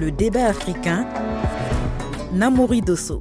Le 0.00 0.10
débat 0.10 0.46
africain, 0.46 1.06
Namori 2.32 2.80
Dosso. 2.80 3.20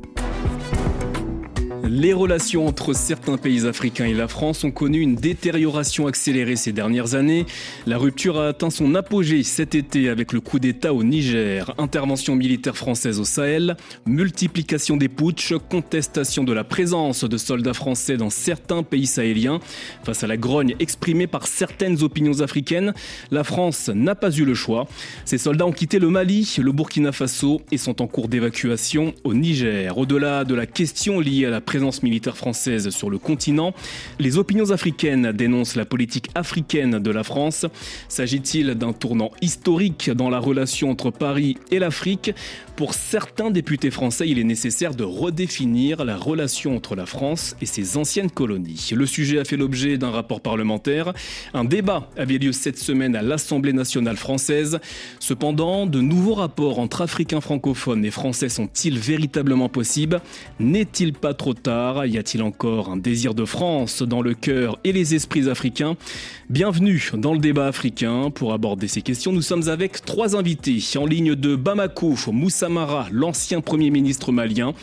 Les 1.83 2.13
relations 2.13 2.67
entre 2.67 2.93
certains 2.93 3.37
pays 3.37 3.65
africains 3.65 4.05
et 4.05 4.13
la 4.13 4.27
France 4.27 4.63
ont 4.63 4.71
connu 4.71 4.99
une 4.99 5.15
détérioration 5.15 6.07
accélérée 6.07 6.55
ces 6.55 6.71
dernières 6.71 7.15
années. 7.15 7.45
La 7.87 7.97
rupture 7.97 8.39
a 8.39 8.49
atteint 8.49 8.69
son 8.69 8.95
apogée 8.95 9.43
cet 9.43 9.75
été 9.75 10.09
avec 10.09 10.33
le 10.33 10.41
coup 10.41 10.59
d'État 10.59 10.93
au 10.93 11.03
Niger, 11.03 11.73
intervention 11.77 12.35
militaire 12.35 12.77
française 12.77 13.19
au 13.19 13.23
Sahel, 13.23 13.77
multiplication 14.05 14.97
des 14.97 15.09
putschs, 15.09 15.53
contestation 15.69 16.43
de 16.43 16.53
la 16.53 16.63
présence 16.63 17.23
de 17.23 17.37
soldats 17.37 17.73
français 17.73 18.17
dans 18.17 18.29
certains 18.29 18.83
pays 18.83 19.07
sahéliens. 19.07 19.59
Face 20.03 20.23
à 20.23 20.27
la 20.27 20.37
grogne 20.37 20.75
exprimée 20.79 21.27
par 21.27 21.47
certaines 21.47 22.03
opinions 22.03 22.41
africaines, 22.41 22.93
la 23.31 23.43
France 23.43 23.89
n'a 23.89 24.15
pas 24.15 24.31
eu 24.31 24.45
le 24.45 24.53
choix. 24.53 24.87
Ces 25.25 25.37
soldats 25.37 25.65
ont 25.65 25.71
quitté 25.71 25.99
le 25.99 26.09
Mali, 26.09 26.55
le 26.61 26.71
Burkina 26.71 27.11
Faso 27.11 27.61
et 27.71 27.77
sont 27.77 28.01
en 28.01 28.07
cours 28.07 28.27
d'évacuation 28.27 29.13
au 29.23 29.33
Niger. 29.33 29.97
Au-delà 29.97 30.43
de 30.43 30.55
la 30.55 30.65
question 30.65 31.19
liée 31.19 31.45
à 31.45 31.49
la 31.49 31.61
présence 31.69 32.01
militaire 32.01 32.35
française 32.35 32.89
sur 32.89 33.11
le 33.11 33.19
continent. 33.19 33.75
Les 34.17 34.39
opinions 34.39 34.71
africaines 34.71 35.31
dénoncent 35.33 35.75
la 35.75 35.85
politique 35.85 36.29
africaine 36.33 36.97
de 36.97 37.11
la 37.11 37.23
France. 37.23 37.67
S'agit-il 38.07 38.73
d'un 38.73 38.91
tournant 38.91 39.29
historique 39.43 40.09
dans 40.09 40.31
la 40.31 40.39
relation 40.39 40.89
entre 40.89 41.11
Paris 41.11 41.57
et 41.69 41.77
l'Afrique? 41.77 42.33
Pour 42.75 42.95
certains 42.95 43.51
députés 43.51 43.91
français, 43.91 44.27
il 44.27 44.39
est 44.39 44.43
nécessaire 44.43 44.95
de 44.95 45.03
redéfinir 45.03 46.05
la 46.05 46.17
relation 46.17 46.75
entre 46.75 46.95
la 46.95 47.05
France 47.05 47.55
et 47.61 47.67
ses 47.67 47.97
anciennes 47.97 48.31
colonies. 48.31 48.89
Le 48.95 49.05
sujet 49.05 49.37
a 49.37 49.45
fait 49.45 49.57
l'objet 49.57 49.99
d'un 49.99 50.09
rapport 50.09 50.41
parlementaire. 50.41 51.13
Un 51.53 51.65
débat 51.65 52.09
avait 52.17 52.39
lieu 52.39 52.51
cette 52.51 52.79
semaine 52.79 53.15
à 53.15 53.21
l'Assemblée 53.21 53.73
nationale 53.73 54.17
française. 54.17 54.79
Cependant, 55.19 55.85
de 55.85 56.01
nouveaux 56.01 56.35
rapports 56.35 56.79
entre 56.79 57.01
Africains 57.01 57.41
francophones 57.41 58.05
et 58.05 58.11
Français 58.11 58.49
sont-ils 58.49 58.97
véritablement 58.97 59.69
possibles? 59.69 60.19
N'est-il 60.59 61.13
pas 61.13 61.35
trop 61.35 61.53
tard 61.59 62.05
y 62.05 62.17
a-t-il 62.17 62.41
encore 62.41 62.89
un 62.89 62.97
désir 62.97 63.33
de 63.33 63.45
France 63.45 64.01
dans 64.01 64.21
le 64.21 64.33
cœur 64.33 64.79
et 64.83 64.91
les 64.91 65.15
esprits 65.15 65.49
africains? 65.49 65.95
Bienvenue 66.49 67.11
dans 67.13 67.33
le 67.33 67.39
débat 67.39 67.67
africain. 67.67 68.31
Pour 68.31 68.53
aborder 68.53 68.87
ces 68.87 69.01
questions, 69.01 69.31
nous 69.31 69.41
sommes 69.41 69.69
avec 69.69 70.03
trois 70.03 70.35
invités. 70.35 70.79
En 70.97 71.05
ligne 71.05 71.35
de 71.35 71.55
Bamako, 71.55 72.15
Moussa 72.31 72.69
Mara, 72.69 73.07
l'ancien 73.11 73.61
Premier 73.61 73.91
ministre 73.91 74.31
malien. 74.31 74.73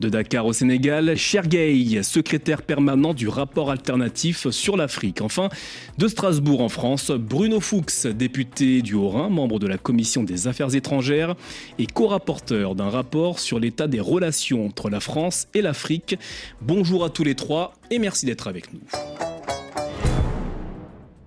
De 0.00 0.08
Dakar 0.08 0.44
au 0.44 0.52
Sénégal, 0.52 1.16
Chergei, 1.16 2.02
secrétaire 2.02 2.62
permanent 2.62 3.14
du 3.14 3.28
rapport 3.28 3.70
alternatif 3.70 4.50
sur 4.50 4.76
l'Afrique. 4.76 5.20
Enfin, 5.20 5.48
de 5.98 6.08
Strasbourg 6.08 6.62
en 6.62 6.68
France, 6.68 7.12
Bruno 7.12 7.60
Fuchs, 7.60 8.06
député 8.06 8.82
du 8.82 8.94
Haut-Rhin, 8.94 9.28
membre 9.28 9.60
de 9.60 9.68
la 9.68 9.78
Commission 9.78 10.24
des 10.24 10.48
Affaires 10.48 10.74
étrangères 10.74 11.36
et 11.78 11.86
co-rapporteur 11.86 12.74
d'un 12.74 12.90
rapport 12.90 13.38
sur 13.38 13.60
l'état 13.60 13.86
des 13.86 14.00
relations 14.00 14.66
entre 14.66 14.90
la 14.90 14.98
France 14.98 15.46
et 15.54 15.62
l'Afrique. 15.62 16.18
Bonjour 16.60 17.04
à 17.04 17.10
tous 17.10 17.24
les 17.24 17.34
trois 17.34 17.74
et 17.90 17.98
merci 17.98 18.26
d'être 18.26 18.46
avec 18.46 18.72
nous. 18.72 18.80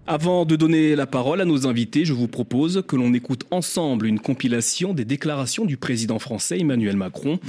Avant 0.10 0.46
de 0.46 0.56
donner 0.56 0.96
la 0.96 1.06
parole 1.06 1.42
à 1.42 1.46
nos 1.46 1.68
invités, 1.68 2.06
je 2.06 2.14
vous 2.14 2.30
propose 2.30 2.82
que 2.88 2.96
l'on 2.96 3.14
écoute 3.14 3.44
ensemble 3.52 4.08
une 4.08 4.22
compilation 4.22 4.94
des 4.94 5.04
déclarations 5.04 5.66
du 5.66 5.76
président 5.76 6.18
français 6.18 6.60
Emmanuel 6.60 6.96
Macron. 6.96 7.40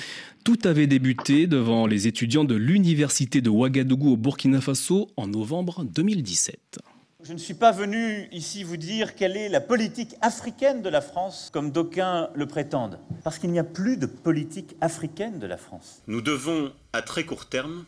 Tout 0.42 0.58
avait 0.64 0.88
débuté 0.88 1.46
devant 1.46 1.86
les 1.86 2.08
étudiants 2.08 2.44
de 2.44 2.56
l'université 2.56 3.40
de 3.40 3.48
Ouagadougou 3.48 4.14
au 4.14 4.16
Burkina 4.16 4.60
Faso 4.60 5.06
en 5.16 5.28
novembre 5.28 5.84
2017. 5.84 6.80
Je 7.24 7.32
ne 7.32 7.38
suis 7.38 7.54
pas 7.54 7.72
venu 7.72 8.28
ici 8.30 8.62
vous 8.62 8.76
dire 8.76 9.16
quelle 9.16 9.36
est 9.36 9.48
la 9.48 9.60
politique 9.60 10.14
africaine 10.20 10.82
de 10.82 10.88
la 10.88 11.00
France, 11.00 11.50
comme 11.52 11.72
d'aucuns 11.72 12.30
le 12.32 12.46
prétendent, 12.46 13.00
parce 13.24 13.40
qu'il 13.40 13.50
n'y 13.50 13.58
a 13.58 13.64
plus 13.64 13.96
de 13.96 14.06
politique 14.06 14.76
africaine 14.80 15.40
de 15.40 15.46
la 15.48 15.56
France. 15.56 16.00
Nous 16.06 16.20
devons, 16.20 16.72
à 16.92 17.02
très 17.02 17.24
court 17.24 17.46
terme, 17.46 17.84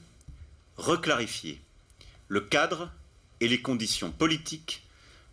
reclarifier 0.77 1.61
le 2.27 2.41
cadre 2.41 2.91
et 3.39 3.47
les 3.47 3.63
conditions 3.63 4.11
politiques 4.11 4.83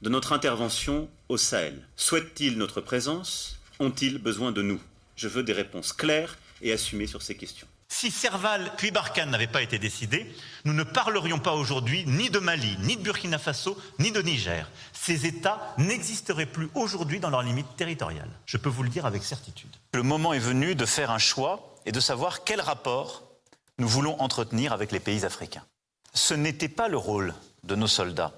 de 0.04 0.10
notre 0.10 0.32
intervention 0.32 1.10
au 1.28 1.38
Sahel. 1.38 1.82
Souhaitent-ils 1.96 2.56
notre 2.56 2.82
présence? 2.82 3.58
Ont-ils 3.80 4.20
besoin 4.20 4.52
de 4.52 4.62
nous? 4.62 4.80
Je 5.16 5.28
veux 5.28 5.42
des 5.42 5.54
réponses 5.54 5.92
claires 5.92 6.38
et 6.62 6.72
assumées 6.72 7.08
sur 7.08 7.24
ces 7.24 7.36
questions. 7.36 7.68
Si 7.90 8.12
Serval 8.12 8.74
puis 8.78 8.92
Barkhane 8.92 9.32
n'avaient 9.32 9.48
pas 9.48 9.62
été 9.62 9.80
décidés, 9.80 10.32
nous 10.66 10.74
ne 10.74 10.84
parlerions 10.84 11.40
pas 11.40 11.54
aujourd'hui 11.54 12.04
ni 12.06 12.30
de 12.30 12.38
Mali, 12.38 12.78
ni 12.82 12.98
de 12.98 13.02
Burkina 13.02 13.40
Faso, 13.40 13.78
ni 13.98 14.12
de 14.12 14.22
Niger. 14.22 14.70
Ces 14.94 15.26
États 15.26 15.74
n'existeraient 15.78 16.46
plus 16.46 16.70
aujourd'hui 16.76 17.20
dans 17.20 17.30
leurs 17.30 17.44
limites 17.44 17.76
territoriales. 17.76 18.30
Je 18.46 18.58
peux 18.58 18.70
vous 18.70 18.84
le 18.84 18.90
dire 18.90 19.06
avec 19.06 19.24
certitude. 19.24 19.74
Le 19.94 20.04
moment 20.04 20.34
est 20.34 20.40
venu 20.40 20.76
de 20.76 20.86
faire 20.86 21.12
un 21.12 21.18
choix 21.18 21.76
et 21.86 21.92
de 21.92 22.00
savoir 22.00 22.44
quel 22.44 22.62
rapport 22.62 23.24
nous 23.80 23.88
voulons 23.88 24.20
entretenir 24.22 24.74
avec 24.74 24.92
les 24.92 25.00
pays 25.00 25.26
africains. 25.26 25.66
Ce 26.14 26.34
n'était 26.34 26.70
pas 26.70 26.90
le 26.90 26.98
rôle 26.98 27.34
de 27.64 27.76
nos 27.76 27.88
soldats. 27.88 28.34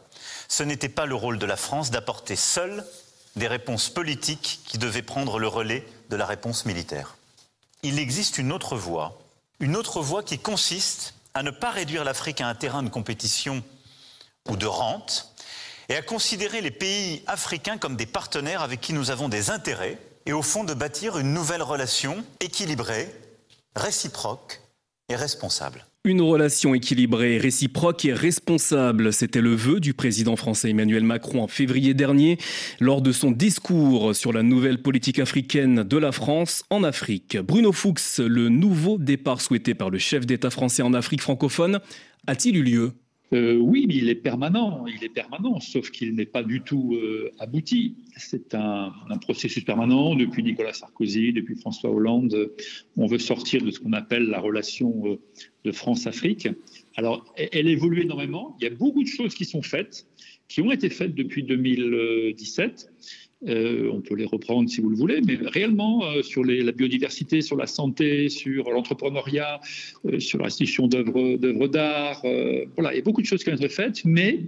Ce 0.47 0.63
n'était 0.63 0.89
pas 0.89 1.05
le 1.05 1.15
rôle 1.15 1.39
de 1.39 1.45
la 1.45 1.57
France 1.57 1.91
d'apporter 1.91 2.35
seule 2.35 2.85
des 3.35 3.47
réponses 3.47 3.89
politiques 3.89 4.61
qui 4.65 4.77
devaient 4.77 5.01
prendre 5.01 5.39
le 5.39 5.47
relais 5.47 5.87
de 6.09 6.15
la 6.15 6.25
réponse 6.25 6.65
militaire. 6.65 7.15
Il 7.83 7.99
existe 7.99 8.37
une 8.37 8.51
autre 8.51 8.75
voie, 8.75 9.17
une 9.59 9.75
autre 9.75 10.01
voie 10.01 10.23
qui 10.23 10.39
consiste 10.39 11.13
à 11.33 11.43
ne 11.43 11.51
pas 11.51 11.71
réduire 11.71 12.03
l'Afrique 12.03 12.41
à 12.41 12.47
un 12.47 12.55
terrain 12.55 12.83
de 12.83 12.89
compétition 12.89 13.63
ou 14.49 14.55
de 14.55 14.65
rente, 14.65 15.33
et 15.89 15.95
à 15.95 16.01
considérer 16.01 16.61
les 16.61 16.71
pays 16.71 17.23
africains 17.27 17.77
comme 17.77 17.95
des 17.95 18.05
partenaires 18.05 18.61
avec 18.61 18.79
qui 18.79 18.93
nous 18.93 19.11
avons 19.11 19.27
des 19.29 19.49
intérêts, 19.49 19.99
et 20.25 20.33
au 20.33 20.41
fond 20.41 20.63
de 20.63 20.73
bâtir 20.73 21.17
une 21.17 21.33
nouvelle 21.33 21.63
relation 21.63 22.23
équilibrée, 22.39 23.13
réciproque 23.75 24.61
et 25.09 25.15
responsable. 25.15 25.85
Une 26.05 26.21
relation 26.21 26.73
équilibrée, 26.73 27.39
réciproque 27.39 28.05
et 28.05 28.13
responsable, 28.13 29.11
c'était 29.11 29.41
le 29.41 29.53
vœu 29.53 29.81
du 29.81 29.93
président 29.93 30.37
français 30.37 30.69
Emmanuel 30.69 31.03
Macron 31.03 31.43
en 31.43 31.49
février 31.49 31.93
dernier 31.93 32.37
lors 32.79 33.01
de 33.01 33.11
son 33.11 33.31
discours 33.31 34.15
sur 34.15 34.31
la 34.31 34.41
nouvelle 34.41 34.81
politique 34.81 35.19
africaine 35.19 35.83
de 35.83 35.97
la 35.97 36.13
France 36.13 36.63
en 36.69 36.85
Afrique. 36.85 37.37
Bruno 37.37 37.73
Fuchs, 37.73 38.19
le 38.19 38.47
nouveau 38.47 38.97
départ 38.97 39.41
souhaité 39.41 39.73
par 39.73 39.89
le 39.89 39.97
chef 39.97 40.25
d'État 40.25 40.49
français 40.49 40.83
en 40.83 40.93
Afrique 40.93 41.21
francophone, 41.21 41.81
a-t-il 42.27 42.55
eu 42.55 42.63
lieu? 42.63 42.93
Euh, 43.31 43.57
oui, 43.57 43.85
il 43.89 44.09
est 44.09 44.15
permanent, 44.15 44.85
il 44.87 45.03
est 45.03 45.13
permanent, 45.13 45.59
sauf 45.59 45.91
qu'il 45.91 46.15
n'est 46.15 46.25
pas 46.25 46.41
du 46.41 46.61
tout 46.61 46.95
euh, 46.95 47.31
abouti. 47.37 47.95
C'est 48.17 48.55
un, 48.55 48.91
processus 49.21 49.63
permanent 49.63 50.15
depuis 50.15 50.41
Nicolas 50.41 50.73
Sarkozy, 50.73 51.31
depuis 51.33 51.55
François 51.55 51.91
Hollande. 51.91 52.51
On 52.97 53.05
veut 53.05 53.19
sortir 53.19 53.61
de 53.63 53.69
ce 53.69 53.79
qu'on 53.79 53.93
appelle 53.93 54.23
la 54.23 54.39
relation 54.39 55.03
euh, 55.05 55.19
de 55.63 55.71
France-Afrique. 55.71 56.47
Alors, 56.95 57.31
elle, 57.35 57.49
elle, 57.51 57.67
évolue 57.67 58.01
énormément. 58.01 58.55
Il 58.59 58.63
y 58.63 58.67
a 58.67 58.73
beaucoup 58.73 59.03
de 59.03 59.07
choses 59.07 59.35
qui 59.35 59.45
sont 59.45 59.61
faites, 59.61 60.07
qui 60.47 60.61
ont 60.61 60.71
été 60.71 60.89
faites 60.89 61.13
depuis 61.13 61.43
2017. 61.43 62.91
Euh, 63.47 63.89
on 63.93 64.01
peut 64.01 64.15
les 64.15 64.25
reprendre 64.25 64.69
si 64.69 64.81
vous 64.81 64.89
le 64.89 64.97
voulez, 64.97 65.21
mais 65.25 65.37
réellement 65.41 66.03
euh, 66.03 66.21
sur 66.21 66.43
la 66.43 66.71
biodiversité, 66.73 67.41
sur 67.41 67.55
la 67.55 67.67
santé, 67.67 68.27
sur 68.27 68.69
l'entrepreneuriat, 68.69 69.61
euh, 70.05 70.19
sur 70.19 70.39
la 70.39 70.45
restitution 70.45 70.87
d'œuvres 70.87 71.67
d'art. 71.67 72.21
voilà, 72.75 72.93
il 72.93 72.97
y 72.97 72.99
a 72.99 73.03
beaucoup 73.03 73.21
de 73.21 73.25
choses 73.25 73.43
qui 73.43 73.49
ont 73.49 73.55
été 73.55 73.69
faites, 73.69 74.03
mais 74.03 74.41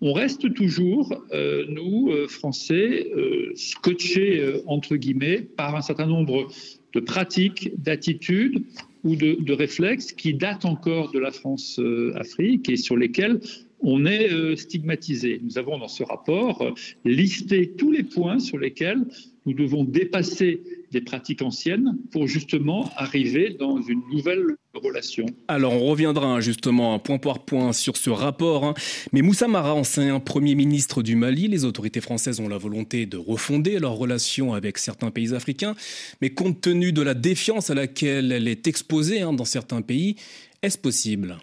on 0.00 0.12
reste 0.12 0.52
toujours, 0.52 1.24
nous, 1.68 2.12
Français, 2.28 3.10
scotchés, 3.54 4.42
entre 4.66 4.96
guillemets, 4.96 5.40
par 5.40 5.76
un 5.76 5.80
certain 5.80 6.06
nombre 6.06 6.48
de 6.92 7.00
pratiques, 7.00 7.70
d'attitudes 7.78 8.64
ou 9.04 9.16
de, 9.16 9.36
de, 9.40 9.52
réflexes 9.52 10.12
qui 10.12 10.34
datent 10.34 10.64
encore 10.64 11.10
de 11.12 11.18
la 11.18 11.30
France-Afrique 11.30 12.68
et 12.68 12.76
sur 12.76 12.96
lesquels 12.96 13.40
on 13.84 14.06
est 14.06 14.32
euh, 14.32 14.56
stigmatisé. 14.56 15.40
Nous 15.44 15.58
avons 15.58 15.78
dans 15.78 15.88
ce 15.88 16.02
rapport 16.02 16.64
listé 17.04 17.72
tous 17.76 17.92
les 17.92 18.02
points 18.02 18.38
sur 18.38 18.58
lesquels 18.58 19.04
nous 19.46 19.52
devons 19.52 19.84
dépasser 19.84 20.62
des 20.90 21.02
pratiques 21.02 21.42
anciennes 21.42 21.98
pour 22.10 22.26
justement 22.26 22.90
arriver 22.96 23.56
dans 23.58 23.80
une 23.82 24.00
nouvelle 24.10 24.56
relation. 24.72 25.26
Alors 25.48 25.74
on 25.74 25.86
reviendra 25.86 26.40
justement 26.40 26.98
point 26.98 27.18
par 27.18 27.44
point 27.44 27.72
sur 27.72 27.96
ce 27.96 28.10
rapport. 28.10 28.64
Hein. 28.64 28.74
Mais 29.12 29.22
Moussa 29.22 29.46
Mara, 29.46 29.74
ancien 29.74 30.18
Premier 30.18 30.54
ministre 30.54 31.02
du 31.02 31.14
Mali, 31.14 31.48
les 31.48 31.64
autorités 31.64 32.00
françaises 32.00 32.40
ont 32.40 32.48
la 32.48 32.58
volonté 32.58 33.06
de 33.06 33.18
refonder 33.18 33.78
leurs 33.78 33.94
relations 33.96 34.54
avec 34.54 34.78
certains 34.78 35.10
pays 35.10 35.34
africains. 35.34 35.74
Mais 36.22 36.30
compte 36.30 36.60
tenu 36.60 36.92
de 36.92 37.02
la 37.02 37.14
défiance 37.14 37.70
à 37.70 37.74
laquelle 37.74 38.32
elle 38.32 38.48
est 38.48 38.66
exposée 38.66 39.20
hein, 39.20 39.32
dans 39.32 39.44
certains 39.44 39.82
pays, 39.82 40.16
est-ce 40.62 40.78
possible? 40.78 41.36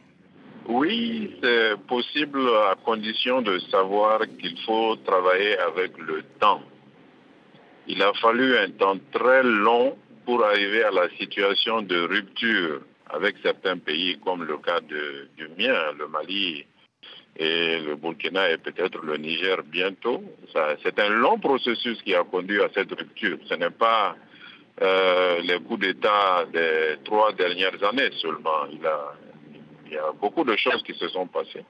Oui, 0.71 1.35
c'est 1.43 1.75
possible 1.87 2.39
à 2.69 2.75
condition 2.83 3.41
de 3.41 3.59
savoir 3.69 4.21
qu'il 4.39 4.57
faut 4.65 4.95
travailler 4.97 5.57
avec 5.57 5.97
le 5.97 6.23
temps. 6.39 6.61
Il 7.87 8.01
a 8.01 8.13
fallu 8.13 8.57
un 8.57 8.69
temps 8.71 8.97
très 9.11 9.43
long 9.43 9.97
pour 10.25 10.45
arriver 10.45 10.83
à 10.83 10.91
la 10.91 11.09
situation 11.19 11.81
de 11.81 11.99
rupture 12.07 12.81
avec 13.09 13.35
certains 13.43 13.79
pays 13.79 14.17
comme 14.23 14.43
le 14.45 14.57
cas 14.59 14.79
du 14.79 15.49
mien, 15.57 15.91
le 15.99 16.07
Mali 16.07 16.65
et 17.35 17.79
le 17.79 17.95
Burkina 17.97 18.49
et 18.51 18.57
peut-être 18.57 18.99
le 19.03 19.17
Niger 19.17 19.57
bientôt. 19.63 20.23
C'est 20.83 20.97
un 20.99 21.09
long 21.09 21.37
processus 21.37 22.01
qui 22.03 22.15
a 22.15 22.23
conduit 22.23 22.61
à 22.61 22.69
cette 22.73 22.91
rupture. 22.97 23.37
Ce 23.49 23.55
n'est 23.55 23.71
pas 23.71 24.15
les 25.43 25.59
coups 25.67 25.81
d'État 25.81 26.45
des 26.53 26.95
trois 27.03 27.33
dernières 27.33 27.83
années 27.83 28.11
seulement. 28.21 28.67
Il, 28.71 28.87
il 29.91 29.95
y 29.95 29.97
a 29.97 30.11
beaucoup 30.19 30.45
de 30.45 30.55
choses 30.55 30.81
qui 30.83 30.93
se 30.93 31.07
sont 31.09 31.27
passées. 31.27 31.65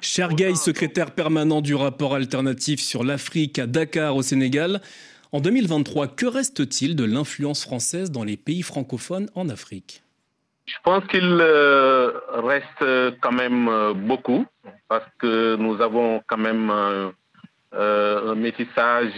Chergay, 0.00 0.54
secrétaire 0.56 1.12
permanent 1.12 1.60
du 1.60 1.76
rapport 1.76 2.14
alternatif 2.14 2.80
sur 2.80 3.04
l'Afrique 3.04 3.60
à 3.60 3.66
Dakar 3.66 4.16
au 4.16 4.22
Sénégal. 4.22 4.80
En 5.30 5.40
2023, 5.40 6.08
que 6.08 6.26
reste-t-il 6.26 6.96
de 6.96 7.04
l'influence 7.04 7.62
française 7.62 8.10
dans 8.10 8.24
les 8.24 8.36
pays 8.36 8.62
francophones 8.62 9.30
en 9.36 9.48
Afrique? 9.48 10.02
Je 10.66 10.74
pense 10.82 11.04
qu'il 11.06 11.38
euh, 11.40 12.10
reste 12.32 13.16
quand 13.20 13.32
même 13.32 13.68
euh, 13.68 13.92
beaucoup 13.94 14.44
parce 14.88 15.06
que 15.18 15.54
nous 15.56 15.80
avons 15.80 16.22
quand 16.26 16.36
même 16.38 16.70
euh, 16.70 18.32
un 18.32 18.34
métissage 18.34 19.14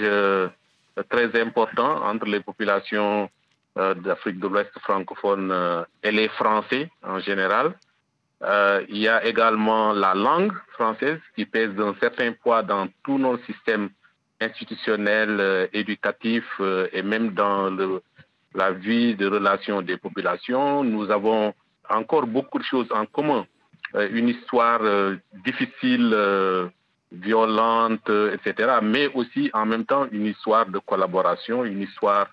très 1.09 1.41
important 1.41 2.05
entre 2.05 2.27
les 2.27 2.41
populations 2.41 3.31
d'Afrique 3.75 4.39
de 4.39 4.47
l'Ouest 4.47 4.71
francophone 4.81 5.51
et 6.03 6.11
les 6.11 6.29
Français 6.29 6.91
en 7.03 7.19
général. 7.21 7.73
Euh, 8.44 8.85
il 8.89 8.99
y 8.99 9.09
a 9.09 9.25
également 9.25 9.93
la 9.93 10.15
langue 10.15 10.53
française 10.73 11.21
qui 11.37 11.47
pèse 11.47 11.71
d'un 11.75 11.94
certain 12.00 12.33
poids 12.33 12.62
dans 12.62 12.89
tous 13.05 13.19
nos 13.19 13.39
systèmes 13.39 13.91
institutionnels, 14.41 15.39
euh, 15.39 15.67
éducatifs 15.73 16.56
euh, 16.59 16.89
et 16.93 17.03
même 17.03 17.31
dans 17.31 17.71
la 18.55 18.73
vie 18.73 19.15
de 19.15 19.27
relations 19.29 19.81
des 19.81 19.97
populations. 19.97 20.83
Nous 20.83 21.11
avons 21.11 21.55
encore 21.89 22.27
beaucoup 22.27 22.59
de 22.59 22.65
choses 22.65 22.91
en 22.91 23.06
commun. 23.06 23.47
une 23.94 24.29
histoire 24.31 24.81
difficile, 25.44 26.17
violente, 27.12 28.09
etc. 28.09 28.79
Mais 28.83 29.09
aussi 29.15 29.50
en 29.53 29.67
même 29.67 29.85
temps 29.85 30.06
une 30.11 30.27
histoire 30.27 30.67
de 30.67 30.79
collaboration, 30.79 31.65
une 31.65 31.83
histoire 31.83 32.29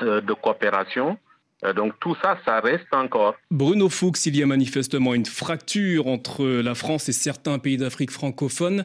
de 0.00 0.32
coopération. 0.34 1.18
Euh, 1.64 1.72
donc 1.72 1.94
tout 2.00 2.16
ça, 2.22 2.38
ça 2.44 2.60
reste 2.60 2.92
encore. 2.92 3.34
Bruno 3.50 3.88
Fuchs, 3.88 4.26
il 4.26 4.36
y 4.36 4.42
a 4.42 4.46
manifestement 4.46 5.14
une 5.14 5.26
fracture 5.26 6.06
entre 6.06 6.46
la 6.46 6.74
France 6.74 7.08
et 7.08 7.12
certains 7.12 7.58
pays 7.58 7.76
d'Afrique 7.76 8.10
francophone. 8.10 8.84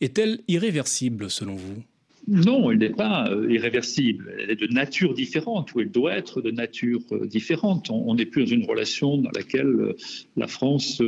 Est-elle 0.00 0.40
irréversible 0.48 1.30
selon 1.30 1.54
vous? 1.54 1.82
Non, 2.28 2.72
elle 2.72 2.78
n'est 2.78 2.90
pas 2.90 3.28
euh, 3.30 3.48
irréversible. 3.52 4.34
Elle 4.40 4.50
est 4.50 4.60
de 4.60 4.66
nature 4.66 5.14
différente, 5.14 5.72
ou 5.74 5.80
elle 5.80 5.92
doit 5.92 6.16
être 6.16 6.40
de 6.40 6.50
nature 6.50 7.00
euh, 7.12 7.26
différente. 7.26 7.88
On 7.90 8.16
n'est 8.16 8.26
plus 8.26 8.44
dans 8.44 8.50
une 8.50 8.64
relation 8.64 9.18
dans 9.18 9.30
laquelle 9.34 9.94
la 10.36 10.48
France 10.48 11.00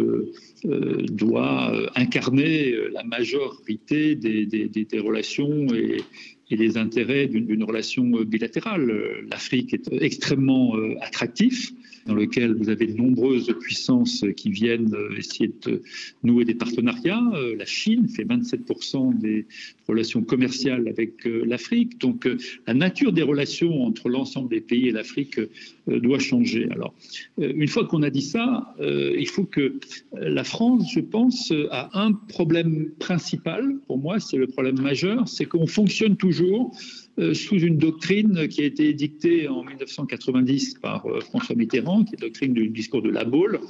doit 0.62 1.72
incarner 1.96 2.75
la 2.93 3.02
majorité 3.02 4.14
des, 4.14 4.46
des 4.46 4.99
relations 5.00 5.66
et, 5.75 6.02
et 6.50 6.56
les 6.56 6.76
intérêts 6.76 7.26
d'une 7.26 7.62
relation 7.64 8.04
bilatérale. 8.04 9.26
L'Afrique 9.30 9.74
est 9.74 9.88
extrêmement 10.00 10.76
euh, 10.76 10.94
attractif 11.00 11.72
dans 12.08 12.14
lequel 12.14 12.54
vous 12.54 12.70
avez 12.70 12.86
de 12.86 12.96
nombreuses 12.96 13.54
puissances 13.60 14.24
qui 14.34 14.50
viennent 14.50 14.92
essayer 15.16 15.52
de 15.66 15.82
nouer 16.22 16.44
des 16.44 16.54
partenariats. 16.54 17.22
Euh, 17.34 17.54
la 17.54 17.66
Chine 17.66 18.08
fait 18.08 18.24
27% 18.24 19.18
des 19.18 19.46
relations 19.86 20.22
commerciales 20.22 20.88
avec 20.88 21.26
euh, 21.26 21.44
l'Afrique. 21.46 21.98
Donc 22.00 22.26
euh, 22.26 22.38
la 22.66 22.72
nature 22.72 23.12
des 23.12 23.22
relations 23.22 23.84
entre 23.84 24.08
l'ensemble 24.08 24.48
des 24.48 24.62
pays 24.62 24.88
et 24.88 24.92
l'Afrique 24.92 25.38
doit 25.86 26.18
changer. 26.18 26.68
Alors, 26.70 26.94
une 27.38 27.68
fois 27.68 27.86
qu'on 27.86 28.02
a 28.02 28.10
dit 28.10 28.22
ça, 28.22 28.74
il 28.78 29.26
faut 29.26 29.44
que 29.44 29.78
la 30.12 30.44
France, 30.44 30.90
je 30.92 31.00
pense, 31.00 31.50
a 31.70 31.88
un 31.98 32.12
problème 32.12 32.90
principal, 32.98 33.76
pour 33.86 33.98
moi, 33.98 34.20
c'est 34.20 34.36
le 34.36 34.46
problème 34.46 34.80
majeur, 34.80 35.26
c'est 35.26 35.46
qu'on 35.46 35.66
fonctionne 35.66 36.16
toujours 36.16 36.38
euh, 36.40 37.35
sous 37.35 37.56
une 37.56 37.79
doctrine 37.79 38.49
qui 38.49 38.62
a 38.62 38.64
été 38.64 38.93
dictée 38.93 39.49
en 39.49 39.64
1990 39.64 40.75
par 40.75 41.06
euh, 41.06 41.20
François 41.20 41.56
Mitterrand, 41.56 42.05
qui 42.05 42.14
est 42.14 42.20
la 42.20 42.29
doctrine 42.29 42.55
du 42.55 42.69
discours 42.69 43.02
de 43.02 43.11
la 43.11 43.25
Baule, 43.25 43.61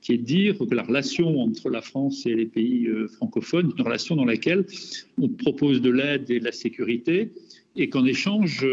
qui 0.00 0.12
est 0.12 0.18
de 0.18 0.24
dire 0.24 0.58
que 0.58 0.74
la 0.74 0.82
relation 0.82 1.40
entre 1.40 1.70
la 1.70 1.82
France 1.82 2.26
et 2.26 2.34
les 2.34 2.46
pays 2.46 2.86
euh, 2.86 3.08
francophones 3.08 3.72
une 3.76 3.84
relation 3.84 4.16
dans 4.16 4.24
laquelle 4.24 4.66
on 5.18 5.28
propose 5.28 5.80
de 5.80 5.90
l'aide 5.90 6.30
et 6.30 6.40
de 6.40 6.44
la 6.44 6.52
sécurité, 6.52 7.30
et 7.76 7.88
qu'en 7.88 8.04
échange, 8.04 8.66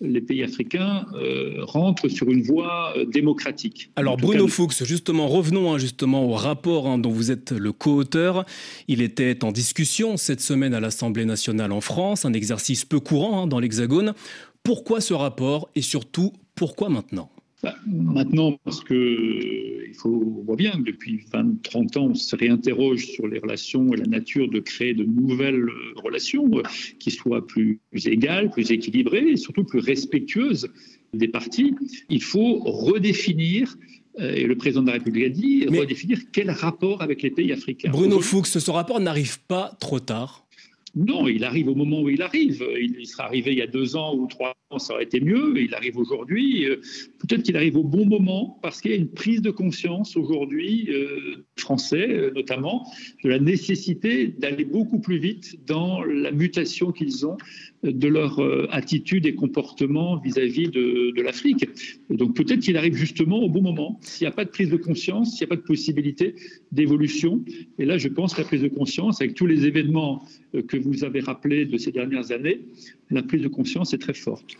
les 0.00 0.20
pays 0.20 0.42
africains 0.42 1.06
euh, 1.14 1.56
rentrent 1.60 2.08
sur 2.08 2.30
une 2.30 2.42
voie 2.42 2.92
euh, 2.96 3.04
démocratique. 3.04 3.90
Alors 3.96 4.16
Bruno 4.16 4.48
Fuchs, 4.48 4.84
justement, 4.84 5.28
revenons 5.28 5.72
hein, 5.72 5.78
justement 5.78 6.24
au 6.24 6.32
rapport 6.32 6.86
hein, 6.86 6.98
dont 6.98 7.10
vous 7.10 7.30
êtes 7.30 7.52
le 7.52 7.72
co-auteur. 7.72 8.44
Il 8.88 9.02
était 9.02 9.44
en 9.44 9.52
discussion 9.52 10.16
cette 10.16 10.40
semaine 10.40 10.74
à 10.74 10.80
l'Assemblée 10.80 11.24
nationale 11.24 11.72
en 11.72 11.80
France, 11.80 12.24
un 12.24 12.32
exercice 12.32 12.84
peu 12.84 13.00
courant 13.00 13.42
hein, 13.42 13.46
dans 13.46 13.60
l'Hexagone. 13.60 14.14
Pourquoi 14.62 15.00
ce 15.00 15.14
rapport 15.14 15.68
et 15.74 15.82
surtout 15.82 16.32
pourquoi 16.54 16.88
maintenant? 16.88 17.30
Bah, 17.66 17.74
maintenant, 17.86 18.56
parce 18.64 18.80
que 18.80 19.88
il 19.88 19.94
faut, 19.94 20.36
on 20.38 20.44
voit 20.44 20.54
bien 20.54 20.70
que 20.72 20.82
depuis 20.82 21.24
20-30 21.32 21.98
ans, 21.98 22.06
on 22.10 22.14
se 22.14 22.36
réinterroge 22.36 23.06
sur 23.06 23.26
les 23.26 23.40
relations 23.40 23.92
et 23.92 23.96
la 23.96 24.06
nature 24.06 24.48
de 24.48 24.60
créer 24.60 24.94
de 24.94 25.02
nouvelles 25.02 25.68
euh, 25.68 25.92
relations 25.96 26.48
euh, 26.54 26.62
qui 27.00 27.10
soient 27.10 27.44
plus 27.44 27.80
égales, 28.04 28.50
plus 28.50 28.70
équilibrées 28.70 29.30
et 29.30 29.36
surtout 29.36 29.64
plus 29.64 29.80
respectueuses 29.80 30.68
des 31.12 31.26
partis. 31.26 31.74
Il 32.08 32.22
faut 32.22 32.60
redéfinir 32.60 33.76
euh, 34.20 34.32
et 34.32 34.44
le 34.44 34.56
président 34.56 34.82
de 34.82 34.88
la 34.88 34.94
République 34.94 35.24
a 35.24 35.30
dit, 35.30 35.66
redéfinir 35.66 36.20
quel 36.32 36.50
rapport 36.50 37.02
avec 37.02 37.22
les 37.22 37.30
pays 37.30 37.52
africains. 37.52 37.90
Bruno 37.90 38.20
Fuchs, 38.20 38.46
ce 38.46 38.70
rapport 38.70 39.00
n'arrive 39.00 39.40
pas 39.48 39.76
trop 39.80 39.98
tard? 39.98 40.46
Non, 40.94 41.28
il 41.28 41.44
arrive 41.44 41.68
au 41.68 41.74
moment 41.74 42.00
où 42.00 42.08
il 42.08 42.22
arrive. 42.22 42.64
Il 42.80 43.06
serait 43.06 43.24
arrivé 43.24 43.52
il 43.52 43.58
y 43.58 43.62
a 43.62 43.66
deux 43.66 43.96
ans 43.96 44.14
ou 44.14 44.26
trois 44.26 44.54
ans, 44.65 44.65
ça 44.78 44.94
aurait 44.94 45.04
été 45.04 45.20
mieux. 45.20 45.54
Il 45.56 45.74
arrive 45.74 45.96
aujourd'hui. 45.96 46.66
Euh, 46.66 46.76
peut-être 47.20 47.42
qu'il 47.42 47.56
arrive 47.56 47.76
au 47.76 47.84
bon 47.84 48.04
moment 48.04 48.58
parce 48.62 48.80
qu'il 48.80 48.90
y 48.90 48.94
a 48.94 48.96
une 48.96 49.10
prise 49.10 49.40
de 49.40 49.50
conscience 49.50 50.16
aujourd'hui, 50.16 50.88
euh, 50.90 51.44
français 51.56 52.08
euh, 52.10 52.32
notamment, 52.32 52.84
de 53.22 53.30
la 53.30 53.38
nécessité 53.38 54.26
d'aller 54.26 54.64
beaucoup 54.64 54.98
plus 54.98 55.18
vite 55.18 55.64
dans 55.66 56.02
la 56.02 56.32
mutation 56.32 56.90
qu'ils 56.90 57.26
ont 57.26 57.36
de 57.84 58.08
leur 58.08 58.40
attitude 58.72 59.26
et 59.26 59.34
comportement 59.36 60.18
vis-à-vis 60.18 60.68
de, 60.70 61.22
l'Afrique. 61.22 61.68
Donc 62.10 62.34
peut-être 62.34 62.60
qu'il 62.60 62.76
arrive 62.76 62.96
justement 62.96 63.38
au 63.38 63.48
bon 63.48 63.62
moment. 63.62 64.00
S'il 64.02 64.26
n'y 64.26 64.32
a 64.32 64.34
pas 64.34 64.44
de 64.44 64.50
prise 64.50 64.70
de 64.70 64.76
conscience, 64.76 65.36
s'il 65.36 65.46
n'y 65.46 65.52
a 65.52 65.56
pas 65.56 65.60
de 65.60 65.66
possibilité 65.66 66.34
d'évolution. 66.72 67.44
Et 67.78 67.84
là, 67.84 67.98
je 67.98 68.08
pense 68.08 68.34
que 68.34 68.40
la 68.40 68.46
prise 68.46 68.62
de 68.62 68.68
conscience, 68.68 69.20
avec 69.20 69.34
tous 69.34 69.46
les 69.46 69.66
événements 69.66 70.24
que 70.66 70.76
vous 70.76 71.04
avez 71.04 71.20
rappelé 71.20 71.64
de 71.64 71.76
ces 71.78 71.92
dernières 71.92 72.32
années, 72.32 72.62
la 73.10 73.22
prise 73.22 73.42
de 73.42 73.48
conscience 73.48 73.94
est 73.94 73.98
très 73.98 74.14
forte. 74.14 74.55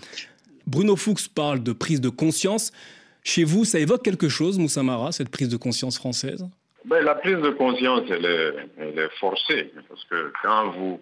Bruno 0.66 0.96
Fuchs 0.96 1.28
parle 1.28 1.62
de 1.62 1.73
prise 1.73 2.00
de 2.00 2.09
conscience. 2.09 2.73
Chez 3.23 3.44
vous, 3.44 3.64
ça 3.64 3.78
évoque 3.78 4.02
quelque 4.02 4.28
chose, 4.28 4.59
Moussa 4.59 4.82
Mara, 4.82 5.12
cette 5.12 5.30
prise 5.30 5.49
de 5.49 5.56
conscience 5.56 5.99
française? 5.99 6.47
Ben, 6.85 7.04
La 7.04 7.14
prise 7.14 7.38
de 7.38 7.50
conscience, 7.50 8.02
elle 8.11 8.25
est, 8.25 9.11
forcée. 9.18 9.73
Parce 9.88 10.04
que 10.04 10.32
quand 10.42 10.70
vous, 10.70 11.00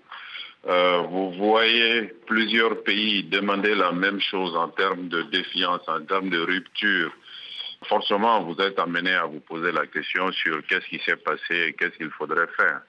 euh, 0.67 1.03
vous 1.11 1.33
voyez 1.33 2.13
plusieurs 2.27 2.83
pays 2.83 3.25
demander 3.25 3.75
la 3.75 3.93
même 3.93 4.21
chose 4.21 4.57
en 4.57 4.69
termes 4.69 5.09
de 5.09 5.23
défiance, 5.23 5.83
en 5.87 6.01
termes 6.03 6.31
de 6.31 6.41
rupture, 6.41 7.13
forcément, 7.87 8.43
vous 8.43 8.61
êtes 8.63 8.79
amené 8.79 9.13
à 9.13 9.27
vous 9.27 9.41
poser 9.41 9.73
la 9.73 9.87
question 9.87 10.33
sur 10.33 10.65
qu'est-ce 10.67 10.87
qui 10.87 11.01
s'est 11.05 11.17
passé 11.17 11.69
et 11.69 11.73
qu'est-ce 11.75 11.97
qu'il 11.97 12.11
faudrait 12.11 12.49
faire. 12.57 12.81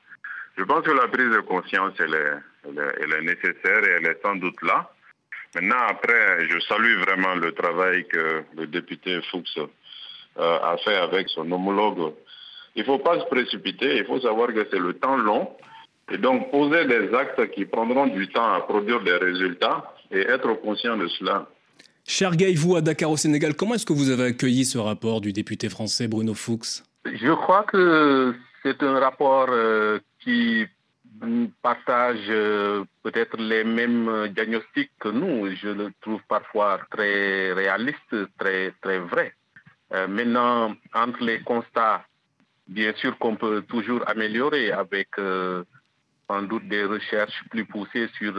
Je 0.58 0.64
pense 0.64 0.86
que 0.86 0.92
la 0.92 1.08
prise 1.08 1.30
de 1.30 1.42
conscience, 1.42 1.94
elle 2.00 2.14
est, 2.14 3.22
nécessaire 3.22 3.84
et 3.84 3.92
elle 3.98 4.06
est 4.06 4.22
sans 4.22 4.36
doute 4.36 4.62
là. 4.62 4.90
Maintenant, 5.56 5.88
après, 5.88 6.50
je 6.50 6.60
salue 6.68 6.98
vraiment 7.00 7.36
le 7.36 7.54
travail 7.54 8.06
que 8.08 8.44
le 8.58 8.68
député 8.68 9.22
Fuchs 9.32 9.58
euh, 9.58 9.64
a 10.38 10.76
fait 10.84 10.96
avec 10.96 11.30
son 11.30 11.50
homologue. 11.50 12.14
Il 12.76 12.82
ne 12.82 12.86
faut 12.86 13.00
pas 13.00 13.18
se 13.22 13.26
précipiter, 13.26 13.96
il 13.96 14.06
faut 14.06 14.20
savoir 14.20 14.50
que 14.50 14.68
c'est 14.70 14.80
le 14.80 14.94
temps 14.96 15.16
long. 15.16 15.50
Et 16.12 16.18
donc, 16.18 16.52
poser 16.52 16.86
des 16.86 17.14
actes 17.16 17.52
qui 17.52 17.64
prendront 17.66 18.06
du 18.08 18.28
temps 18.28 18.54
à 18.54 18.60
produire 18.60 19.02
des 19.02 19.16
résultats 19.16 19.96
et 20.12 20.20
être 20.20 20.54
conscient 20.62 20.98
de 20.98 21.08
cela. 21.08 21.48
Cher 22.06 22.32
vous, 22.58 22.76
à 22.76 22.82
Dakar 22.82 23.10
au 23.10 23.18
Sénégal, 23.18 23.56
comment 23.56 23.76
est-ce 23.76 23.86
que 23.86 23.94
vous 23.94 24.10
avez 24.10 24.26
accueilli 24.26 24.66
ce 24.66 24.78
rapport 24.78 25.22
du 25.22 25.32
député 25.32 25.70
français 25.70 26.10
Bruno 26.10 26.34
Fuchs? 26.34 26.84
Je 27.06 27.32
crois 27.32 27.64
que 27.64 28.36
c'est 28.62 28.84
un 28.84 29.00
rapport 29.00 29.48
euh, 29.50 30.00
qui 30.22 30.66
partage 31.62 32.26
euh, 32.30 32.84
peut-être 33.04 33.38
les 33.38 33.64
mêmes 33.64 34.08
euh, 34.10 34.28
diagnostics 34.28 34.92
que 35.00 35.10
nous. 35.10 35.50
Je 35.56 35.70
le 35.70 35.92
trouve 36.02 36.22
parfois 36.28 36.80
très 36.92 37.54
réaliste, 37.54 38.16
très, 38.38 38.74
très 38.82 39.00
vrai. 39.00 39.34
Euh, 39.94 40.08
maintenant, 40.08 40.76
entre 40.94 41.24
les 41.24 41.42
constats, 41.42 42.04
bien 42.68 42.94
sûr 42.96 43.18
qu'on 43.18 43.36
peut 43.36 43.62
toujours 43.62 44.02
améliorer 44.08 44.72
avec 44.72 45.10
sans 46.28 46.42
doute 46.42 46.68
des 46.68 46.84
recherches 46.84 47.44
plus 47.52 47.66
poussées 47.66 48.10
sur 48.18 48.34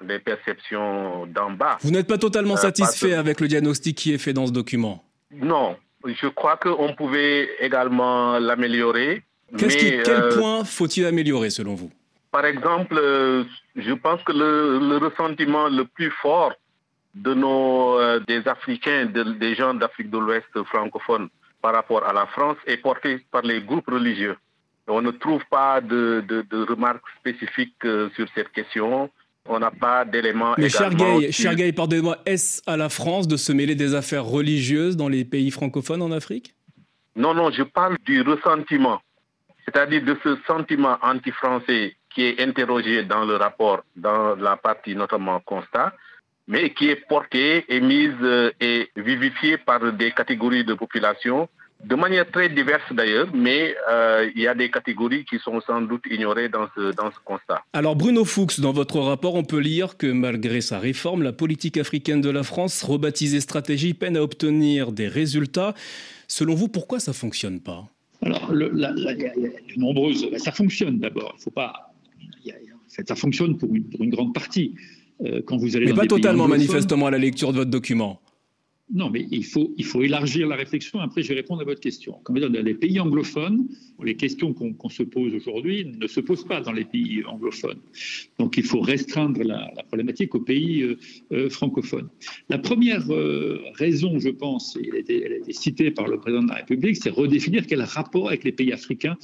les 0.00 0.20
perceptions 0.20 1.26
d'en 1.26 1.50
bas. 1.50 1.76
Vous 1.80 1.90
n'êtes 1.90 2.06
pas 2.06 2.18
totalement 2.18 2.56
satisfait 2.56 3.14
avec 3.14 3.40
le 3.40 3.48
diagnostic 3.48 3.98
qui 3.98 4.14
est 4.14 4.18
fait 4.18 4.32
dans 4.32 4.46
ce 4.46 4.52
document? 4.52 5.04
Non, 5.32 5.76
je 6.04 6.28
crois 6.28 6.56
qu'on 6.56 6.94
pouvait 6.94 7.48
également 7.58 8.38
l'améliorer 8.38 9.24
quel 9.56 10.08
euh, 10.08 10.36
point 10.36 10.64
faut-il 10.64 11.04
améliorer 11.06 11.50
selon 11.50 11.74
vous? 11.74 11.90
Par 12.36 12.44
exemple, 12.44 12.98
euh, 12.98 13.44
je 13.76 13.94
pense 13.94 14.22
que 14.22 14.32
le, 14.32 14.98
ressentiment 14.98 15.70
le 15.70 15.86
plus 15.86 16.10
fort 16.10 16.52
de 17.14 17.32
nos 17.32 17.98
euh, 17.98 18.20
des 18.28 18.46
Africains, 18.46 19.06
des 19.06 19.54
gens 19.54 19.72
d'Afrique 19.72 20.10
de 20.10 20.18
l'Ouest 20.18 20.52
francophone 20.64 21.30
par 21.62 21.72
rapport 21.72 22.04
à 22.04 22.12
la 22.12 22.26
France 22.26 22.58
est 22.66 22.76
portée 22.76 23.24
par 23.30 23.40
les 23.40 23.62
groupes 23.62 23.88
religieux. 23.88 24.36
On 24.86 25.00
ne 25.00 25.12
trouve 25.12 25.42
pas 25.50 25.80
de, 25.80 26.22
remarques 26.68 27.08
spécifiques 27.20 27.82
euh, 27.86 28.10
sur 28.14 28.26
cette 28.34 28.52
question. 28.52 29.08
On 29.46 29.58
n'a 29.58 29.70
pas 29.70 30.04
d'éléments. 30.04 30.56
Mais 30.58 30.68
Chergay, 30.68 31.72
pardonnez-moi, 31.72 32.18
est-ce 32.26 32.60
à 32.66 32.76
la 32.76 32.90
France 32.90 33.26
de 33.26 33.38
se 33.38 33.50
mêler 33.52 33.76
des 33.76 33.94
affaires 33.94 34.26
religieuses 34.26 34.98
dans 34.98 35.08
les 35.08 35.24
pays 35.24 35.50
francophones 35.50 36.02
en 36.02 36.12
Afrique? 36.12 36.54
Non, 37.16 37.32
non, 37.32 37.50
je 37.50 37.62
parle 37.62 37.96
du 38.04 38.20
ressentiment, 38.20 39.00
c'est-à-dire 39.64 40.04
de 40.04 40.18
ce 40.22 40.36
sentiment 40.46 40.98
anti-français 41.00 41.96
qui 42.16 42.24
est 42.24 42.40
interrogé 42.40 43.04
dans 43.04 43.26
le 43.26 43.36
rapport, 43.36 43.82
dans 43.94 44.34
la 44.36 44.56
partie 44.56 44.96
notamment 44.96 45.38
constat, 45.40 45.92
mais 46.48 46.72
qui 46.72 46.88
est 46.88 47.06
porté 47.06 47.66
et 47.68 47.80
mise 47.80 48.14
euh, 48.22 48.50
et 48.58 48.88
vivifié 48.96 49.58
par 49.58 49.92
des 49.92 50.12
catégories 50.12 50.64
de 50.64 50.72
population 50.72 51.46
de 51.84 51.94
manière 51.94 52.28
très 52.30 52.48
diverse 52.48 52.90
d'ailleurs, 52.90 53.28
mais 53.34 53.76
euh, 53.90 54.30
il 54.34 54.40
y 54.40 54.48
a 54.48 54.54
des 54.54 54.70
catégories 54.70 55.26
qui 55.26 55.38
sont 55.38 55.60
sans 55.60 55.82
doute 55.82 56.04
ignorées 56.10 56.48
dans 56.48 56.66
ce, 56.74 56.92
dans 56.92 57.10
ce 57.10 57.18
constat. 57.22 57.62
Alors 57.74 57.96
Bruno 57.96 58.24
Fuchs, 58.24 58.60
dans 58.60 58.72
votre 58.72 58.98
rapport, 58.98 59.34
on 59.34 59.44
peut 59.44 59.58
lire 59.58 59.98
que 59.98 60.06
malgré 60.06 60.62
sa 60.62 60.78
réforme, 60.78 61.22
la 61.22 61.34
politique 61.34 61.76
africaine 61.76 62.22
de 62.22 62.30
la 62.30 62.44
France, 62.44 62.82
rebaptisée 62.82 63.40
stratégie, 63.40 63.92
peine 63.92 64.16
à 64.16 64.22
obtenir 64.22 64.90
des 64.90 65.06
résultats. 65.06 65.74
Selon 66.28 66.54
vous, 66.54 66.68
pourquoi 66.68 66.98
ça 66.98 67.12
fonctionne 67.12 67.60
pas 67.60 67.84
Alors, 68.22 68.50
il 68.54 68.80
y, 68.80 68.84
a 68.86 68.92
de 68.92 69.78
nombreuses... 69.78 70.26
Ça 70.38 70.52
fonctionne 70.52 70.98
d'abord, 70.98 71.34
il 71.38 71.42
faut 71.42 71.50
pas... 71.50 71.85
Ça 73.06 73.14
fonctionne 73.14 73.56
pour 73.56 73.74
une, 73.74 73.84
pour 73.84 74.02
une 74.02 74.10
grande 74.10 74.34
partie. 74.34 74.74
Euh, 75.24 75.40
quand 75.46 75.56
vous 75.56 75.76
allez 75.76 75.86
Mais 75.86 75.94
pas 75.94 76.06
totalement, 76.06 76.46
manifestement, 76.46 77.06
à 77.06 77.10
la 77.10 77.18
lecture 77.18 77.52
de 77.52 77.58
votre 77.58 77.70
document. 77.70 78.20
Non, 78.94 79.10
mais 79.10 79.26
il 79.32 79.44
faut, 79.44 79.74
il 79.76 79.84
faut 79.84 80.02
élargir 80.02 80.46
la 80.46 80.54
réflexion. 80.54 81.00
Après, 81.00 81.20
je 81.22 81.28
vais 81.30 81.34
répondre 81.34 81.60
à 81.60 81.64
votre 81.64 81.80
question. 81.80 82.20
Quand 82.22 82.34
dans 82.34 82.48
les 82.48 82.74
pays 82.74 83.00
anglophones, 83.00 83.66
les 84.00 84.14
questions 84.14 84.54
qu'on 84.54 84.88
se 84.88 85.02
pose 85.02 85.34
aujourd'hui 85.34 85.84
ne 85.98 86.06
se 86.06 86.20
posent 86.20 86.44
pas 86.44 86.60
dans 86.60 86.70
les 86.70 86.84
pays 86.84 87.24
anglophones. 87.24 87.80
Donc, 88.38 88.56
il 88.56 88.62
faut 88.62 88.80
restreindre 88.80 89.42
la, 89.42 89.68
problématique 89.88 90.36
aux 90.36 90.40
pays 90.40 90.82
euh, 90.82 90.98
euh, 91.32 91.50
francophones. 91.50 92.08
La 92.48 92.58
première 92.58 93.10
euh, 93.10 93.60
raison, 93.74 94.20
je 94.20 94.28
pense, 94.28 94.76
et 94.76 94.86
elle 94.88 94.94
a, 94.94 94.98
été, 94.98 95.24
elle 95.24 95.32
a, 95.32 95.36
été, 95.38 95.52
citée 95.52 95.90
par 95.90 96.06
le 96.06 96.18
président 96.18 96.44
de 96.44 96.48
la 96.48 96.56
République, 96.56 96.96
c'est 96.96 97.10
redéfinir 97.10 97.66
quel 97.66 97.82
rapport 97.82 98.28
avec 98.28 98.44
les 98.44 98.52
pays 98.52 98.72
africains 98.72 99.16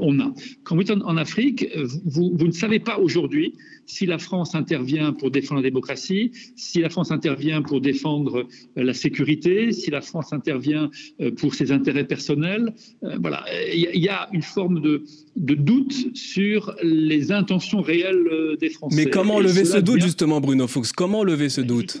on 0.00 0.18
a. 0.18 0.32
Quand 0.64 0.74
vous 0.74 0.82
êtes 0.82 0.90
en, 0.90 1.16
Afrique, 1.18 1.66
vous, 2.04 2.32
vous, 2.34 2.46
ne 2.46 2.52
savez 2.52 2.78
pas 2.80 2.98
aujourd'hui 2.98 3.54
si 3.88 4.06
la 4.06 4.18
France 4.18 4.54
intervient 4.54 5.12
pour 5.12 5.30
défendre 5.30 5.62
la 5.62 5.68
démocratie, 5.68 6.30
si 6.56 6.80
la 6.80 6.90
France 6.90 7.10
intervient 7.10 7.62
pour 7.62 7.80
défendre 7.80 8.46
la 8.76 8.94
sécurité, 8.94 9.72
si 9.72 9.90
la 9.90 10.02
France 10.02 10.32
intervient 10.32 10.90
euh, 11.20 11.32
pour 11.32 11.54
ses 11.54 11.72
intérêts 11.72 12.04
personnels. 12.04 12.74
Euh, 13.02 13.16
voilà, 13.20 13.44
il 13.74 14.00
y, 14.00 14.08
a 14.08 14.28
une 14.32 14.42
forme 14.42 14.80
de, 14.80 15.02
doute 15.36 16.14
sur 16.14 16.74
les 16.82 17.32
intentions 17.32 17.80
réelles 17.80 18.28
euh, 18.30 18.56
des 18.56 18.68
Français. 18.68 19.04
Mais 19.04 19.10
comment 19.10 19.40
lever 19.40 19.64
ce 19.64 19.78
doute, 19.78 20.02
justement, 20.02 20.40
Bruno 20.40 20.68
Fuchs? 20.68 20.92
Comment 20.92 21.24
lever 21.24 21.48
ce 21.48 21.62
doute? 21.62 22.00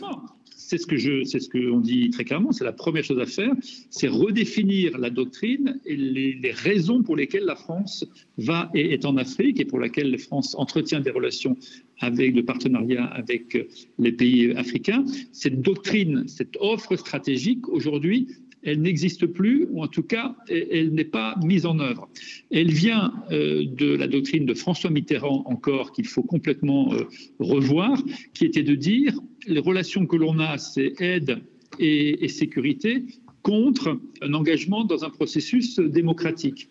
C'est 0.68 0.76
ce 0.76 0.86
que 0.86 0.98
je, 0.98 1.24
c'est 1.24 1.40
ce 1.40 1.48
qu'on 1.48 1.80
dit 1.80 2.10
très 2.10 2.24
clairement. 2.24 2.52
C'est 2.52 2.64
la 2.64 2.74
première 2.74 3.02
chose 3.02 3.18
à 3.18 3.24
faire, 3.24 3.54
c'est 3.88 4.06
redéfinir 4.06 4.98
la 4.98 5.08
doctrine 5.08 5.80
et 5.86 5.96
les, 5.96 6.52
raisons 6.52 7.02
pour 7.02 7.16
lesquelles 7.16 7.44
la 7.44 7.56
France 7.56 8.04
va 8.36 8.70
et 8.74 8.92
est 8.92 9.06
en 9.06 9.16
Afrique 9.16 9.60
et 9.60 9.64
pour 9.64 9.78
laquelle 9.78 10.10
la 10.10 10.18
France 10.18 10.54
entretient 10.58 11.00
des 11.00 11.10
relations 11.10 11.56
avec 12.00 12.34
de 12.34 12.42
partenariat 12.42 13.04
avec 13.06 13.56
les 13.98 14.12
pays 14.12 14.52
africains. 14.52 15.04
Cette 15.32 15.62
doctrine, 15.62 16.28
cette 16.28 16.58
offre 16.60 16.96
stratégique 16.96 17.66
aujourd'hui 17.68 18.28
elle 18.68 18.82
n'existe 18.82 19.26
plus, 19.26 19.66
ou 19.70 19.82
en 19.82 19.88
tout 19.88 20.02
cas, 20.02 20.36
elle 20.48 20.92
n'est 20.92 21.04
pas 21.04 21.34
mise 21.42 21.64
en 21.64 21.78
œuvre. 21.78 22.08
Elle 22.50 22.70
vient 22.70 23.12
euh, 23.30 23.64
de 23.64 23.94
la 23.94 24.06
doctrine 24.06 24.44
de 24.44 24.54
François 24.54 24.90
Mitterrand 24.90 25.42
encore, 25.46 25.92
qu'il 25.92 26.06
faut 26.06 26.22
complètement 26.22 26.92
euh, 26.92 27.04
revoir, 27.38 28.02
qui 28.34 28.44
était 28.44 28.62
de 28.62 28.74
dire 28.74 29.18
les 29.46 29.60
relations 29.60 30.06
que 30.06 30.16
l'on 30.16 30.38
a, 30.38 30.58
c'est 30.58 31.00
aide 31.00 31.38
et, 31.78 32.28
sécurité 32.28 33.04
contre 33.42 33.98
un 34.20 34.34
engagement 34.34 34.84
dans 34.84 35.04
un 35.04 35.10
processus 35.10 35.78
démocratique. 35.78 36.68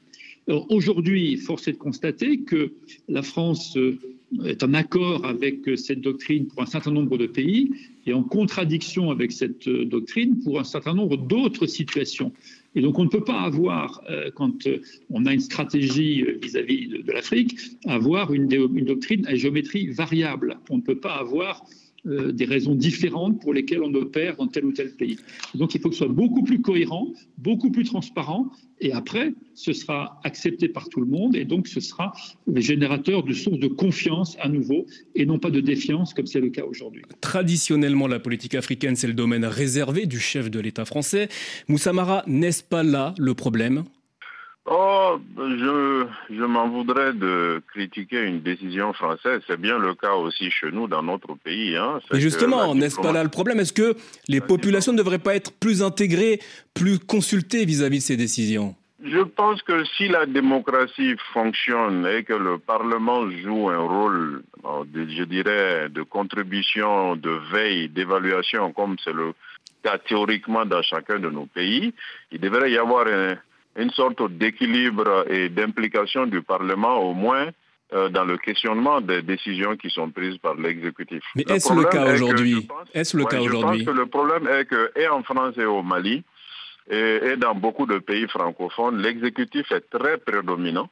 Aujourd'hui, 0.47 1.35
force 1.37 1.67
est 1.67 1.73
de 1.73 1.77
constater 1.77 2.41
que 2.41 2.73
la 3.09 3.23
France 3.23 3.75
euh, 3.75 3.99
est 4.45 4.63
en 4.63 4.73
accord 4.73 5.25
avec 5.25 5.69
cette 5.77 6.01
doctrine 6.01 6.47
pour 6.47 6.61
un 6.61 6.65
certain 6.65 6.91
nombre 6.91 7.17
de 7.17 7.27
pays 7.27 7.71
et 8.05 8.13
en 8.13 8.23
contradiction 8.23 9.09
avec 9.09 9.31
cette 9.31 9.67
doctrine 9.69 10.39
pour 10.39 10.59
un 10.59 10.63
certain 10.63 10.93
nombre 10.93 11.17
d'autres 11.17 11.65
situations. 11.65 12.31
Et 12.75 12.81
donc 12.81 12.99
on 12.99 13.05
ne 13.05 13.09
peut 13.09 13.23
pas 13.23 13.41
avoir, 13.41 14.01
euh, 14.09 14.29
quand 14.35 14.67
euh, 14.67 14.81
on 15.09 15.25
a 15.25 15.33
une 15.33 15.39
stratégie 15.39 16.23
vis-à-vis 16.41 16.87
de, 16.87 17.11
l'Afrique, 17.11 17.57
avoir 17.85 18.33
une, 18.33 18.51
une 18.51 18.85
doctrine 18.85 19.25
à 19.25 19.35
géométrie 19.35 19.87
variable. 19.87 20.59
On 20.69 20.77
ne 20.77 20.83
peut 20.83 20.99
pas 20.99 21.15
avoir 21.15 21.65
euh, 22.07 22.31
des 22.31 22.45
raisons 22.45 22.75
différentes 22.75 23.41
pour 23.41 23.53
lesquelles 23.53 23.81
on 23.83 23.93
opère 23.93 24.35
dans 24.37 24.47
tel 24.47 24.65
ou 24.65 24.71
tel 24.71 24.91
pays. 24.91 25.17
Donc 25.55 25.75
il 25.75 25.81
faut 25.81 25.89
que 25.89 25.95
ce 25.95 26.05
soit 26.05 26.13
beaucoup 26.13 26.43
plus 26.43 26.61
cohérent, 26.61 27.07
beaucoup 27.37 27.71
plus 27.71 27.83
transparent, 27.83 28.49
et 28.79 28.91
après, 28.93 29.33
ce 29.55 29.73
sera 29.73 30.19
accepté 30.23 30.69
par 30.69 30.87
tout 30.89 31.01
le 31.01 31.07
monde, 31.07 31.35
et 31.35 31.45
donc 31.45 31.67
ce 31.67 31.79
sera 31.79 32.13
le 32.45 32.61
générateur 32.61 33.23
de 33.23 33.33
sources 33.33 33.59
de 33.59 33.67
confiance 33.67 34.37
à 34.39 34.49
nouveau, 34.49 34.85
et 35.15 35.25
non 35.25 35.39
pas 35.39 35.49
de 35.49 35.59
défiance 35.59 36.13
comme 36.13 36.27
c'est 36.27 36.39
le 36.39 36.49
cas 36.49 36.63
aujourd'hui. 36.63 37.01
Traditionnellement, 37.21 38.07
la 38.07 38.19
politique 38.19 38.55
africaine, 38.55 38.95
c'est 38.95 39.07
le 39.07 39.13
domaine 39.13 39.45
réservé 39.45 40.05
du 40.05 40.19
chef 40.19 40.51
de 40.51 40.59
l'État 40.59 40.85
français. 40.85 41.29
Moussamara, 41.67 42.23
n'est-ce 42.27 42.63
pas 42.63 42.83
là 42.83 43.15
le 43.17 43.33
problème? 43.33 43.83
Oh, 44.69 45.17
je, 45.37 46.05
je 46.29 46.43
m'en 46.43 46.67
voudrais 46.67 47.13
de 47.13 47.61
critiquer 47.73 48.23
une 48.23 48.41
décision 48.41 48.91
française. 48.91 49.41
C'est 49.47 49.59
bien 49.59 49.77
le 49.77 49.95
cas 49.95 50.13
aussi 50.13 50.51
chez 50.51 50.71
nous, 50.71 50.87
dans 50.87 51.01
notre 51.01 51.35
pays. 51.35 51.77
Hein. 51.77 52.01
Et 52.13 52.19
justement, 52.19 52.75
n'est-ce 52.75 52.99
pas 52.99 53.13
là 53.13 53.23
le 53.23 53.29
problème? 53.29 53.61
Est-ce 53.61 53.71
que 53.71 53.95
les 54.27 54.41
populations 54.41 54.91
ne 54.91 54.97
devraient 54.97 55.19
pas 55.19 55.35
être 55.35 55.53
plus 55.53 55.81
intégrées, 55.81 56.41
plus 56.73 56.99
consultées 56.99 57.63
vis-à-vis 57.63 57.99
de 57.99 58.03
ces 58.03 58.17
décisions? 58.17 58.75
Je 59.05 59.19
pense 59.19 59.61
que 59.61 59.85
si 59.95 60.09
la 60.09 60.25
démocratie 60.25 61.15
fonctionne 61.31 62.05
et 62.05 62.23
que 62.23 62.33
le 62.33 62.57
Parlement 62.57 63.29
joue 63.29 63.69
un 63.69 63.77
rôle, 63.77 64.43
je 64.93 65.23
dirais, 65.23 65.87
de 65.87 66.01
contribution, 66.01 67.15
de 67.15 67.39
veille, 67.53 67.87
d'évaluation, 67.87 68.73
comme 68.73 68.97
c'est 69.01 69.13
le 69.13 69.33
cas 69.83 69.97
théoriquement 69.97 70.65
dans 70.65 70.81
chacun 70.81 71.19
de 71.19 71.29
nos 71.29 71.45
pays, 71.45 71.93
il 72.33 72.39
devrait 72.41 72.71
y 72.71 72.77
avoir 72.77 73.07
un, 73.07 73.35
une 73.77 73.91
sorte 73.91 74.31
d'équilibre 74.31 75.25
et 75.29 75.49
d'implication 75.49 76.25
du 76.25 76.41
Parlement 76.41 76.97
au 76.97 77.13
moins 77.13 77.47
euh, 77.93 78.09
dans 78.09 78.25
le 78.25 78.37
questionnement 78.37 78.99
des 78.99 79.21
décisions 79.21 79.77
qui 79.77 79.89
sont 79.89 80.09
prises 80.09 80.37
par 80.39 80.55
l'exécutif. 80.55 81.23
Mais 81.35 81.43
est-ce 81.47 81.73
le, 81.73 81.85
cas 81.85 82.13
aujourd'hui 82.13 82.67
Est-ce 82.93 83.15
le 83.15 83.25
cas 83.25 83.39
aujourd'hui 83.39 83.79
Je 83.79 83.85
pense 83.85 83.95
que 83.95 84.01
le 84.01 84.05
problème 84.07 84.47
est 84.47 84.65
que, 84.65 84.91
et 84.95 85.07
en 85.07 85.23
France 85.23 85.57
et 85.57 85.65
au 85.65 85.83
Mali, 85.83 86.23
et, 86.89 87.19
et 87.23 87.37
dans 87.37 87.55
beaucoup 87.55 87.85
de 87.85 87.99
pays 87.99 88.27
francophones, 88.27 89.01
l'exécutif 89.01 89.71
est 89.71 89.89
très 89.89 90.17
prédominant. 90.17 90.89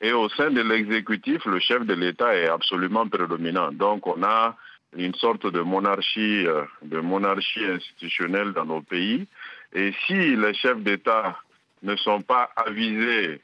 Et 0.00 0.12
au 0.12 0.28
sein 0.28 0.50
de 0.50 0.60
l'exécutif, 0.60 1.44
le 1.46 1.60
chef 1.60 1.86
de 1.86 1.94
l'État 1.94 2.34
est 2.36 2.48
absolument 2.48 3.08
prédominant. 3.08 3.72
Donc 3.72 4.06
on 4.06 4.22
a 4.22 4.56
une 4.96 5.14
sorte 5.14 5.46
de 5.46 5.60
monarchie, 5.60 6.46
euh, 6.46 6.64
de 6.82 7.00
monarchie 7.00 7.64
institutionnelle 7.64 8.52
dans 8.52 8.64
nos 8.64 8.82
pays. 8.82 9.26
Et 9.72 9.92
si 10.06 10.36
les 10.36 10.54
chefs 10.54 10.82
d'État 10.82 11.36
ne 11.82 11.96
sont 11.96 12.22
pas 12.22 12.50
avisés 12.56 13.40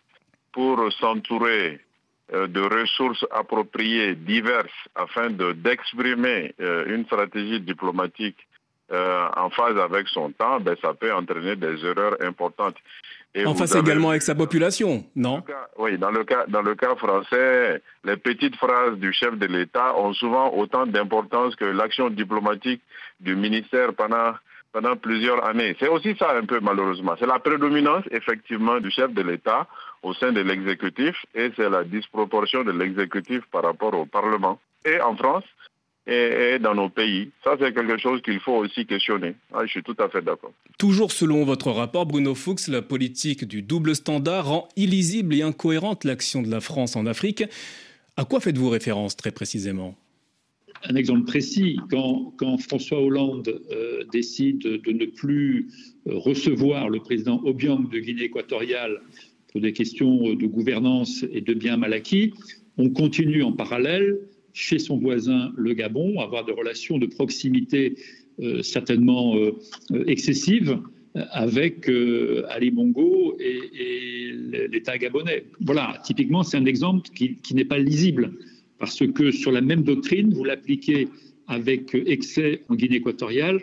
pour 0.53 0.93
s'entourer 0.93 1.81
euh, 2.35 2.47
de 2.47 2.61
ressources 2.61 3.25
appropriées, 3.31 4.15
diverses, 4.15 4.69
afin 4.95 5.31
d'exprimer 5.31 6.55
euh, 6.61 6.85
une 6.95 7.07
stratégie 7.07 7.61
diplomatique 7.61 8.37
euh, 8.93 9.29
en 9.37 9.49
phase 9.51 9.79
avec 9.79 10.09
son 10.09 10.31
temps, 10.33 10.61
ben, 10.61 10.77
ça 10.83 10.95
peut 10.95 11.13
entraîner 11.13 11.57
des 11.57 11.83
erreurs 11.85 12.17
importantes. 12.21 12.77
en 13.45 13.55
face 13.55 13.75
également 13.75 14.11
avec 14.11 14.23
sa 14.23 14.35
population, 14.35 15.05
non? 15.17 15.43
Oui, 15.79 15.97
dans 15.97 16.11
le, 16.11 16.25
cas, 16.25 16.45
dans 16.49 16.63
le 16.63 16.75
cas 16.75 16.97
français, 16.97 17.83
les 18.05 18.17
petites 18.17 18.57
phrases 18.57 18.99
du 18.99 19.13
chef 19.13 19.39
de 19.39 19.47
l'État 19.47 19.97
ont 19.99 20.13
souvent 20.13 20.53
autant 20.55 20.87
d'importance 20.87 21.57
que 21.57 21.65
l'action 21.65 22.11
diplomatique 22.11 22.83
du 23.21 23.37
ministère 23.37 23.95
pendant 23.95 24.33
pendant 24.73 24.97
plusieurs 24.97 25.45
années. 25.45 25.77
C'est 25.79 25.89
aussi 25.89 26.15
ça 26.19 26.37
un 26.37 26.45
peu 26.45 26.61
malheureusement. 26.61 27.15
C'est 27.19 27.27
la 27.27 27.39
prédominance 27.39 28.05
effectivement 28.11 28.81
du 28.81 28.91
chef 28.91 29.13
de 29.13 29.23
l'État 29.23 29.67
au 30.03 30.15
sein 30.15 30.33
de 30.33 30.41
l'exécutif 30.41 31.17
et 31.35 31.51
c'est 31.57 31.69
la 31.69 31.85
disproportion 31.85 32.65
de 32.65 32.73
l'exécutif 32.73 33.43
par 33.51 33.65
rapport 33.65 33.95
au 33.95 34.07
Parlement. 34.07 34.61
Et 34.85 35.01
en 35.01 35.17
France 35.17 35.45
et, 36.09 36.59
dans 36.59 36.75
nos 36.75 36.89
pays. 36.89 37.31
Ça, 37.45 37.57
c'est 37.61 37.75
quelque 37.75 37.99
chose 37.99 38.23
qu'il 38.23 38.41
faut 38.41 38.57
aussi 38.57 38.87
questionner. 38.87 39.35
Ah, 39.53 39.67
je 39.67 39.71
suis 39.71 39.83
tout 39.83 39.97
à 39.99 40.09
fait 40.09 40.23
d'accord. 40.23 40.53
Toujours 40.79 41.13
selon 41.13 41.45
votre 41.45 41.71
rapport, 41.71 42.07
Bruno 42.07 42.35
Fuchs, 42.35 42.69
la 42.69 42.83
politique 42.83 43.47
du 43.47 43.63
double 43.63 43.95
standard 43.95 44.47
rend 44.47 44.69
illisible 44.77 45.35
et 45.35 45.43
incohérente 45.43 46.05
l'action 46.05 46.43
de 46.43 46.51
la 46.51 46.61
France 46.61 46.97
en 46.97 47.07
Afrique. 47.07 47.45
À 48.17 48.25
quoi 48.25 48.41
faites-vous 48.41 48.71
référence 48.71 49.17
très 49.17 49.31
précisément? 49.31 49.97
Un 50.85 50.95
exemple 50.97 51.25
précis. 51.25 51.79
Quand, 51.91 52.59
François 52.59 53.01
Hollande 53.03 53.61
euh, 53.71 54.05
décide 54.13 54.61
de 54.61 54.93
ne 54.93 55.07
plus 55.07 55.69
recevoir 56.07 56.89
le 56.89 57.01
président 57.01 57.43
Obiang 57.45 57.89
de 57.89 57.99
Guinée 57.99 58.25
équatoriale 58.25 59.01
pour 59.51 59.61
des 59.61 59.73
questions 59.73 60.35
de 60.35 60.47
gouvernance 60.47 61.25
et 61.33 61.41
de 61.41 61.55
biens 61.55 61.77
mal 61.77 61.93
acquis, 61.93 62.33
on 62.77 62.91
continue 62.91 63.43
en 63.43 63.53
parallèle 63.53 64.19
chez 64.53 64.79
son 64.79 64.99
voisin 64.99 65.53
le 65.57 65.73
Gabon 65.73 66.21
à 66.21 66.25
avoir 66.25 66.45
des 66.45 66.53
relations 66.53 66.99
de 66.99 67.07
proximité 67.07 67.95
euh, 68.41 68.63
certainement 68.63 69.37
euh, 69.37 69.53
excessives 70.07 70.79
avec 71.15 71.89
euh, 71.89 72.45
Ali 72.49 72.71
Bongo 72.71 73.37
et, 73.41 74.31
l'État 74.71 74.97
gabonais. 74.97 75.45
Voilà, 75.61 76.01
typiquement, 76.05 76.43
c'est 76.43 76.57
un 76.57 76.65
exemple 76.65 77.09
qui 77.11 77.55
n'est 77.55 77.65
pas 77.65 77.79
lisible, 77.79 78.33
parce 78.79 79.03
que 79.15 79.31
sur 79.31 79.53
la 79.53 79.61
même 79.61 79.83
doctrine, 79.83 80.33
vous 80.35 80.45
l'appliquez 80.45 81.09
avec 81.49 81.95
excès 81.95 82.63
en 82.69 82.75
Guinée 82.75 82.97
équatoriale 82.97 83.63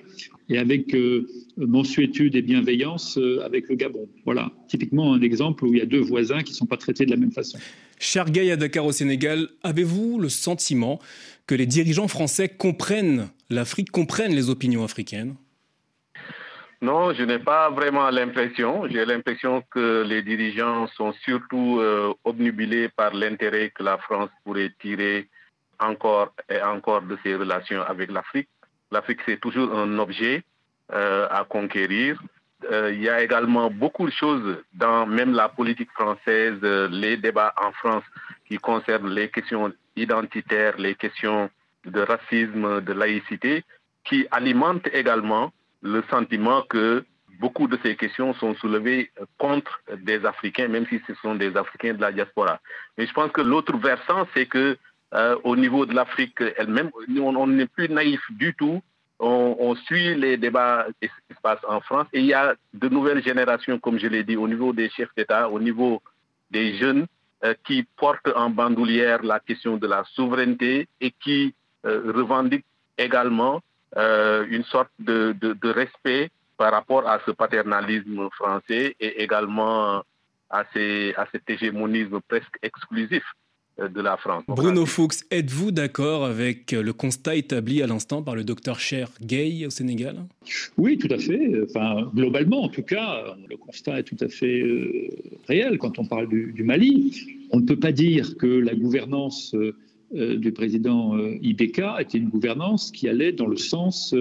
et 0.50 0.58
avec 0.58 0.94
euh, 0.96 1.28
mensuétude 1.58 2.36
et 2.36 2.42
bienveillance 2.42 3.18
euh, 3.18 3.44
avec 3.46 3.70
le 3.70 3.76
Gabon. 3.76 4.10
Voilà, 4.26 4.52
typiquement 4.68 5.14
un 5.14 5.22
exemple 5.22 5.66
où 5.66 5.74
il 5.74 5.80
y 5.80 5.82
a 5.82 5.86
deux 5.86 6.00
voisins 6.00 6.42
qui 6.42 6.52
ne 6.52 6.56
sont 6.58 6.66
pas 6.66 6.78
traités 6.78 7.06
de 7.06 7.12
la 7.12 7.18
même 7.18 7.32
façon. 7.32 7.60
Cher 8.00 8.30
Gay 8.30 8.52
à 8.52 8.58
Dakar 8.58 8.86
au 8.86 8.92
Sénégal, 8.92 9.50
avez-vous 9.64 10.20
le 10.20 10.30
sentiment 10.30 11.00
que 11.48 11.56
les 11.56 11.68
dirigeants 11.68 12.08
français 12.08 12.50
comprennent 12.50 13.30
l'Afrique, 13.50 13.92
comprennent 13.92 14.36
les 14.36 14.50
opinions 14.50 14.84
africaines? 14.84 15.36
Non, 16.82 17.14
je 17.14 17.24
n'ai 17.24 17.40
pas 17.40 17.70
vraiment 17.70 18.10
l'impression. 18.10 18.88
J'ai 18.88 19.06
l'impression 19.06 19.64
que 19.72 20.04
les 20.04 20.22
dirigeants 20.22 20.88
sont 20.88 21.14
surtout 21.24 21.80
euh, 21.80 22.14
obnubilés 22.24 22.90
par 22.90 23.14
l'intérêt 23.14 23.70
que 23.70 23.84
la 23.84 23.98
France 23.98 24.30
pourrait 24.44 24.74
tirer 24.80 25.30
encore 25.80 26.34
et 26.50 26.62
encore 26.62 27.02
de 27.02 27.18
ses 27.24 27.36
relations 27.36 27.82
avec 27.82 28.12
l'Afrique. 28.12 28.50
L'Afrique, 28.92 29.20
c'est 29.26 29.40
toujours 29.40 29.74
un 29.74 29.98
objet 30.00 30.44
euh, 30.94 31.28
à 31.30 31.44
conquérir. 31.46 32.22
Euh, 32.72 32.92
il 32.94 33.02
y 33.02 33.10
a 33.10 33.22
également 33.22 33.70
beaucoup 33.70 34.06
de 34.06 34.12
choses 34.12 34.58
dans 34.74 35.06
même 35.06 35.34
la 35.34 35.50
politique 35.50 35.92
française, 35.92 36.58
euh, 36.64 36.88
les 36.90 37.18
débats 37.18 37.54
en 37.62 37.72
France 37.74 38.04
qui 38.48 38.58
concernent 38.58 39.10
les 39.10 39.30
questions 39.30 39.74
identitaires, 39.96 40.78
les 40.78 40.96
questions 40.96 41.50
de 41.86 42.02
racisme, 42.02 42.82
de 42.82 42.94
laïcité, 42.94 43.64
qui 44.04 44.28
alimentent 44.32 44.88
également 44.94 45.52
le 45.86 46.04
sentiment 46.10 46.64
que 46.64 47.06
beaucoup 47.40 47.68
de 47.68 47.78
ces 47.84 47.96
questions 47.96 48.34
sont 48.36 48.56
soulevées 48.56 49.12
contre 49.38 49.80
des 49.98 50.26
Africains, 50.26 50.68
même 50.68 50.86
si 50.88 51.00
ce 51.08 51.14
sont 51.16 51.36
des 51.36 51.56
Africains 51.56 51.94
de 51.94 52.02
la 52.02 52.12
diaspora. 52.12 52.60
Mais 52.98 53.06
je 53.06 53.14
pense 53.14 53.32
que 53.32 53.42
l'autre 53.42 53.78
versant, 53.78 54.28
c'est 54.34 54.48
que 54.48 54.78
euh, 55.14 55.36
au 55.44 55.56
niveau 55.56 55.86
de 55.86 55.94
l'Afrique 55.94 56.42
elle-même. 56.58 56.90
On 57.20 57.48
n'est 57.48 57.68
plus 57.68 57.88
naïf 57.90 58.20
du 58.32 58.54
tout. 58.56 58.82
On, 59.20 59.76
suit 59.76 60.14
les 60.16 60.36
débats 60.36 60.88
qui 61.02 61.08
se 61.08 61.42
passent 61.42 61.64
en 61.70 61.80
France 61.80 62.08
et 62.12 62.20
il 62.20 62.26
y 62.26 62.34
a 62.34 62.54
de 62.74 62.90
nouvelles 62.90 63.24
générations, 63.24 63.80
comme 63.80 63.98
je 63.98 64.08
l'ai 64.08 64.24
dit, 64.26 64.36
au 64.36 64.48
niveau 64.48 64.74
des 64.74 64.90
chefs 64.90 65.14
d'État, 65.16 65.50
au 65.50 65.60
niveau 65.60 66.02
des 66.52 66.76
jeunes 66.76 67.06
euh, 67.46 67.54
qui 67.66 67.88
portent 67.96 68.28
en 68.36 68.50
bandoulière 68.50 69.24
la 69.24 69.40
question 69.40 69.78
de 69.78 69.88
la 69.88 70.04
souveraineté 70.16 70.90
et 71.00 71.12
qui 71.12 71.56
euh, 71.86 72.12
revendiquent 72.14 72.66
également 72.98 73.62
une 73.96 74.64
sorte 74.66 74.92
de, 75.00 75.72
respect 75.72 76.30
par 76.58 76.72
rapport 76.72 77.08
à 77.08 77.20
ce 77.26 77.32
paternalisme 77.32 78.30
français 78.32 78.96
et 79.00 79.24
également 79.24 80.04
à, 80.50 80.60
à 80.60 81.26
cet 81.32 81.50
hégémonisme 81.50 82.20
presque 82.28 82.58
exclusif 82.62 83.24
euh, 83.78 83.90
de 83.90 84.02
la 84.02 84.16
France. 84.16 84.46
Bruno 84.48 84.86
Fuchs, 84.86 85.26
êtes-vous 85.32 85.72
d'accord 85.72 86.24
avec 86.24 86.72
le 86.72 86.94
constat 86.94 87.36
établi 87.36 87.82
à 87.82 87.88
l'instant 87.88 88.24
par 88.24 88.34
le 88.34 88.46
docteur 88.46 88.80
Cher 88.80 89.10
Gay 89.22 89.66
au 89.66 89.70
Sénégal? 89.70 90.24
Oui, 90.78 90.98
tout 90.98 91.14
à 91.14 91.18
fait. 91.18 91.62
Enfin, 91.66 92.10
globalement, 92.16 92.64
en 92.64 92.70
tout 92.70 92.84
cas, 92.84 93.36
le 93.50 93.58
constat 93.58 94.00
est 94.00 94.04
tout 94.04 94.16
à 94.22 94.30
fait 94.30 94.62
euh, 94.62 95.10
réel 95.50 95.78
quand 95.78 96.00
on 96.00 96.06
parle 96.06 96.30
du, 96.30 96.64
Mali. 96.64 97.48
On 97.52 97.60
ne 97.60 97.66
peut 97.66 97.76
pas 97.78 97.92
dire 97.92 98.38
que 98.38 98.48
la 98.48 98.76
gouvernance 98.76 99.54
euh, 99.56 99.76
du 100.12 100.52
président 100.52 101.18
Ibeka 101.18 101.98
était 102.00 102.18
une 102.18 102.30
gouvernance 102.30 102.92
qui 102.92 103.10
allait 103.10 103.32
dans 103.32 103.48
le 103.48 103.58
sens 103.58 104.14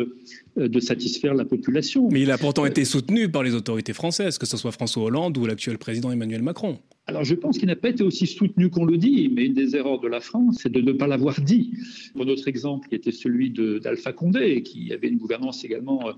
de 0.56 0.80
satisfaire 0.80 1.34
la 1.34 1.44
population. 1.44 2.08
Mais 2.10 2.22
il 2.22 2.30
a 2.30 2.38
pourtant 2.38 2.64
été 2.64 2.84
soutenu 2.84 3.28
par 3.30 3.42
les 3.42 3.54
autorités 3.54 3.92
françaises, 3.92 4.38
que 4.38 4.46
ce 4.46 4.56
soit 4.56 4.72
François 4.72 5.04
Hollande 5.04 5.36
ou 5.38 5.46
l'actuel 5.46 5.78
président 5.78 6.10
Emmanuel 6.10 6.42
Macron. 6.42 6.78
Alors 7.06 7.24
je 7.24 7.34
pense 7.34 7.58
qu'il 7.58 7.68
n'a 7.68 7.76
pas 7.76 7.90
été 7.90 8.02
aussi 8.02 8.26
soutenu 8.26 8.70
qu'on 8.70 8.86
le 8.86 8.96
dit, 8.96 9.28
mais 9.28 9.44
une 9.44 9.52
des 9.52 9.76
erreurs 9.76 10.00
de 10.00 10.08
la 10.08 10.20
France, 10.20 10.60
c'est 10.62 10.72
de 10.72 10.80
ne 10.80 10.92
pas 10.92 11.06
l'avoir 11.06 11.38
dit. 11.40 11.74
Pour 12.14 12.24
notre 12.24 12.48
exemple, 12.48 12.88
qui 12.88 12.94
était 12.94 13.12
celui 13.12 13.50
d'Alpha 13.50 14.14
Condé, 14.14 14.62
qui 14.62 14.90
avait 14.90 15.08
une 15.08 15.18
gouvernance 15.18 15.64
également 15.64 16.08
euh, 16.08 16.12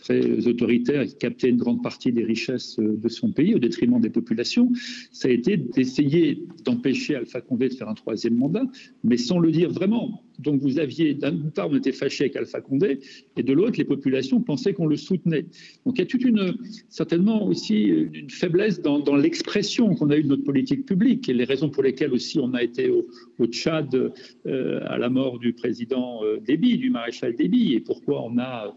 très 0.00 0.46
autoritaire, 0.46 1.04
qui 1.06 1.16
captait 1.16 1.48
une 1.48 1.56
grande 1.56 1.82
partie 1.82 2.12
des 2.12 2.24
richesses 2.24 2.78
euh, 2.78 2.96
de 2.96 3.08
son 3.08 3.30
pays 3.32 3.54
au 3.54 3.58
détriment 3.58 4.00
des 4.00 4.10
populations, 4.10 4.70
ça 5.12 5.28
a 5.28 5.30
été 5.30 5.56
d'essayer 5.56 6.42
d'empêcher 6.64 7.14
Alpha 7.16 7.40
Condé 7.40 7.68
de 7.68 7.74
faire 7.74 7.88
un 7.88 7.94
troisième 7.94 8.34
mandat, 8.34 8.64
mais 9.04 9.16
sans 9.16 9.38
le 9.38 9.50
dire 9.50 9.70
vraiment. 9.70 10.22
Donc 10.38 10.62
vous 10.62 10.78
aviez, 10.78 11.14
d'une 11.14 11.50
part, 11.50 11.68
on 11.70 11.76
était 11.76 11.92
fâché 11.92 12.24
avec 12.24 12.36
Alpha 12.36 12.60
Condé, 12.60 13.00
et 13.36 13.42
de 13.42 13.52
l'autre, 13.52 13.76
les 13.78 13.84
populations 13.84 14.40
pensaient 14.40 14.72
qu'on 14.72 14.86
le 14.86 14.96
soutenait. 14.96 15.46
Donc 15.84 15.96
il 15.96 15.98
y 15.98 16.02
a 16.02 16.06
toute 16.06 16.24
une, 16.24 16.56
certainement 16.88 17.46
aussi 17.46 17.82
une 17.84 18.30
faiblesse 18.30 18.80
dans, 18.80 19.00
l'expression 19.16 19.94
qu'on 19.94 20.10
a 20.10 20.16
eue 20.16 20.22
de 20.22 20.28
notre 20.28 20.44
politique 20.44 20.86
publique, 20.86 21.28
et 21.28 21.34
les 21.34 21.44
raisons 21.44 21.68
pour 21.68 21.82
lesquelles 21.82 22.12
aussi 22.12 22.38
on 22.38 22.54
a 22.54 22.62
été 22.62 22.90
au, 22.90 23.06
Tchad 23.46 23.94
euh, 24.46 24.80
à 24.84 24.98
la 24.98 25.08
mort 25.08 25.38
du 25.38 25.52
président 25.52 26.22
euh, 26.24 26.38
Déby, 26.38 26.78
du 26.78 26.90
maréchal 26.90 27.34
Déby, 27.34 27.74
et 27.74 27.80
pourquoi 27.80 28.22
on 28.22 28.38
a 28.38 28.76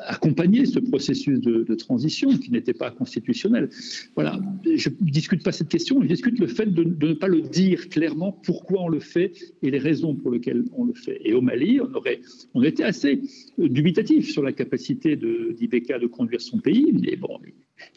accompagné 0.00 0.66
ce 0.66 0.78
processus 0.78 1.40
de, 1.40 1.74
transition 1.74 2.36
qui 2.36 2.50
n'était 2.50 2.74
pas 2.74 2.90
constitutionnel. 2.90 3.68
Voilà, 4.14 4.40
je 4.64 4.88
ne 4.88 5.10
discute 5.10 5.44
pas 5.44 5.52
cette 5.52 5.68
question, 5.68 6.02
je 6.02 6.08
discute 6.08 6.38
le 6.38 6.48
fait 6.48 6.66
de, 6.66 6.82
de, 6.82 7.08
ne 7.08 7.14
pas 7.14 7.28
le 7.28 7.40
dire 7.40 7.88
clairement 7.88 8.32
pourquoi 8.32 8.82
on 8.82 8.88
le 8.88 9.00
fait 9.00 9.32
et 9.62 9.70
les 9.70 9.78
raisons 9.78 10.14
pour 10.14 10.30
lesquelles 10.32 10.64
on 10.72 10.84
le 10.84 10.94
fait. 10.94 11.20
Et 11.24 11.34
au 11.34 11.40
Mali, 11.40 11.80
on, 11.80 11.94
aurait, 11.94 12.20
on 12.54 12.62
était 12.62 12.82
assez 12.82 13.20
dubitatif 13.58 14.30
sur 14.30 14.42
la 14.42 14.52
capacité 14.52 15.16
d'Ibeka 15.16 15.98
de, 15.98 16.06
conduire 16.06 16.40
son 16.40 16.58
pays, 16.58 16.92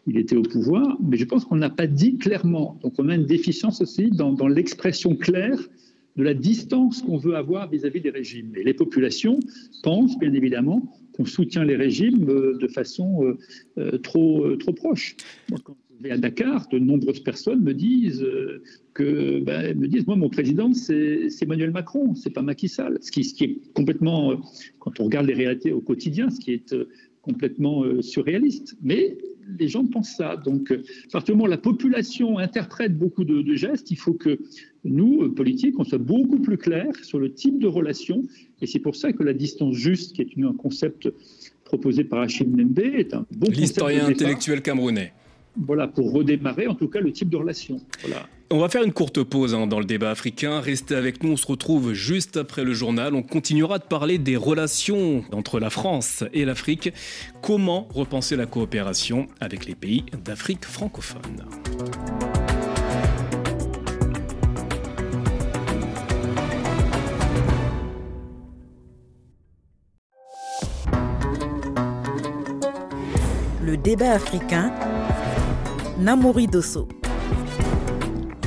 il 0.07 0.17
était 0.17 0.35
au 0.35 0.43
pouvoir, 0.43 0.97
mais 1.01 1.17
je 1.17 1.25
pense 1.25 1.45
qu'on 1.45 1.55
n'a 1.55 1.69
pas 1.69 1.87
dit 1.87 2.17
clairement. 2.17 2.79
Donc 2.83 2.93
on 2.97 3.09
a 3.09 3.15
une 3.15 3.25
déficience 3.25 3.81
aussi 3.81 4.09
dans, 4.11 4.33
dans 4.33 4.47
l'expression 4.47 5.15
claire 5.15 5.59
de 6.17 6.23
la 6.23 6.33
distance 6.33 7.01
qu'on 7.01 7.17
veut 7.17 7.35
avoir 7.35 7.69
vis-à-vis 7.69 8.01
des 8.01 8.09
régimes. 8.09 8.53
Et 8.55 8.63
les 8.63 8.73
populations 8.73 9.39
pensent, 9.83 10.17
bien 10.19 10.33
évidemment, 10.33 10.91
qu'on 11.13 11.25
soutient 11.25 11.63
les 11.63 11.75
régimes 11.75 12.29
euh, 12.29 12.57
de 12.57 12.67
façon 12.67 13.23
euh, 13.23 13.37
euh, 13.77 13.97
trop, 13.97 14.55
trop 14.57 14.73
proche. 14.73 15.15
quand 15.63 15.75
je 15.97 16.03
vais 16.03 16.11
à 16.11 16.17
Dakar, 16.17 16.67
de 16.69 16.79
nombreuses 16.79 17.19
personnes 17.19 17.61
me 17.61 17.73
disent 17.73 18.25
que, 18.95 19.39
ben, 19.39 19.77
me 19.77 19.87
disent, 19.87 20.07
moi, 20.07 20.15
mon 20.15 20.29
président, 20.29 20.73
c'est 20.73 21.27
Emmanuel 21.41 21.69
Macron, 21.69 22.15
c'est 22.15 22.31
pas 22.31 22.41
Macky 22.41 22.69
Sall. 22.69 22.97
Ce 23.01 23.11
qui, 23.11 23.21
est 23.43 23.73
complètement, 23.75 24.41
quand 24.79 24.99
on 24.99 25.03
regarde 25.03 25.27
les 25.27 25.35
réalités 25.35 25.71
au 25.71 25.81
quotidien, 25.81 26.31
ce 26.31 26.39
qui 26.39 26.53
est 26.53 26.75
complètement 27.21 27.83
surréaliste. 28.01 28.75
Mais 28.81 29.15
les 29.59 29.67
gens 29.67 29.85
pensent 29.85 30.15
ça. 30.15 30.37
Donc, 30.37 30.71
à 30.71 31.11
partir 31.11 31.35
du 31.35 31.37
moment 31.37 31.47
où 31.47 31.51
la 31.51 31.59
population 31.59 32.39
interprète 32.39 32.97
beaucoup 32.97 33.23
de, 33.23 33.43
de 33.43 33.53
gestes, 33.53 33.91
il 33.91 33.97
faut 33.97 34.15
que 34.15 34.39
nous, 34.83 35.29
politiques, 35.29 35.79
on 35.79 35.83
soit 35.83 35.99
beaucoup 35.99 36.39
plus 36.39 36.57
clairs 36.57 36.95
sur 37.03 37.19
le 37.19 37.33
type 37.33 37.59
de 37.59 37.67
relation. 37.67 38.23
Et 38.61 38.67
c'est 38.67 38.79
pour 38.79 38.95
ça 38.95 39.13
que 39.13 39.23
la 39.23 39.33
distance 39.33 39.75
juste, 39.75 40.15
qui 40.15 40.21
est 40.21 40.43
un 40.43 40.53
concept 40.53 41.09
proposé 41.63 42.03
par 42.03 42.19
Achille 42.19 42.49
Nembe, 42.49 42.79
est 42.79 43.13
un 43.13 43.25
bon 43.31 43.51
L'historien 43.51 44.07
intellectuel 44.07 44.61
camerounais. 44.61 45.13
Voilà, 45.57 45.87
pour 45.87 46.13
redémarrer 46.13 46.67
en 46.67 46.75
tout 46.75 46.87
cas 46.87 47.01
le 47.01 47.11
type 47.11 47.29
de 47.29 47.37
relation. 47.37 47.77
Voilà. 48.01 48.27
On 48.49 48.59
va 48.59 48.67
faire 48.67 48.83
une 48.83 48.91
courte 48.91 49.23
pause 49.23 49.53
hein, 49.53 49.67
dans 49.67 49.79
le 49.79 49.85
débat 49.85 50.11
africain. 50.11 50.59
Restez 50.59 50.95
avec 50.95 51.23
nous, 51.23 51.31
on 51.31 51.37
se 51.37 51.47
retrouve 51.47 51.93
juste 51.93 52.35
après 52.35 52.63
le 52.63 52.73
journal. 52.73 53.15
On 53.15 53.23
continuera 53.23 53.79
de 53.79 53.85
parler 53.85 54.17
des 54.17 54.35
relations 54.35 55.23
entre 55.31 55.59
la 55.59 55.69
France 55.69 56.23
et 56.33 56.43
l'Afrique. 56.43 56.91
Comment 57.41 57.87
repenser 57.93 58.35
la 58.35 58.45
coopération 58.45 59.27
avec 59.39 59.65
les 59.65 59.75
pays 59.75 60.03
d'Afrique 60.25 60.65
francophone? 60.65 61.45
Le 73.63 73.77
débat 73.77 74.13
africain, 74.13 74.73
Namouri 75.99 76.47
Dosso. 76.47 76.87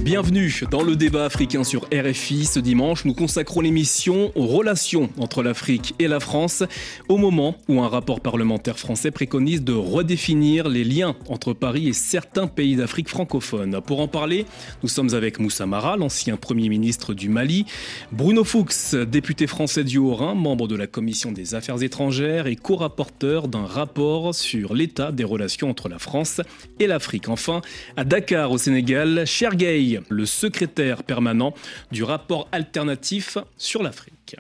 Bienvenue 0.03 0.53
dans 0.73 0.83
le 0.83 0.97
débat 0.97 1.25
africain 1.25 1.63
sur 1.63 1.84
RFI. 1.95 2.45
Ce 2.47 2.59
dimanche, 2.59 3.05
nous 3.05 3.15
consacrons 3.15 3.61
l'émission 3.61 4.33
aux 4.35 4.47
relations 4.47 5.11
entre 5.19 5.43
l'Afrique 5.43 5.95
et 5.99 6.09
la 6.09 6.19
France, 6.19 6.65
au 7.09 7.19
moment 7.19 7.57
où 7.69 7.81
un 7.81 7.89
rapport 7.89 8.21
parlementaire 8.21 8.79
français 8.79 9.13
préconise 9.13 9.63
de 9.63 9.73
redéfinir 9.73 10.69
les 10.69 10.83
liens 10.83 11.15
entre 11.29 11.53
Paris 11.53 11.89
et 11.89 11.93
certains 11.93 12.49
pays 12.49 12.75
d'Afrique 12.75 13.09
francophone. 13.09 13.81
Pour 13.87 14.01
en 14.01 14.09
parler, 14.09 14.45
nous 14.83 14.89
sommes 14.89 15.15
avec 15.15 15.39
Moussa 15.39 15.67
Mara, 15.67 15.97
l'ancien 15.97 16.37
Premier 16.37 16.69
ministre 16.69 17.15
du 17.15 17.29
Mali, 17.29 17.65
Bruno 18.11 18.43
Fuchs, 18.43 18.95
député 18.95 19.47
français 19.47 19.85
du 19.85 19.99
Haut-Rhin, 19.99 20.35
membre 20.35 20.67
de 20.67 20.77
la 20.77 20.89
Commission 20.89 21.31
des 21.31 21.55
Affaires 21.55 21.83
étrangères 21.83 22.49
et 22.49 22.57
co-rapporteur 22.57 23.47
d'un 23.47 23.67
rapport 23.67 24.35
sur 24.35 24.75
l'état 24.75 25.13
des 25.13 25.25
relations 25.25 25.71
entre 25.71 25.89
la 25.89 25.99
France 25.99 26.41
et 26.81 26.87
l'Afrique. 26.87 27.29
Enfin, 27.29 27.61
à 27.97 28.05
Dakar, 28.05 28.51
au 28.51 28.59
Sénégal, 28.59 29.25
Chergay, 29.27 30.01
le 30.09 30.27
secrétaire 30.27 31.05
permanent 31.05 31.55
du 31.91 32.05
rapport 32.05 32.49
alternatif 32.53 33.39
sur 33.57 33.83
l'Afrique. 33.83 34.37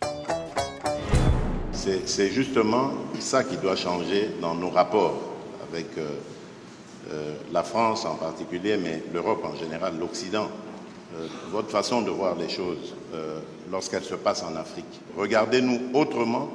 C'est 1.73 2.31
justement 2.31 2.93
ça 3.21 3.45
qui 3.45 3.57
doit 3.59 3.77
changer 3.77 4.31
dans 4.41 4.55
nos 4.55 4.71
rapports 4.71 5.21
avec 5.71 5.87
euh, 5.99 6.09
euh, 7.11 7.35
la 7.53 7.63
France 7.63 8.07
en 8.07 8.15
particulier, 8.15 8.77
mais 8.77 9.03
l'Europe 9.13 9.45
en 9.45 9.57
général, 9.57 9.99
l'Occident. 9.99 10.49
Euh, 11.15 11.27
votre 11.51 11.69
façon 11.69 12.03
de 12.03 12.11
voir 12.11 12.37
les 12.37 12.49
choses 12.49 12.95
lorsqu'elles 13.71 14.05
se 14.05 14.15
passent 14.15 14.43
en 14.43 14.57
Afrique. 14.57 15.01
Regardez-nous 15.17 15.91
autrement 15.93 16.51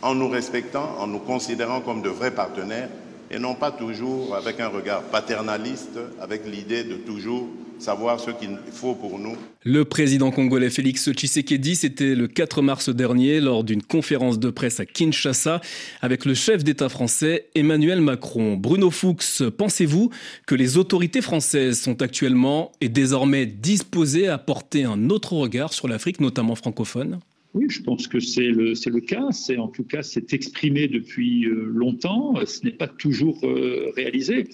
en 0.00 0.14
nous 0.14 0.28
respectant, 0.28 0.96
en 0.98 1.06
nous 1.06 1.20
considérant 1.20 1.80
comme 1.80 2.02
de 2.02 2.08
vrais 2.08 2.32
partenaires 2.32 2.88
et 3.30 3.38
non 3.38 3.54
pas 3.54 3.70
toujours 3.70 4.34
avec 4.34 4.58
un 4.58 4.68
regard 4.68 5.02
paternaliste, 5.02 5.98
avec 6.20 6.44
l'idée 6.46 6.84
de 6.84 6.96
toujours 6.96 7.46
savoir 7.82 8.20
ce 8.20 8.30
qu'il 8.30 8.56
faut 8.70 8.94
pour 8.94 9.18
nous. 9.18 9.36
Le 9.64 9.84
président 9.84 10.30
congolais 10.30 10.70
Félix 10.70 11.10
Tshisekedi, 11.10 11.76
c'était 11.76 12.14
le 12.14 12.28
4 12.28 12.62
mars 12.62 12.88
dernier 12.88 13.40
lors 13.40 13.64
d'une 13.64 13.82
conférence 13.82 14.38
de 14.38 14.50
presse 14.50 14.78
à 14.80 14.86
Kinshasa 14.86 15.60
avec 16.00 16.24
le 16.24 16.34
chef 16.34 16.62
d'État 16.62 16.88
français 16.88 17.48
Emmanuel 17.54 18.00
Macron. 18.00 18.56
Bruno 18.56 18.90
Fuchs, 18.90 19.42
pensez-vous 19.56 20.10
que 20.46 20.54
les 20.54 20.76
autorités 20.76 21.20
françaises 21.22 21.80
sont 21.80 22.00
actuellement 22.02 22.72
et 22.80 22.88
désormais 22.88 23.46
disposées 23.46 24.28
à 24.28 24.38
porter 24.38 24.84
un 24.84 25.10
autre 25.10 25.32
regard 25.34 25.72
sur 25.72 25.88
l'Afrique, 25.88 26.20
notamment 26.20 26.54
francophone? 26.54 27.18
Oui, 27.54 27.66
je 27.68 27.82
pense 27.82 28.06
que 28.06 28.18
c'est 28.18 28.48
le, 28.48 28.72
le 28.72 29.00
cas. 29.00 29.26
C'est 29.30 29.58
en 29.58 29.68
tout 29.68 29.84
cas, 29.84 30.02
c'est 30.02 30.32
exprimé 30.32 30.88
depuis 30.88 31.44
euh, 31.44 31.70
longtemps. 31.74 32.34
Ce 32.46 32.64
n'est 32.64 32.72
pas 32.72 32.88
toujours 32.88 33.38
euh, 33.44 33.92
réalisé. 33.94 34.48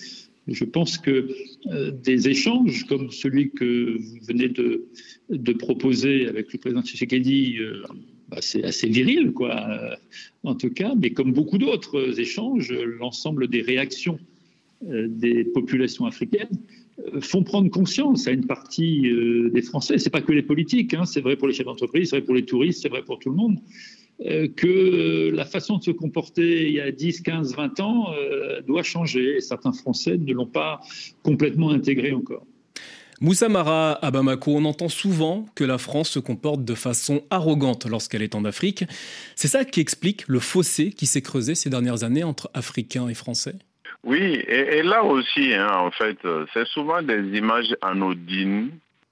Je 0.49 0.65
pense 0.65 0.99
que 0.99 1.29
euh, 1.67 1.91
des 1.91 2.29
échanges 2.29 2.85
comme 2.87 3.11
celui 3.11 3.51
que 3.51 3.99
vous 3.99 4.19
venez 4.27 4.49
de, 4.49 5.53
proposer 5.53 6.27
avec 6.27 6.53
le 6.53 6.59
président 6.59 6.83
Tshisekedi, 6.83 7.59
bah, 8.29 8.39
c'est 8.41 8.65
assez 8.65 8.89
viril, 8.89 9.33
quoi, 9.33 9.99
en 10.43 10.55
tout 10.55 10.71
cas. 10.71 10.95
Mais 10.97 11.11
comme 11.11 11.33
beaucoup 11.33 11.59
d'autres 11.59 12.19
échanges, 12.19 12.73
l'ensemble 12.73 13.49
des 13.49 13.63
réactions 13.63 14.19
des 14.83 15.45
populations 15.45 16.07
africaines 16.07 16.57
font 17.21 17.43
prendre 17.43 17.71
conscience 17.71 18.27
à 18.27 18.33
une 18.33 18.47
partie 18.47 19.11
euh, 19.11 19.51
des 19.51 19.63
Français, 19.63 19.99
c'est 19.99 20.11
pas 20.11 20.21
que 20.21 20.33
les 20.33 20.43
politiques, 20.43 20.95
hein, 20.95 21.05
c'est 21.05 21.21
vrai 21.21 21.37
pour 21.37 21.49
les 21.49 21.55
chefs 21.55 21.67
d'entreprise, 21.67 22.11
c'est 22.11 22.17
vrai 22.17 22.25
pour 22.25 22.35
les 22.35 22.45
touristes, 22.45 22.83
c'est 22.83 22.89
vrai 22.89 23.03
pour 23.03 23.19
tout 23.19 23.31
le 23.31 23.37
monde, 23.37 23.59
euh, 23.59 24.08
que 24.21 25.31
la 25.31 25.45
façon 25.45 25.79
de 25.79 25.85
se 25.85 25.91
comporter 25.91 26.67
il 26.67 26.75
y 26.75 26.81
a 26.81 26.91
10, 26.91 27.23
15, 27.23 27.55
20 27.55 27.81
ans 27.81 28.13
euh, 28.13 28.61
doit 28.63 28.83
changer. 28.83 29.37
Et 29.37 29.41
certains 29.41 29.73
Français 29.73 30.17
ne 30.17 30.33
l'ont 30.33 30.47
pas 30.47 30.81
complètement 31.23 31.71
intégré 31.71 32.13
encore. 32.13 32.45
Moussa 33.21 33.49
Mara 33.49 33.99
à 34.05 34.11
Bamako, 34.13 34.53
on 34.57 34.65
entend 34.65 34.89
souvent 34.89 35.45
que 35.57 35.65
la 35.65 35.79
France 35.79 36.11
se 36.11 36.21
comporte 36.21 36.65
de 36.65 36.75
façon 36.75 37.23
arrogante 37.31 37.87
lorsqu'elle 37.87 38.23
est 38.23 38.37
en 38.37 38.45
Afrique. 38.45 38.85
C'est 39.35 39.49
ça 39.49 39.65
qui 39.65 39.81
explique 39.81 40.29
le 40.29 40.39
fossé 40.39 40.91
qui 40.91 41.07
s'est 41.07 41.23
creusé 41.23 41.57
ces 41.57 41.69
dernières 41.69 42.05
années 42.05 42.23
entre 42.23 42.49
Africains 42.55 43.09
et 43.09 43.15
Français? 43.15 43.57
Oui, 44.05 44.21
et, 44.47 44.83
là 44.85 45.03
aussi, 45.03 45.53
hein, 45.53 45.69
en 45.79 45.91
fait, 45.91 46.19
euh, 46.25 46.47
c'est 46.55 46.67
souvent 46.67 47.03
des 47.03 47.37
images 47.37 47.75
anodines 47.83 48.71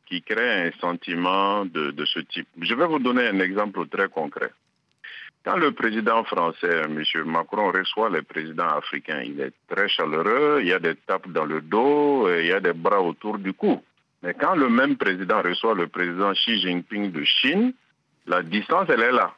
qui 0.08 0.22
créent 0.22 0.68
un 0.68 0.80
sentiment 0.80 1.64
de, 1.64 1.92
ce 2.04 2.20
type. 2.20 2.46
Je 2.60 2.74
vais 2.74 2.86
vous 2.86 3.00
donner 3.00 3.26
un 3.26 3.40
exemple 3.40 3.86
très 3.88 4.08
concret. 4.08 4.52
Quand 5.46 5.58
le 5.58 5.70
président 5.70 6.24
français, 6.24 6.82
M. 6.86 7.04
Macron, 7.24 7.70
reçoit 7.70 8.10
les 8.10 8.22
présidents 8.22 8.66
africains, 8.66 9.22
il 9.24 9.40
est 9.40 9.52
très 9.68 9.88
chaleureux, 9.88 10.58
il 10.60 10.66
y 10.66 10.72
a 10.72 10.80
des 10.80 10.96
tapes 10.96 11.28
dans 11.28 11.44
le 11.44 11.60
dos, 11.60 12.28
il 12.28 12.46
y 12.46 12.52
a 12.52 12.58
des 12.58 12.72
bras 12.72 13.00
autour 13.00 13.38
du 13.38 13.52
cou. 13.52 13.80
Mais 14.24 14.34
quand 14.34 14.56
le 14.56 14.68
même 14.68 14.96
président 14.96 15.40
reçoit 15.42 15.74
le 15.74 15.86
président 15.86 16.32
Xi 16.32 16.58
Jinping 16.58 17.12
de 17.12 17.22
Chine, 17.22 17.74
la 18.26 18.42
distance, 18.42 18.88
elle 18.88 19.02
est 19.02 19.12
là. 19.12 19.36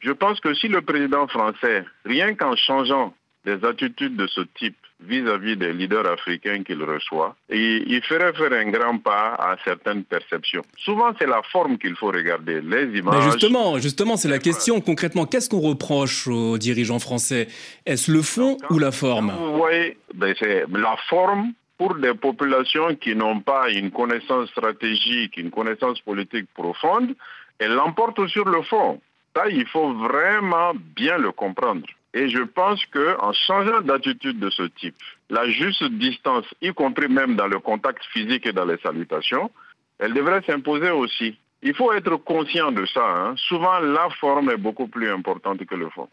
Je 0.00 0.10
pense 0.10 0.40
que 0.40 0.54
si 0.54 0.66
le 0.66 0.82
président 0.82 1.28
français, 1.28 1.84
rien 2.04 2.34
qu'en 2.34 2.56
changeant 2.56 3.14
des 3.44 3.64
attitudes 3.64 4.16
de 4.16 4.26
ce 4.26 4.40
type 4.58 4.83
vis-à-vis 5.06 5.56
des 5.56 5.72
leaders 5.72 6.06
africains 6.06 6.62
qu'il 6.62 6.82
reçoit, 6.82 7.36
et 7.48 7.82
il 7.86 8.02
ferait 8.02 8.32
faire 8.32 8.52
un 8.52 8.70
grand 8.70 8.98
pas 8.98 9.34
à 9.34 9.56
certaines 9.64 10.04
perceptions. 10.04 10.62
Souvent, 10.76 11.12
c'est 11.18 11.26
la 11.26 11.42
forme 11.52 11.78
qu'il 11.78 11.96
faut 11.96 12.08
regarder, 12.08 12.60
les 12.60 12.98
images. 12.98 13.14
Mais 13.14 13.30
justement, 13.30 13.78
justement, 13.78 14.16
c'est 14.16 14.28
la 14.28 14.38
question. 14.38 14.80
Concrètement, 14.80 15.26
qu'est-ce 15.26 15.48
qu'on 15.48 15.60
reproche 15.60 16.26
aux 16.26 16.58
dirigeants 16.58 16.98
français? 16.98 17.48
Est-ce 17.86 18.10
le 18.10 18.22
fond 18.22 18.56
ou 18.70 18.78
la 18.78 18.92
forme? 18.92 19.32
Oui, 19.60 19.96
ben, 20.14 20.34
c'est 20.38 20.64
la 20.70 20.96
forme 21.08 21.52
pour 21.76 21.94
des 21.96 22.14
populations 22.14 22.94
qui 22.94 23.14
n'ont 23.16 23.40
pas 23.40 23.68
une 23.70 23.90
connaissance 23.90 24.48
stratégique, 24.50 25.36
une 25.36 25.50
connaissance 25.50 26.00
politique 26.00 26.46
profonde, 26.54 27.14
elle 27.58 27.72
l'emporte 27.72 28.26
sur 28.28 28.44
le 28.44 28.62
fond. 28.62 29.00
Ça, 29.34 29.48
il 29.48 29.66
faut 29.66 29.92
vraiment 29.94 30.72
bien 30.74 31.18
le 31.18 31.32
comprendre. 31.32 31.86
Et 32.16 32.28
je 32.28 32.42
pense 32.42 32.80
qu'en 32.86 33.32
changeant 33.32 33.80
d'attitude 33.80 34.38
de 34.38 34.48
ce 34.48 34.62
type, 34.62 34.94
la 35.30 35.50
juste 35.50 35.82
distance, 35.84 36.44
y 36.62 36.72
compris 36.72 37.08
même 37.08 37.34
dans 37.34 37.48
le 37.48 37.58
contact 37.58 38.04
physique 38.12 38.46
et 38.46 38.52
dans 38.52 38.64
les 38.64 38.78
salutations, 38.78 39.50
elle 39.98 40.14
devrait 40.14 40.42
s'imposer 40.46 40.90
aussi. 40.90 41.36
Il 41.62 41.74
faut 41.74 41.92
être 41.92 42.16
conscient 42.16 42.70
de 42.70 42.86
ça. 42.86 43.04
Hein. 43.04 43.34
Souvent, 43.36 43.80
la 43.80 44.08
forme 44.20 44.50
est 44.50 44.56
beaucoup 44.56 44.86
plus 44.86 45.10
importante 45.10 45.64
que 45.64 45.74
le 45.74 45.88
fond. 45.88 46.08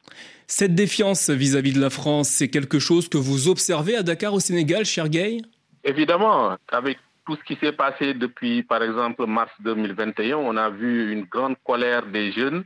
Cette 0.47 0.73
défiance 0.73 1.29
vis-à-vis 1.29 1.73
de 1.73 1.81
la 1.81 1.91
France, 1.91 2.29
c'est 2.29 2.47
quelque 2.47 2.79
chose 2.79 3.07
que 3.07 3.17
vous 3.17 3.47
observez 3.47 3.95
à 3.95 4.01
Dakar, 4.01 4.33
au 4.33 4.39
Sénégal, 4.39 4.85
cher 4.85 5.07
Gay 5.07 5.37
Évidemment, 5.83 6.55
avec 6.71 6.97
tout 7.27 7.35
ce 7.35 7.43
qui 7.43 7.59
s'est 7.59 7.73
passé 7.73 8.15
depuis, 8.15 8.63
par 8.63 8.81
exemple, 8.81 9.25
mars 9.27 9.51
2021, 9.59 10.37
on 10.37 10.57
a 10.57 10.69
vu 10.69 11.11
une 11.11 11.25
grande 11.25 11.55
colère 11.63 12.07
des 12.07 12.31
jeunes 12.31 12.63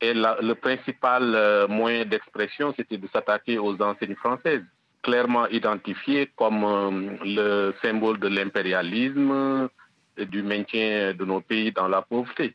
et 0.00 0.12
le 0.14 0.52
principal 0.54 1.34
euh, 1.34 1.68
moyen 1.68 2.04
d'expression, 2.04 2.74
c'était 2.76 2.98
de 2.98 3.08
s'attaquer 3.08 3.58
aux 3.58 3.80
enseignes 3.80 4.16
françaises, 4.16 4.62
clairement 5.02 5.46
identifiées 5.48 6.30
comme 6.36 6.64
euh, 6.64 7.16
le 7.24 7.74
symbole 7.82 8.18
de 8.18 8.28
l'impérialisme 8.28 9.68
et 10.18 10.26
du 10.26 10.42
maintien 10.42 11.14
de 11.14 11.24
nos 11.24 11.40
pays 11.40 11.72
dans 11.72 11.88
la 11.88 12.02
pauvreté. 12.02 12.54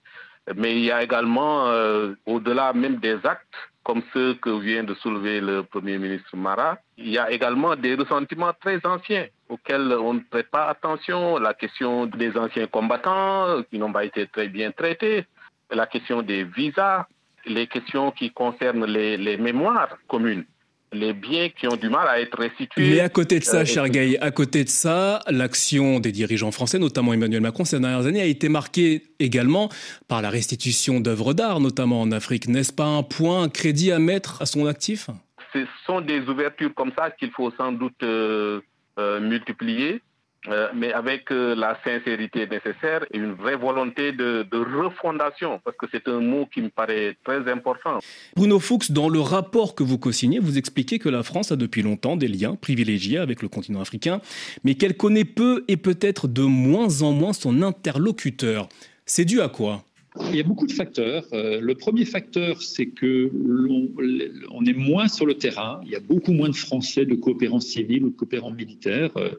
Mais 0.56 0.76
il 0.76 0.84
y 0.86 0.92
a 0.92 1.02
également, 1.02 1.68
euh, 1.68 2.14
au-delà 2.26 2.74
même 2.74 2.98
des 2.98 3.18
actes, 3.24 3.56
comme 3.84 4.04
ceux 4.14 4.36
que 4.36 4.60
vient 4.60 4.84
de 4.84 4.94
soulever 4.96 5.42
le 5.42 5.64
Premier 5.64 5.98
ministre 5.98 6.36
Marat, 6.38 6.78
il 6.98 7.10
y 7.10 7.18
a 7.18 7.32
également 7.32 7.76
des 7.76 7.96
ressentiments 7.96 8.54
très 8.60 8.86
anciens 8.86 9.26
auxquels 9.50 9.94
on 10.00 10.14
ne 10.14 10.20
prête 10.20 10.52
pas 10.52 10.66
attention. 10.68 11.40
La 11.40 11.56
question 11.56 12.06
des 12.06 12.38
anciens 12.38 12.68
combattants 12.68 13.64
qui 13.72 13.80
n'ont 13.80 13.92
pas 13.92 14.06
été 14.06 14.28
très 14.28 14.48
bien 14.50 14.72
traités, 14.72 15.26
la 15.72 15.88
question 15.88 16.22
des 16.22 16.44
visas, 16.44 17.08
les 17.46 17.68
questions 17.68 18.12
qui 18.12 18.32
concernent 18.32 18.86
les, 18.86 19.38
mémoires 19.38 19.98
communes 20.08 20.46
les 20.94 21.14
biens 21.14 21.48
qui 21.50 21.68
ont 21.68 21.78
du 21.78 21.90
mal 21.90 22.06
à 22.08 22.20
être 22.20 22.38
restitués. 22.38 22.90
Mais 22.90 23.00
à 23.00 23.08
côté 23.08 23.40
de 23.40 23.46
ça, 23.46 23.60
euh, 23.60 23.66
cher 23.66 23.88
Gaï, 23.88 24.18
à 24.18 24.30
côté 24.32 24.66
de 24.66 24.70
ça, 24.70 25.22
l'action 25.30 26.02
des 26.02 26.12
dirigeants 26.12 26.52
français, 26.52 26.80
notamment 26.80 27.14
Emmanuel 27.14 27.40
Macron, 27.40 27.64
ces 27.64 27.80
dernières 27.80 28.06
années, 28.06 28.22
a 28.22 28.26
été 28.26 28.50
marquée 28.50 29.04
également 29.20 29.70
par 30.10 30.22
la 30.22 30.30
restitution 30.30 31.00
d'œuvres 31.00 31.34
d'art, 31.34 31.62
notamment 31.62 32.02
en 32.02 32.12
Afrique. 32.12 32.50
N'est-ce 32.50 32.74
pas 32.74 32.86
un 32.86 33.04
point, 33.04 33.44
un 33.44 33.50
crédit 33.50 33.94
à 33.94 34.00
mettre 34.00 34.42
à 34.42 34.46
son 34.46 34.66
actif? 34.66 35.10
Ce 35.54 35.66
sont 35.86 36.02
des 36.02 36.20
ouvertures 36.28 36.74
comme 36.76 36.92
ça 36.98 37.12
qu'il 37.12 37.32
faut 37.32 37.52
sans 37.52 37.72
doute 37.72 38.04
euh, 38.04 38.60
euh, 39.00 39.20
multiplier. 39.22 40.02
Euh, 40.48 40.70
mais 40.74 40.92
avec 40.92 41.32
euh, 41.32 41.54
la 41.54 41.78
sincérité 41.84 42.48
nécessaire 42.48 43.06
et 43.12 43.20
une 43.20 43.34
vraie 43.34 43.56
volonté 43.56 44.12
de, 44.12 44.44
refondation, 44.52 45.62
parce 45.64 45.78
que 45.78 45.86
c'est 45.92 46.08
un 46.08 46.20
mot 46.20 46.48
qui 46.52 46.62
me 46.62 46.70
paraît 46.70 47.16
très 47.24 47.48
important. 47.52 48.00
Bruno 48.36 48.60
Fuchs, 48.60 48.90
dans 48.90 49.08
le 49.08 49.20
rapport 49.20 49.76
que 49.76 49.84
vous 49.84 50.00
co-signez, 50.00 50.40
vous 50.40 50.58
expliquez 50.58 50.98
que 50.98 51.10
la 51.10 51.22
France 51.22 51.52
a 51.52 51.56
depuis 51.56 51.84
longtemps 51.84 52.16
des 52.16 52.28
liens 52.28 52.56
privilégiés 52.56 53.20
avec 53.20 53.44
le 53.44 53.50
continent 53.50 53.82
africain, 53.82 54.20
mais 54.64 54.74
qu'elle 54.74 54.98
connaît 54.98 55.26
peu 55.26 55.64
et 55.68 55.78
peut-être 55.78 56.28
de 56.28 56.42
moins 56.42 57.04
en 57.04 57.12
moins 57.12 57.34
son 57.34 57.62
interlocuteur. 57.62 58.68
C'est 59.06 59.26
dû 59.26 59.42
à 59.42 59.50
quoi? 59.50 59.84
Il 60.30 60.36
y 60.36 60.40
a 60.40 60.44
beaucoup 60.44 60.68
de 60.68 60.72
facteurs. 60.72 61.26
Euh, 61.32 61.62
le 61.62 61.76
premier 61.76 62.04
facteur, 62.06 62.62
c'est 62.62 62.88
que 62.88 63.32
l'on 63.34 64.66
est 64.66 64.74
moins 64.74 65.08
sur 65.08 65.26
le 65.26 65.36
terrain. 65.36 65.80
Il 65.86 65.92
y 65.92 65.96
a 65.96 66.02
beaucoup 66.02 66.34
moins 66.34 66.50
de 66.50 66.56
Français 66.56 67.06
de 67.06 67.16
coopérants 67.16 67.62
civils 67.62 68.04
ou 68.04 68.10
de 68.10 68.16
coopérants 68.16 68.52
militaires. 68.52 69.12
Euh, 69.16 69.32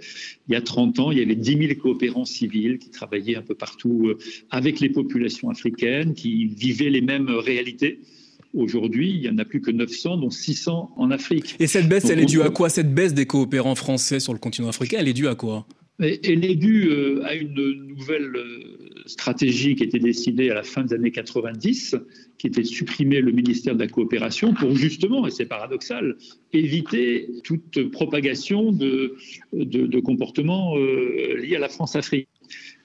il 0.49 0.53
y 0.53 0.57
a 0.57 0.63
30 0.63 0.99
ans, 0.99 1.11
il 1.11 1.19
y 1.19 1.23
avait 1.23 1.35
10 1.35 1.59
000 1.59 1.81
coopérants 1.81 2.25
civils 2.25 2.79
qui 2.79 2.91
travaillaient 2.91 3.37
un 3.37 3.43
peu 3.43 3.55
partout 3.55 4.09
euh, 4.09 4.19
avec 4.51 4.81
les 4.81 4.89
populations 4.89 5.51
africaines, 5.51 6.15
qui 6.15 6.47
vivaient 6.47 6.91
les 6.91 7.03
mêmes 7.03 7.29
réalités. 7.29 8.01
Aujourd'hui, 8.55 9.11
il 9.11 9.21
n'y 9.21 9.29
en 9.29 9.39
a 9.39 9.45
plus 9.45 9.61
que 9.61 9.71
900, 9.71 10.19
dont 10.19 10.31
600 10.31 10.93
en 10.97 11.11
Afrique. 11.11 11.57
Et 11.59 11.67
cette 11.67 11.89
baisse, 11.89 12.07
elle 12.07 12.21
est 12.21 12.27
due 12.27 12.43
à 12.43 12.51
quoi? 12.51 12.69
Cette 12.69 12.95
baisse 12.95 13.15
des 13.15 13.27
coopérants 13.27 13.75
français 13.75 14.21
sur 14.21 14.33
le 14.33 14.39
continent 14.39 14.69
africain, 14.69 14.99
elle 15.01 15.09
est 15.09 15.15
due 15.15 15.29
à 15.29 15.35
quoi? 15.35 15.67
Elle 16.03 16.45
est 16.45 16.57
due 16.57 16.91
à 17.25 17.35
une 17.35 17.87
nouvelle 17.89 18.33
stratégie 19.07 19.75
qui 19.75 19.85
était 19.85 19.99
décidée 19.99 20.51
à 20.51 20.55
la 20.55 20.63
fin 20.63 20.85
des 20.85 20.95
années 20.95 21.11
90, 21.11 21.97
qui 22.39 22.47
était 22.47 22.63
de 22.63 22.67
supprimer 22.67 23.21
le 23.21 23.33
ministère 23.33 23.75
de 23.75 23.81
la 23.81 23.89
coopération 23.89 24.55
pour 24.55 24.75
justement, 24.75 25.27
et 25.27 25.31
c'est 25.31 25.47
paradoxal, 25.47 26.17
éviter 26.53 27.29
toute 27.45 27.91
propagation 27.91 28.73
de, 28.73 29.17
comportements 30.01 30.77
euh, 30.77 31.37
liés 31.37 31.57
à 31.57 31.61
la 31.61 31.69
France-Afrique. 31.69 32.29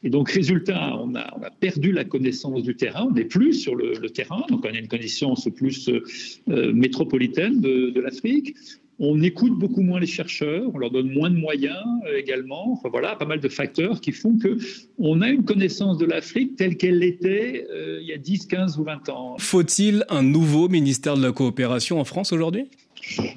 Et 0.03 0.10
donc, 0.10 0.30
résultat, 0.30 0.95
on 1.01 1.15
a, 1.15 1.49
perdu 1.60 1.91
la 1.91 2.06
connaissance 2.06 2.63
du 2.63 2.75
terrain, 2.75 3.08
on 3.10 3.13
n'est 3.13 3.25
plus 3.25 3.53
sur 3.53 3.75
le, 3.75 4.10
terrain, 4.10 4.43
donc 4.49 4.63
on 4.63 4.73
a 4.73 4.77
une 4.77 4.88
connaissance 4.88 5.49
plus 5.56 5.89
euh, 5.89 6.73
métropolitaine 6.73 7.60
de 7.62 7.99
l'Afrique. 7.99 8.56
On 8.99 9.21
écoute 9.21 9.53
beaucoup 9.53 9.81
moins 9.81 9.99
les 9.99 10.07
chercheurs, 10.07 10.71
on 10.73 10.79
leur 10.79 10.89
donne 10.89 11.12
moins 11.12 11.29
de 11.29 11.36
moyens 11.36 11.86
euh, 12.07 12.17
également. 12.17 12.71
Enfin 12.73 12.89
voilà, 12.89 13.15
pas 13.15 13.25
mal 13.25 13.39
de 13.39 13.49
facteurs 13.49 14.01
qui 14.01 14.12
font 14.12 14.38
que 14.38 14.57
on 14.97 15.21
a 15.21 15.29
une 15.29 15.43
connaissance 15.43 15.99
de 15.99 16.05
l'Afrique 16.05 16.55
telle 16.55 16.77
qu'elle 16.77 16.99
l'était 16.99 17.67
euh, 17.71 17.99
il 18.01 18.07
y 18.07 18.13
a 18.13 18.17
10, 18.17 18.47
15 18.47 18.79
ou 18.79 18.83
20 18.83 19.10
ans. 19.10 19.36
Faut-il 19.38 20.03
un 20.10 20.23
nouveau 20.23 20.67
ministère 20.67 21.15
de 21.15 21.21
la 21.21 21.31
coopération 21.31 21.99
en 21.99 22.05
France 22.05 22.33
aujourd'hui? 22.33 22.65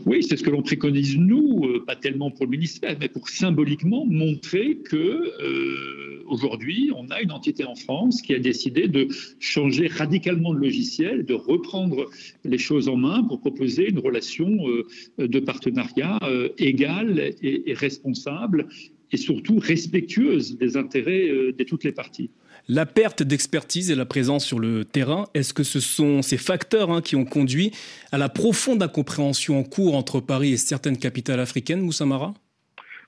Oui, 0.06 0.22
c'est 0.22 0.36
ce 0.36 0.42
que 0.42 0.50
l'on 0.50 0.62
préconise 0.62 1.16
nous, 1.16 1.64
euh, 1.64 1.84
pas 1.86 1.96
tellement 1.96 2.30
pour 2.30 2.46
le 2.46 2.50
ministère, 2.50 2.96
mais 2.98 3.08
pour 3.08 3.28
symboliquement 3.28 4.04
montrer 4.04 4.78
que 4.78 4.96
euh, 4.96 5.99
aujourd'hui, 6.30 6.90
on 6.96 7.08
a 7.10 7.20
une 7.20 7.32
entité 7.32 7.64
en 7.64 7.74
France 7.74 8.22
qui 8.22 8.34
a 8.34 8.38
décidé 8.38 8.88
de 8.88 9.08
changer 9.38 9.88
radicalement 9.88 10.54
de 10.54 10.58
logiciel, 10.58 11.24
de 11.24 11.34
reprendre 11.34 12.08
les 12.44 12.58
choses 12.58 12.88
en 12.88 12.96
main 12.96 13.22
pour 13.22 13.40
proposer 13.40 13.88
une 13.88 13.98
relation 13.98 14.48
euh, 14.68 14.86
de 15.18 15.40
partenariat 15.40 16.18
égale 16.58 17.34
et, 17.42 17.70
et 17.70 17.74
responsable 17.74 18.68
et 19.12 19.16
surtout 19.16 19.58
respectueuse 19.58 20.56
des 20.56 20.76
intérêts 20.76 21.28
de 21.28 21.64
toutes 21.64 21.84
les 21.84 21.92
parties. 21.92 22.30
La 22.68 22.86
perte 22.86 23.22
d'expertise 23.22 23.90
et 23.90 23.94
la 23.94 24.06
présence 24.06 24.44
sur 24.44 24.58
le 24.58 24.84
terrain, 24.84 25.26
est-ce 25.34 25.52
que 25.52 25.64
ce 25.64 25.80
sont 25.80 26.22
ces 26.22 26.36
facteurs 26.36 26.90
hein, 26.90 27.02
qui 27.02 27.16
ont 27.16 27.24
conduit 27.24 27.72
à 28.12 28.18
la 28.18 28.28
profonde 28.28 28.82
incompréhension 28.82 29.58
en 29.58 29.64
cours 29.64 29.96
entre 29.96 30.20
Paris 30.20 30.52
et 30.52 30.56
certaines 30.56 30.98
capitales 30.98 31.40
africaines, 31.40 31.80
Moussamara 31.80 32.34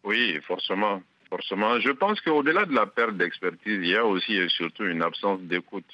Oui, 0.05 0.37
forcément. 0.43 1.01
Forcément. 1.33 1.81
Je 1.81 1.93
pense 2.03 2.21
qu'au-delà 2.21 2.67
de 2.67 2.75
la 2.75 2.85
perte 2.85 3.17
d'expertise, 3.17 3.81
il 3.83 3.89
y 3.89 3.97
a 3.97 4.05
aussi 4.05 4.35
et 4.37 4.49
surtout 4.51 4.85
une 4.85 5.03
absence 5.03 5.41
d'écoute. 5.53 5.93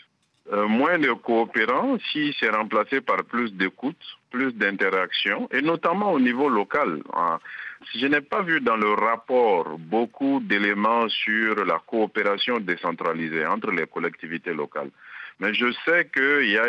Euh, 0.53 0.67
moins 0.67 0.99
de 0.99 1.13
coopérants 1.13 1.99
si 2.11 2.35
c'est 2.39 2.49
remplacé 2.49 3.01
par 3.01 3.23
plus 3.33 3.53
d'écoute, 3.53 4.05
plus 4.31 4.53
d'interaction, 4.55 5.49
et 5.53 5.63
notamment 5.63 6.11
au 6.13 6.19
niveau 6.19 6.49
local. 6.49 7.03
Hein. 7.15 7.39
Je 7.95 8.07
n'ai 8.07 8.23
pas 8.23 8.43
vu 8.43 8.61
dans 8.61 8.77
le 8.77 8.93
rapport 8.95 9.79
beaucoup 9.79 10.41
d'éléments 10.43 11.09
sur 11.09 11.65
la 11.65 11.79
coopération 11.87 12.59
décentralisée 12.59 13.47
entre 13.47 13.71
les 13.71 13.87
collectivités 13.87 14.55
locales. 14.55 14.91
Mais 15.39 15.55
je 15.55 15.69
sais 15.85 16.09
qu'il 16.15 16.49
y, 16.51 16.59
a 16.59 16.67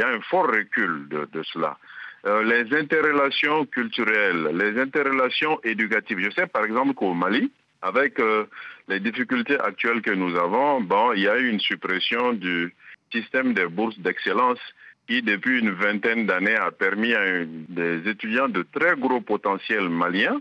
y 0.00 0.02
a 0.02 0.08
un 0.08 0.20
fort 0.30 0.48
recul 0.48 1.08
de, 1.08 1.42
cela. 1.52 1.78
Euh, 2.26 2.42
les 2.42 2.76
interrelations 2.76 3.64
culturelles, 3.64 4.44
les 4.62 4.78
interrelations 4.78 5.58
éducatives. 5.64 6.18
Je 6.20 6.30
sais 6.30 6.46
par 6.46 6.64
exemple 6.64 6.94
qu'au 6.94 7.14
Mali, 7.14 7.50
avec 7.82 8.18
euh, 8.20 8.46
les 8.88 9.00
difficultés 9.00 9.58
actuelles 9.60 10.02
que 10.02 10.10
nous 10.10 10.36
avons, 10.36 10.80
bon, 10.80 11.12
il 11.12 11.22
y 11.22 11.28
a 11.28 11.36
eu 11.38 11.48
une 11.48 11.60
suppression 11.60 12.32
du 12.32 12.74
système 13.12 13.52
des 13.52 13.66
bourses 13.66 13.98
d'excellence 13.98 14.60
qui, 15.08 15.20
depuis 15.22 15.58
une 15.58 15.72
vingtaine 15.72 16.26
d'années, 16.26 16.56
a 16.56 16.70
permis 16.70 17.12
à 17.14 17.44
des 17.44 18.08
étudiants 18.08 18.48
de 18.48 18.64
très 18.72 18.96
gros 18.96 19.20
potentiel 19.20 19.88
maliens, 19.88 20.40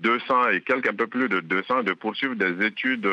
200 0.00 0.50
et 0.50 0.60
quelques, 0.60 0.88
un 0.88 0.94
peu 0.94 1.06
plus 1.06 1.28
de 1.28 1.40
200, 1.40 1.84
de 1.84 1.92
poursuivre 1.94 2.34
des 2.34 2.64
études 2.64 3.08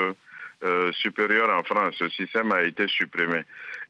euh, 0.64 0.92
supérieures 0.94 1.50
en 1.58 1.64
France. 1.64 1.96
Ce 1.98 2.10
système 2.10 2.52
a 2.52 2.64
été 2.64 2.88
supprimé. 2.88 3.44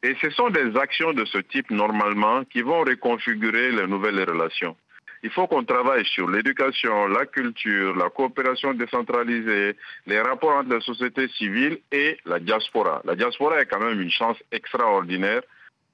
Et 0.04 0.16
ce 0.22 0.30
sont 0.30 0.50
des 0.50 0.78
actions 0.78 1.14
de 1.14 1.26
ce 1.26 1.40
type, 1.40 1.72
normalement, 1.72 2.44
qui 2.46 2.62
vont 2.62 2.82
reconfigurer 2.82 3.72
les 3.72 3.88
nouvelles 3.88 4.24
relations. 4.24 4.76
Il 5.22 5.30
faut 5.32 5.48
qu'on 5.48 5.66
travaille 5.66 6.06
sur 6.06 6.30
l'éducation, 6.30 7.08
la 7.08 7.26
culture, 7.26 7.96
la 7.96 8.10
coopération 8.10 8.74
décentralisée, 8.74 9.76
les 10.08 10.22
rapports 10.22 10.58
entre 10.58 10.70
la 10.70 10.82
société 10.82 11.28
civile 11.30 11.80
et 11.92 12.18
la 12.26 12.40
diaspora. 12.40 13.02
La 13.04 13.16
diaspora 13.16 13.60
est 13.62 13.66
quand 13.66 13.82
même 13.82 14.00
une 14.00 14.12
chance 14.12 14.38
extraordinaire 14.52 15.42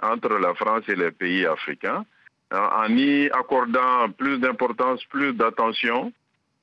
entre 0.02 0.38
la 0.38 0.54
France 0.54 0.84
et 0.88 0.96
les 0.96 1.12
pays 1.12 1.46
africains, 1.46 2.06
en 2.52 2.96
y 2.96 3.30
accordant 3.32 4.10
plus 4.12 4.38
d'importance, 4.38 5.04
plus 5.06 5.34
d'attention. 5.34 6.14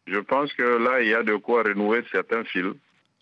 Je 0.06 0.18
pense 0.18 0.52
que 0.52 0.62
là, 0.62 1.00
il 1.00 1.08
y 1.08 1.14
a 1.14 1.22
de 1.22 1.34
quoi 1.36 1.62
renouer 1.64 2.04
certains 2.12 2.44
fils. 2.44 2.74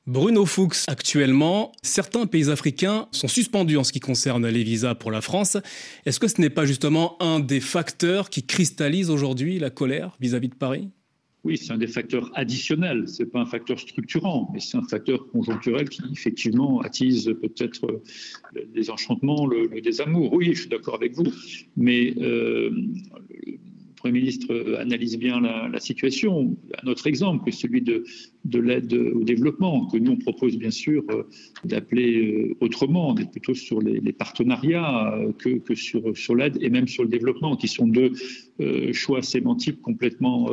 Bruno 0.06 0.46
Fuchs, 0.46 0.88
actuellement, 0.88 1.72
certains 1.82 2.26
pays 2.26 2.50
africains 2.50 3.06
sont 3.12 3.28
suspendus 3.28 3.76
en 3.76 3.84
ce 3.84 3.92
qui 3.92 4.00
concerne 4.00 4.46
les 4.48 4.64
visas 4.64 4.94
pour 4.94 5.10
la 5.10 5.20
France. 5.20 5.58
Est-ce 6.06 6.18
que 6.18 6.26
ce 6.26 6.40
n'est 6.40 6.50
pas 6.50 6.64
justement 6.64 7.22
un 7.22 7.38
des 7.38 7.60
facteurs 7.60 8.30
qui 8.30 8.44
cristallise 8.44 9.10
aujourd'hui 9.10 9.58
la 9.58 9.70
colère 9.70 10.16
vis-à-vis 10.20 10.48
-vis 10.48 10.52
de 10.52 10.56
Paris? 10.56 10.90
Oui, 11.42 11.56
c'est 11.56 11.72
un 11.72 11.78
des 11.78 11.86
facteurs 11.86 12.30
additionnels, 12.34 13.08
ce 13.08 13.22
n'est 13.22 13.28
pas 13.28 13.40
un 13.40 13.46
facteur 13.46 13.78
structurant, 13.78 14.50
mais 14.52 14.60
c'est 14.60 14.76
un 14.76 14.82
facteur 14.82 15.26
conjoncturel 15.28 15.88
qui 15.88 16.02
effectivement 16.12 16.80
attise 16.80 17.34
peut-être 17.40 18.02
le 18.54 18.66
désenchantement, 18.74 19.46
le, 19.46 19.80
désamour. 19.80 20.34
Oui, 20.34 20.52
je 20.54 20.60
suis 20.62 20.68
d'accord 20.68 20.96
avec 20.96 21.14
vous, 21.14 21.32
mais 21.76 22.14
euh, 22.20 22.70
Premier 24.00 24.20
ministre 24.20 24.78
analyse 24.78 25.18
bien 25.18 25.42
la, 25.42 25.78
situation. 25.78 26.56
Un 26.82 26.88
autre 26.88 27.06
exemple 27.06 27.52
celui 27.52 27.82
de, 27.82 28.04
de 28.46 28.58
l'aide 28.58 28.94
au 28.94 29.22
développement, 29.24 29.86
que 29.88 29.98
nous 29.98 30.12
on 30.12 30.16
propose 30.16 30.56
bien 30.56 30.70
sûr 30.70 31.04
euh, 31.10 31.24
d'appeler 31.64 32.48
euh, 32.48 32.56
autrement, 32.60 33.12
d'être 33.12 33.30
plutôt 33.30 33.52
sur 33.52 33.82
les, 33.82 34.00
partenariats 34.12 35.14
euh, 35.18 35.32
que, 35.32 35.74
sur 35.74 36.34
l'aide 36.34 36.56
et 36.62 36.70
même 36.70 36.88
sur 36.88 37.02
le 37.02 37.10
développement, 37.10 37.56
qui 37.56 37.68
sont 37.68 37.86
deux 37.86 38.12
choix 38.92 39.22
sémantiques 39.22 39.80
complètement 39.80 40.50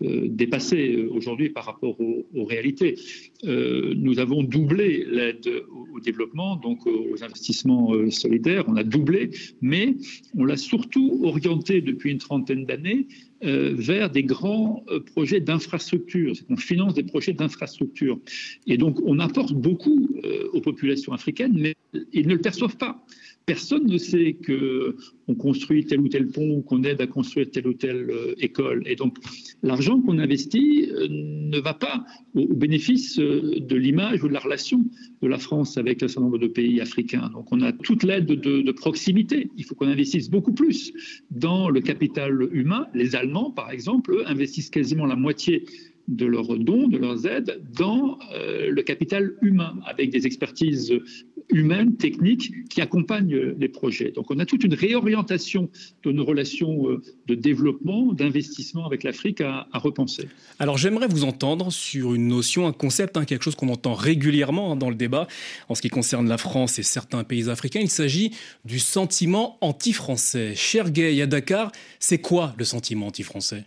dépassés 0.00 1.06
aujourd'hui 1.10 1.50
par 1.50 1.64
rapport 1.64 1.98
aux, 2.00 2.44
réalités. 2.44 2.96
nous 3.44 4.18
avons 4.18 4.42
doublé 4.42 5.04
l'aide 5.10 5.48
au, 5.94 6.00
développement, 6.00 6.56
donc 6.56 6.86
aux 6.86 7.24
investissements 7.24 7.92
solidaires, 8.10 8.64
on 8.68 8.76
a 8.76 8.84
doublé, 8.84 9.30
mais 9.62 9.96
on 10.36 10.44
l'a 10.44 10.56
surtout 10.56 11.20
orienté 11.24 11.80
depuis 11.80 12.10
une 12.10 12.18
trentaine 12.18 12.66
d'années 12.66 13.06
euh, 13.44 13.74
vers 13.76 14.08
des 14.08 14.22
grands 14.22 14.82
euh, 14.88 14.98
projets 14.98 15.40
d'infrastructure. 15.40 16.32
On 16.48 16.56
finance 16.56 16.94
des 16.94 17.02
projets 17.02 17.34
d'infrastructure. 17.34 18.18
Et 18.66 18.78
donc, 18.78 18.98
on 19.04 19.18
apporte 19.18 19.52
beaucoup 19.52 20.08
euh, 20.24 20.48
aux 20.54 20.62
populations 20.62 21.12
africaines, 21.12 21.52
mais 21.54 21.74
ils 22.14 22.26
ne 22.26 22.32
le 22.32 22.40
perçoivent 22.40 22.78
pas. 22.78 23.04
Personne 23.46 23.86
ne 23.86 23.96
sait 23.96 24.36
qu'on 24.44 25.34
construit 25.36 25.86
tel 25.86 26.00
ou 26.00 26.08
tel 26.08 26.26
pont, 26.26 26.62
qu'on 26.62 26.82
aide 26.82 27.00
à 27.00 27.06
construire 27.06 27.48
telle 27.48 27.68
ou 27.68 27.74
telle 27.74 28.10
école. 28.38 28.82
Et 28.86 28.96
donc, 28.96 29.18
l'argent 29.62 30.00
qu'on 30.00 30.18
investit 30.18 30.90
ne 31.08 31.60
va 31.60 31.72
pas 31.72 32.04
au, 32.34 32.52
bénéfice 32.54 33.18
de 33.18 33.76
l'image 33.76 34.24
ou 34.24 34.28
de 34.28 34.32
la 34.32 34.40
relation 34.40 34.84
de 35.22 35.28
la 35.28 35.38
France 35.38 35.78
avec 35.78 36.02
un 36.02 36.08
certain 36.08 36.22
nombre 36.22 36.38
de 36.38 36.48
pays 36.48 36.80
africains. 36.80 37.30
Donc, 37.32 37.52
on 37.52 37.60
a 37.60 37.72
toute 37.72 38.02
l'aide 38.02 38.26
de, 38.26 38.72
proximité. 38.72 39.48
Il 39.56 39.64
faut 39.64 39.76
qu'on 39.76 39.86
investisse 39.86 40.28
beaucoup 40.28 40.52
plus 40.52 40.92
dans 41.30 41.70
le 41.70 41.80
capital 41.80 42.48
humain. 42.50 42.88
Les 42.94 43.14
Allemands, 43.14 43.52
par 43.52 43.70
exemple, 43.70 44.24
investissent 44.26 44.70
quasiment 44.70 45.06
la 45.06 45.16
moitié 45.16 45.64
de 46.08 46.26
leurs 46.26 46.58
dons, 46.58 46.88
de 46.88 46.98
leurs 46.98 47.26
aides, 47.26 47.62
dans 47.76 48.18
euh, 48.34 48.70
le 48.70 48.82
capital 48.82 49.34
humain, 49.42 49.78
avec 49.86 50.10
des 50.10 50.26
expertises 50.26 50.92
humaines, 51.50 51.96
techniques, 51.96 52.68
qui 52.68 52.80
accompagnent 52.80 53.54
les 53.58 53.68
projets. 53.68 54.10
Donc 54.10 54.30
on 54.30 54.38
a 54.38 54.46
toute 54.46 54.64
une 54.64 54.74
réorientation 54.74 55.70
de 56.02 56.12
nos 56.12 56.24
relations 56.24 56.90
euh, 56.90 57.02
de 57.26 57.34
développement, 57.34 58.12
d'investissement 58.12 58.86
avec 58.86 59.02
l'Afrique 59.02 59.40
à, 59.40 59.66
repenser. 59.74 60.28
Alors 60.58 60.78
j'aimerais 60.78 61.06
vous 61.06 61.24
entendre 61.24 61.70
sur 61.70 62.14
une 62.14 62.28
notion, 62.28 62.66
un 62.66 62.72
concept, 62.72 63.16
hein, 63.16 63.24
quelque 63.24 63.42
chose 63.42 63.54
qu'on 63.54 63.68
entend 63.68 63.94
régulièrement 63.94 64.72
hein, 64.72 64.76
dans 64.76 64.90
le 64.90 64.96
débat 64.96 65.26
en 65.68 65.74
ce 65.74 65.82
qui 65.82 65.90
concerne 65.90 66.28
la 66.28 66.38
France 66.38 66.78
et 66.78 66.82
certains 66.82 67.24
pays 67.24 67.48
africains. 67.48 67.80
Il 67.80 67.90
s'agit 67.90 68.32
du 68.64 68.78
sentiment 68.78 69.58
anti-français. 69.60 70.54
Cher 70.54 70.90
Gay, 70.90 71.20
à 71.20 71.26
Dakar, 71.26 71.72
c'est 71.98 72.18
quoi 72.18 72.54
le 72.58 72.64
sentiment 72.64 73.08
anti-français? 73.08 73.64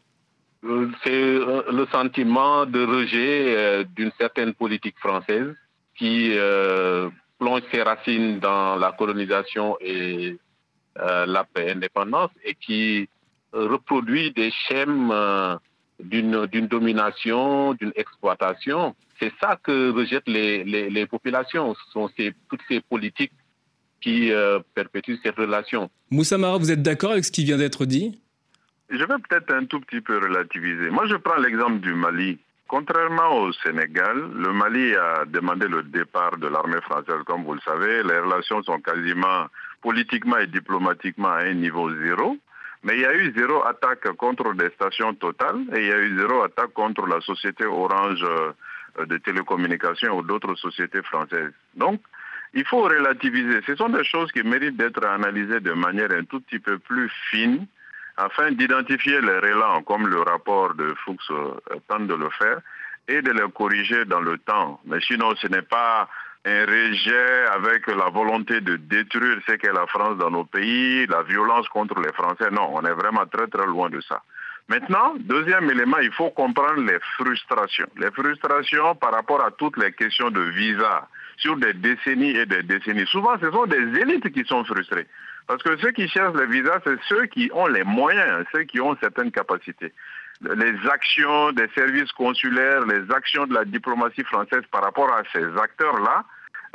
Euh, 0.66 0.90
c'est 1.04 1.12
euh, 1.12 1.64
le 1.72 1.86
sentiment 1.92 2.66
de 2.66 2.84
rejet 2.84 3.56
euh, 3.56 3.84
d'une 3.96 4.12
certaine 4.20 4.54
politique 4.54 4.98
française 5.00 5.56
qui 5.96 6.32
plonge 7.40 7.64
ses 7.72 7.82
racines 7.82 8.40
dans 8.40 8.76
la 8.76 8.92
colonisation 8.92 9.78
et 9.82 10.38
euh, 11.00 11.26
l'après-indépendance 11.26 12.32
et 12.44 12.56
qui 12.56 13.10
reproduit 13.54 14.32
des 14.32 14.52
schèmes 14.52 15.10
euh, 15.12 15.56
d'une 16.00 16.68
domination, 16.68 17.74
d'une 17.74 17.94
exploitation. 17.96 18.96
C'est 19.20 19.34
ça 19.42 19.58
que 19.62 19.92
rejettent 19.92 20.28
les, 20.28 20.64
les, 20.64 20.90
les 20.90 21.06
populations. 21.06 21.74
Ce 21.74 21.92
sont 21.92 22.10
ces, 22.16 22.34
toutes 22.50 22.62
ces 22.70 22.82
politiques 22.82 23.34
qui 24.02 24.32
euh, 24.32 24.60
perpétuent 24.76 25.20
cette 25.24 25.36
relation. 25.36 25.90
Moussa 26.10 26.38
Mara, 26.38 26.58
vous 26.58 26.72
êtes 26.72 26.82
d'accord 26.82 27.12
avec 27.12 27.26
ce 27.26 27.32
qui 27.32 27.44
vient 27.44 27.58
d'être 27.58 27.86
dit? 27.86 28.22
Je 28.90 28.98
vais 28.98 29.20
peut-être 29.28 29.54
un 29.54 29.66
tout 29.66 29.82
petit 29.82 30.02
peu 30.02 30.18
relativiser. 30.18 30.90
Moi, 30.90 31.06
je 31.08 31.16
prends 31.16 31.38
l'exemple 31.38 31.80
du 31.80 31.94
Mali. 31.94 32.40
Contrairement 32.70 33.42
au 33.42 33.52
Sénégal, 33.52 34.16
le 34.36 34.54
Mali 34.54 34.96
a 34.96 35.26
demandé 35.26 35.68
le 35.68 35.82
départ 35.82 36.38
de 36.38 36.48
l'armée 36.48 36.80
française, 36.82 37.24
comme 37.26 37.44
vous 37.44 37.56
le 37.56 37.62
savez. 37.62 38.04
Les 38.04 38.20
relations 38.20 38.62
sont 38.62 38.80
quasiment 38.80 39.48
politiquement 39.82 40.38
et 40.38 40.46
diplomatiquement 40.46 41.30
à 41.30 41.46
un 41.46 41.56
niveau 41.56 41.90
zéro. 42.04 42.38
Mais 42.84 42.94
il 42.94 43.02
y 43.02 43.06
a 43.06 43.14
eu 43.16 43.34
zéro 43.36 43.66
attaque 43.66 44.08
contre 44.18 44.54
des 44.54 44.70
stations 44.76 45.16
totales 45.16 45.62
et 45.74 45.80
il 45.80 45.88
y 45.88 45.92
a 45.92 46.00
eu 46.00 46.16
zéro 46.16 46.44
attaque 46.44 46.72
contre 46.74 47.08
la 47.08 47.20
société 47.22 47.66
Orange 47.66 48.24
euh, 48.24 48.54
de 49.04 49.18
télécommunications 49.18 50.16
ou 50.16 50.22
d'autres 50.22 50.54
sociétés 50.54 51.02
françaises. 51.02 51.54
Donc, 51.74 52.00
il 52.54 52.66
faut 52.66 52.82
relativiser. 52.82 53.62
Ce 53.66 53.76
sont 53.78 53.90
des 53.90 54.04
choses 54.04 54.32
qui 54.32 54.44
méritent 54.44 54.78
d'être 54.78 55.04
analysées 55.04 55.60
de 55.60 55.74
manière 55.74 56.12
un 56.12 56.24
tout 56.24 56.40
petit 56.42 56.60
peu 56.60 56.78
plus 56.78 57.10
fine 57.32 57.66
afin 58.20 58.52
d'identifier 58.52 59.22
les 59.22 59.40
relents, 59.40 59.82
comme 59.84 60.08
le 60.08 60.22
rapport 60.22 60.74
de 60.76 60.94
Fuchs 61.06 61.32
euh, 61.32 61.54
tente 61.88 62.08
de 62.08 62.16
le 62.16 62.30
faire, 62.38 62.60
et 63.08 63.22
de 63.22 63.32
les 63.32 63.50
corriger 63.52 64.06
dans 64.06 64.20
le 64.20 64.38
temps. 64.38 64.80
Mais 64.86 65.00
sinon, 65.02 65.36
ce 65.38 65.48
n'est 65.48 65.64
pas 65.64 66.08
un 66.46 66.66
rejet 66.66 67.46
avec 67.54 67.88
la 67.88 68.10
volonté 68.10 68.62
de 68.62 68.76
détruire 68.76 69.40
ce 69.48 69.54
qu'est 69.54 69.74
la 69.74 69.88
France 69.88 70.18
dans 70.18 70.30
nos 70.30 70.46
pays, 70.46 71.08
la 71.08 71.24
violence 71.24 71.68
contre 71.70 72.00
les 72.00 72.14
Français. 72.14 72.52
Non, 72.52 72.70
on 72.74 72.86
est 72.86 72.94
vraiment 72.94 73.26
très 73.26 73.48
très 73.48 73.66
loin 73.66 73.90
de 73.90 74.00
ça. 74.02 74.22
Maintenant, 74.68 75.16
deuxième 75.20 75.70
élément, 75.72 75.98
il 75.98 76.12
faut 76.12 76.30
comprendre 76.30 76.82
les 76.82 77.00
frustrations. 77.18 77.88
Les 77.98 78.12
frustrations 78.12 78.96
par 78.96 79.14
rapport 79.14 79.44
à 79.44 79.50
toutes 79.52 79.78
les 79.78 79.92
questions 79.94 80.30
de 80.30 80.42
visa 80.42 81.08
sur 81.38 81.56
des 81.58 81.74
décennies 81.74 82.36
et 82.38 82.46
des 82.46 82.62
décennies. 82.64 83.08
Souvent, 83.08 83.40
ce 83.42 83.50
sont 83.50 83.66
des 83.66 84.00
élites 84.00 84.30
qui 84.32 84.46
sont 84.46 84.64
frustrées. 84.66 85.08
Parce 85.50 85.64
que 85.64 85.76
ceux 85.78 85.90
qui 85.90 86.08
cherchent 86.08 86.38
les 86.38 86.46
visas, 86.46 86.80
c'est 86.86 87.00
ceux 87.08 87.26
qui 87.26 87.50
ont 87.56 87.66
les 87.66 87.84
moyens, 87.84 88.46
ceux 88.54 88.66
qui 88.66 88.80
ont 88.80 88.96
certaines 89.02 89.32
capacités. 89.32 89.92
Les 90.42 90.76
actions 90.88 91.52
des 91.54 91.68
services 91.76 92.12
consulaires, 92.12 92.86
les 92.86 93.12
actions 93.12 93.48
de 93.48 93.56
la 93.56 93.66
diplomatie 93.66 94.24
française 94.26 94.62
par 94.72 94.84
rapport 94.84 95.12
à 95.12 95.24
ces 95.34 95.44
acteurs-là, 95.58 96.24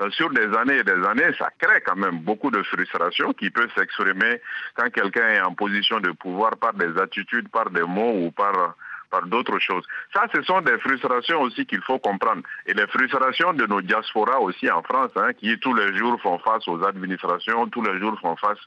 euh, 0.00 0.10
sur 0.10 0.28
des 0.30 0.52
années 0.56 0.78
et 0.78 0.82
des 0.82 1.06
années, 1.06 1.32
ça 1.38 1.50
crée 1.56 1.82
quand 1.86 1.94
même 1.94 2.18
beaucoup 2.18 2.50
de 2.50 2.64
frustration 2.64 3.32
qui 3.32 3.48
peut 3.48 3.68
s'exprimer 3.76 4.40
quand 4.74 4.90
quelqu'un 4.90 5.28
est 5.28 5.40
en 5.40 5.54
position 5.54 6.00
de 6.00 6.10
pouvoir 6.10 6.56
par 6.56 6.74
des 6.74 7.00
attitudes, 7.00 7.48
par 7.50 7.70
des 7.70 7.84
mots 7.84 8.26
ou 8.26 8.32
par 8.32 8.74
par 9.10 9.26
d'autres 9.26 9.58
choses. 9.58 9.84
Ça, 10.12 10.26
ce 10.34 10.42
sont 10.42 10.60
des 10.60 10.78
frustrations 10.78 11.42
aussi 11.42 11.66
qu'il 11.66 11.82
faut 11.82 11.98
comprendre. 11.98 12.42
Et 12.66 12.74
les 12.74 12.86
frustrations 12.86 13.52
de 13.52 13.66
nos 13.66 13.80
diasporas 13.80 14.38
aussi 14.40 14.70
en 14.70 14.82
France, 14.82 15.10
hein, 15.16 15.32
qui 15.38 15.58
tous 15.58 15.74
les 15.74 15.96
jours 15.96 16.20
font 16.20 16.38
face 16.38 16.66
aux 16.68 16.82
administrations, 16.84 17.68
tous 17.68 17.82
les 17.82 17.98
jours 17.98 18.18
font 18.20 18.36
face 18.36 18.58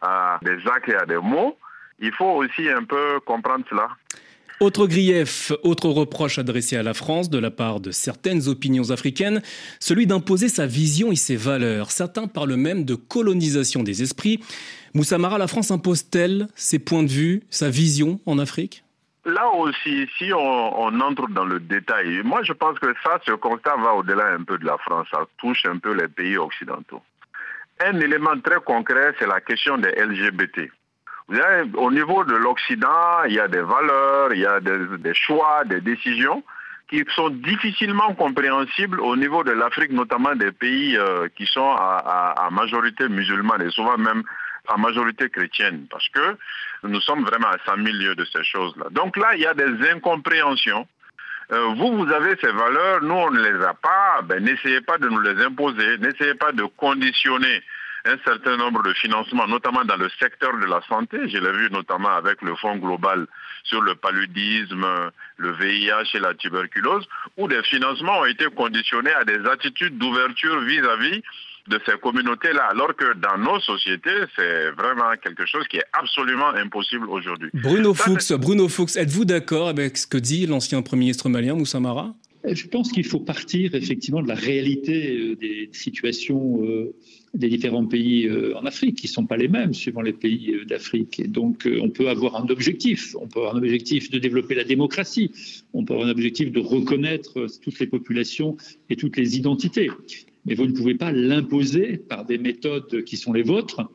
à 0.00 0.38
des 0.42 0.58
actes 0.66 0.88
et 0.88 0.96
à 0.96 1.06
des 1.06 1.18
mots. 1.18 1.58
Il 2.00 2.12
faut 2.12 2.36
aussi 2.42 2.68
un 2.68 2.84
peu 2.84 3.20
comprendre 3.24 3.64
cela. 3.68 3.88
Autre 4.60 4.88
grief, 4.88 5.52
autre 5.62 5.88
reproche 5.88 6.40
adressé 6.40 6.76
à 6.76 6.82
la 6.82 6.92
France 6.92 7.30
de 7.30 7.38
la 7.38 7.52
part 7.52 7.78
de 7.78 7.92
certaines 7.92 8.48
opinions 8.48 8.90
africaines, 8.90 9.40
celui 9.78 10.08
d'imposer 10.08 10.48
sa 10.48 10.66
vision 10.66 11.12
et 11.12 11.16
ses 11.16 11.36
valeurs. 11.36 11.92
Certains 11.92 12.26
parlent 12.26 12.56
même 12.56 12.84
de 12.84 12.96
colonisation 12.96 13.84
des 13.84 14.02
esprits. 14.02 14.40
Moussamara, 14.94 15.38
la 15.38 15.46
France 15.46 15.70
impose-t-elle 15.70 16.48
ses 16.56 16.80
points 16.80 17.04
de 17.04 17.08
vue, 17.08 17.42
sa 17.50 17.70
vision 17.70 18.18
en 18.26 18.40
Afrique? 18.40 18.82
Là 19.28 19.46
aussi, 19.50 20.08
si 20.16 20.32
on, 20.32 21.00
entre 21.00 21.28
dans 21.28 21.44
le 21.44 21.60
détail, 21.60 22.22
moi 22.24 22.42
je 22.42 22.54
pense 22.54 22.78
que 22.78 22.94
ça, 23.04 23.20
ce 23.26 23.32
constat 23.32 23.76
va 23.76 23.92
au-delà 23.92 24.28
un 24.28 24.42
peu 24.42 24.56
de 24.56 24.64
la 24.64 24.78
France, 24.78 25.06
ça 25.10 25.26
touche 25.36 25.66
un 25.66 25.76
peu 25.76 25.92
les 25.92 26.08
pays 26.08 26.38
occidentaux. 26.38 27.02
Un 27.80 28.00
élément 28.00 28.40
très 28.40 28.60
concret, 28.64 29.14
c'est 29.18 29.26
la 29.26 29.42
question 29.42 29.76
des 29.76 29.90
LGBT. 29.90 30.70
Vous 31.28 31.38
avez, 31.38 31.70
au 31.74 31.90
niveau 31.90 32.24
de 32.24 32.36
l'Occident, 32.36 33.24
il 33.26 33.34
y 33.34 33.38
a 33.38 33.48
des 33.48 33.60
valeurs, 33.60 34.32
il 34.32 34.40
y 34.40 34.46
a 34.46 34.60
des, 34.60 35.12
choix, 35.12 35.62
des 35.66 35.82
décisions 35.82 36.42
qui 36.88 37.04
sont 37.14 37.28
difficilement 37.28 38.14
compréhensibles 38.14 38.98
au 38.98 39.14
niveau 39.14 39.44
de 39.44 39.50
l'Afrique, 39.50 39.92
notamment 39.92 40.34
des 40.36 40.52
pays 40.52 40.96
euh, 40.96 41.28
qui 41.36 41.44
sont 41.44 41.70
à, 41.70 42.02
à, 42.38 42.46
à 42.46 42.50
majorité 42.50 43.06
musulmane 43.10 43.60
et 43.60 43.70
souvent 43.70 43.98
même 43.98 44.22
en 44.68 44.78
majorité 44.78 45.28
chrétienne, 45.28 45.86
parce 45.90 46.08
que 46.08 46.36
nous 46.84 47.00
sommes 47.00 47.24
vraiment 47.24 47.48
à 47.48 47.58
100 47.66 47.76
000 47.76 47.96
lieues 47.96 48.14
de 48.14 48.24
ces 48.24 48.44
choses-là. 48.44 48.86
Donc 48.90 49.16
là, 49.16 49.34
il 49.34 49.40
y 49.40 49.46
a 49.46 49.54
des 49.54 49.90
incompréhensions. 49.90 50.86
Euh, 51.50 51.74
vous, 51.76 51.96
vous 51.96 52.12
avez 52.12 52.36
ces 52.40 52.52
valeurs, 52.52 53.02
nous, 53.02 53.14
on 53.14 53.30
ne 53.30 53.40
les 53.40 53.64
a 53.64 53.74
pas. 53.74 54.20
Ben, 54.24 54.44
n'essayez 54.44 54.82
pas 54.82 54.98
de 54.98 55.08
nous 55.08 55.20
les 55.20 55.42
imposer, 55.42 55.98
n'essayez 55.98 56.34
pas 56.34 56.52
de 56.52 56.64
conditionner 56.64 57.62
un 58.04 58.16
certain 58.24 58.56
nombre 58.56 58.82
de 58.82 58.92
financements, 58.94 59.46
notamment 59.46 59.84
dans 59.84 59.96
le 59.96 60.08
secteur 60.18 60.56
de 60.58 60.66
la 60.66 60.80
santé. 60.88 61.28
Je 61.28 61.38
l'ai 61.38 61.52
vu 61.52 61.70
notamment 61.70 62.10
avec 62.10 62.40
le 62.42 62.54
Fonds 62.56 62.76
global 62.76 63.26
sur 63.64 63.82
le 63.82 63.94
paludisme, 63.94 64.86
le 65.36 65.52
VIH 65.52 66.14
et 66.14 66.20
la 66.20 66.34
tuberculose, 66.34 67.06
où 67.36 67.48
des 67.48 67.62
financements 67.62 68.20
ont 68.20 68.24
été 68.24 68.46
conditionnés 68.46 69.12
à 69.14 69.24
des 69.24 69.44
attitudes 69.46 69.98
d'ouverture 69.98 70.60
vis-à-vis 70.60 71.22
de 71.68 71.78
ces 71.86 71.98
communautés-là, 71.98 72.68
alors 72.70 72.94
que 72.96 73.16
dans 73.18 73.38
nos 73.38 73.60
sociétés, 73.60 74.10
c'est 74.36 74.70
vraiment 74.70 75.10
quelque 75.22 75.46
chose 75.46 75.66
qui 75.68 75.76
est 75.76 75.86
absolument 75.92 76.48
impossible 76.48 77.06
aujourd'hui. 77.08 77.50
Bruno 77.54 77.94
Ça, 77.94 78.04
Fuchs, 78.04 78.32
Bruno 78.38 78.68
Fuchs, 78.68 78.96
êtes-vous 78.96 79.24
d'accord 79.24 79.68
avec 79.68 79.96
ce 79.96 80.06
que 80.06 80.18
dit 80.18 80.46
l'ancien 80.46 80.82
Premier 80.82 81.00
ministre 81.00 81.28
malien 81.28 81.54
Moussa 81.54 81.80
Mara? 81.80 82.14
Je 82.44 82.66
pense 82.68 82.92
qu'il 82.92 83.04
faut 83.04 83.20
partir 83.20 83.74
effectivement 83.74 84.22
de 84.22 84.28
la 84.28 84.34
réalité 84.34 85.36
des 85.36 85.68
situations 85.72 86.62
des 87.34 87.48
différents 87.48 87.84
pays 87.84 88.30
en 88.54 88.64
Afrique, 88.64 88.96
qui 88.96 89.06
ne 89.06 89.12
sont 89.12 89.26
pas 89.26 89.36
les 89.36 89.48
mêmes 89.48 89.74
suivant 89.74 90.00
les 90.00 90.12
pays 90.12 90.54
d'Afrique. 90.66 91.20
Et 91.20 91.26
donc, 91.26 91.68
on 91.80 91.90
peut 91.90 92.08
avoir 92.08 92.36
un 92.36 92.48
objectif. 92.48 93.14
On 93.20 93.26
peut 93.26 93.40
avoir 93.40 93.56
un 93.56 93.58
objectif 93.58 94.10
de 94.10 94.18
développer 94.18 94.54
la 94.54 94.64
démocratie. 94.64 95.32
On 95.74 95.84
peut 95.84 95.94
avoir 95.94 96.08
un 96.08 96.12
objectif 96.12 96.52
de 96.52 96.60
reconnaître 96.60 97.46
toutes 97.60 97.78
les 97.80 97.86
populations 97.88 98.56
et 98.88 98.96
toutes 98.96 99.16
les 99.16 99.36
identités 99.36 99.90
mais 100.44 100.54
vous 100.54 100.66
ne 100.66 100.72
pouvez 100.72 100.94
pas 100.94 101.12
l'imposer 101.12 101.98
par 101.98 102.24
des 102.24 102.38
méthodes 102.38 103.04
qui 103.04 103.16
sont 103.16 103.32
les 103.32 103.42
vôtres, 103.42 103.90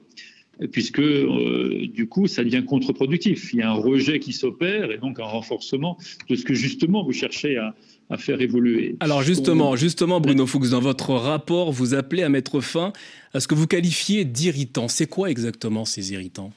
puisque 0.72 1.00
euh, 1.00 1.88
du 1.88 2.08
coup, 2.08 2.28
ça 2.28 2.44
devient 2.44 2.64
contre-productif. 2.66 3.54
Il 3.54 3.60
y 3.60 3.62
a 3.62 3.72
un 3.72 3.76
rejet 3.76 4.20
qui 4.20 4.34
s'opère 4.34 4.92
et 4.92 4.98
donc 4.98 5.20
un 5.20 5.26
renforcement 5.26 5.98
de 6.30 6.36
ce 6.36 6.44
que 6.44 6.54
justement 6.54 7.04
vous 7.04 7.12
cherchez 7.12 7.58
à, 7.58 7.76
à 8.10 8.18
faire 8.18 8.40
évoluer. 8.42 8.96
Alors 9.00 9.24
justement, 9.24 9.76
justement, 9.76 10.22
Bruno 10.22 10.46
Fuchs, 10.46 10.70
dans 10.70 10.80
votre 10.80 11.14
rapport, 11.14 11.72
vous 11.72 11.94
appelez 11.94 12.24
à 12.24 12.30
mettre 12.30 12.62
fin 12.62 12.94
à 13.34 13.40
ce 13.40 13.48
que 13.48 13.56
vous 13.56 13.68
qualifiez 13.68 14.26
d'irritants. 14.26 14.88
C'est 14.88 15.08
quoi 15.08 15.30
exactement 15.30 15.86
ces 15.86 16.14
irritants? 16.14 16.52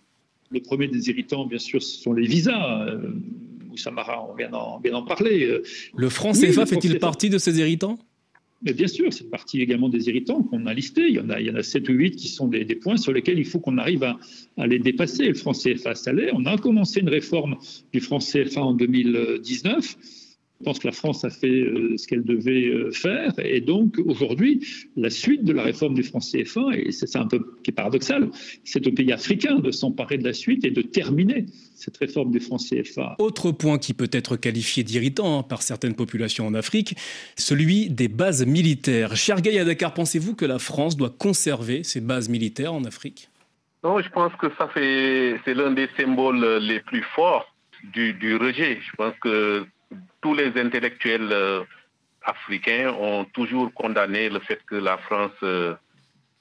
Le 0.51 0.61
premier 0.61 0.88
des 0.88 1.09
irritants, 1.09 1.46
bien 1.46 1.59
sûr, 1.59 1.83
ce 1.83 2.03
sont 2.03 2.12
les 2.12 2.27
visas. 2.27 2.87
Euh, 2.87 3.11
Samara, 3.77 4.27
on 4.31 4.35
vient 4.35 4.51
d'en 4.51 5.03
parler. 5.03 5.61
Le 5.94 6.09
franc 6.09 6.33
CFA 6.33 6.62
oui, 6.62 6.66
fait-il 6.66 6.99
partie 6.99 7.29
de 7.29 7.38
ces 7.38 7.59
irritants? 7.59 7.99
Mais 8.66 8.74
bien 8.74 8.88
sûr, 8.88 9.12
c'est 9.12 9.31
partie 9.31 9.62
également 9.62 9.88
des 9.88 10.09
irritants 10.09 10.42
qu'on 10.42 10.66
a 10.66 10.74
listés. 10.74 11.07
Il 11.09 11.14
y 11.14 11.20
en 11.20 11.31
a, 11.31 11.40
il 11.40 11.46
y 11.46 11.50
en 11.50 11.55
a 11.55 11.62
7 11.62 11.88
ou 11.88 11.92
8 11.92 12.16
qui 12.16 12.26
sont 12.26 12.48
des, 12.48 12.64
points 12.74 12.96
sur 12.96 13.12
lesquels 13.12 13.38
il 13.38 13.44
faut 13.44 13.61
qu'on 13.61 13.79
arrive 13.79 14.02
à, 14.02 14.18
à, 14.59 14.66
les 14.66 14.81
dépasser. 14.81 15.29
Le 15.29 15.35
franc 15.35 15.52
CFA, 15.52 15.92
l'est. 16.12 16.33
On 16.35 16.44
a 16.46 16.59
commencé 16.59 16.98
une 16.98 17.09
réforme 17.09 17.57
du 17.92 18.00
franc 18.00 18.18
CFA 18.18 18.61
en 18.61 18.74
2019. 18.74 20.25
Je 20.61 20.64
pense 20.64 20.79
que 20.79 20.87
la 20.87 20.92
France 20.92 21.23
a 21.25 21.31
fait 21.31 21.49
euh, 21.49 21.97
ce 21.99 22.07
qu'elle 22.07 22.25
devait 22.25 22.69
euh, 22.69 22.90
faire. 22.90 23.33
Et 23.38 23.61
donc, 23.61 23.99
aujourd'hui, 24.07 24.66
la 24.97 25.11
suite 25.11 25.45
de 25.45 25.53
la 25.53 25.62
réforme 25.62 25.95
du 25.95 26.03
franc 26.03 26.21
CFA, 26.21 26.62
et 26.75 26.92
c'est 26.92 27.07
ça 27.07 27.21
un 27.21 27.27
peu 27.27 27.57
qui 27.62 27.71
est 27.71 27.75
paradoxal, 27.75 28.31
c'est 28.64 28.87
aux 28.87 28.92
pays 28.92 29.12
africains 29.12 29.59
de 29.59 29.71
s'emparer 29.71 30.16
de 30.16 30.25
la 30.25 30.33
suite 30.33 30.64
et 30.64 30.71
de 30.71 30.81
terminer 30.81 31.45
cette 31.75 31.99
réforme 31.99 32.31
du 32.31 32.40
franc 32.40 32.57
CFA. 32.57 33.16
Autre 33.19 33.53
point 33.53 33.77
qui 33.77 33.92
peut 33.92 34.09
être 34.11 34.37
qualifié 34.37 34.83
d'irritant 34.83 35.40
hein, 35.40 35.42
par 35.42 35.61
certaines 35.61 35.95
populations 35.95 36.47
en 36.47 36.55
Afrique, 36.55 36.97
celui 37.37 37.90
des 37.90 38.09
bases 38.09 38.47
militaires. 38.47 39.14
Cher 39.14 39.42
Gaïa 39.42 39.64
Dakar, 39.64 39.92
pensez-vous 39.92 40.35
que 40.35 40.47
la 40.47 40.59
France 40.59 40.97
doit 40.97 41.11
conserver 41.11 41.85
ses 41.85 42.01
bases 42.01 42.31
militaires 42.31 42.73
en 42.73 42.85
Afrique? 42.85 43.29
Non, 43.85 44.01
je 44.01 44.09
pense 44.09 44.33
que 44.40 44.47
ça 44.57 44.71
c'est 44.75 45.55
l'un 45.55 45.73
des 45.73 45.88
symboles 45.99 46.59
les 46.62 46.81
plus 46.81 47.05
forts 47.14 47.55
du, 47.92 48.14
du 48.14 48.37
rejet. 48.37 48.79
Je 48.81 48.97
pense 48.97 49.14
que 49.21 49.66
tous 50.20 50.35
les 50.35 50.59
intellectuels 50.61 51.33
euh, 51.33 51.64
africains 52.22 52.92
ont 52.92 53.25
toujours 53.25 53.72
condamné 53.75 54.29
le 54.29 54.40
fait 54.40 54.61
que 54.66 54.75
la 54.75 54.99
France 54.99 55.38
euh, 55.42 55.75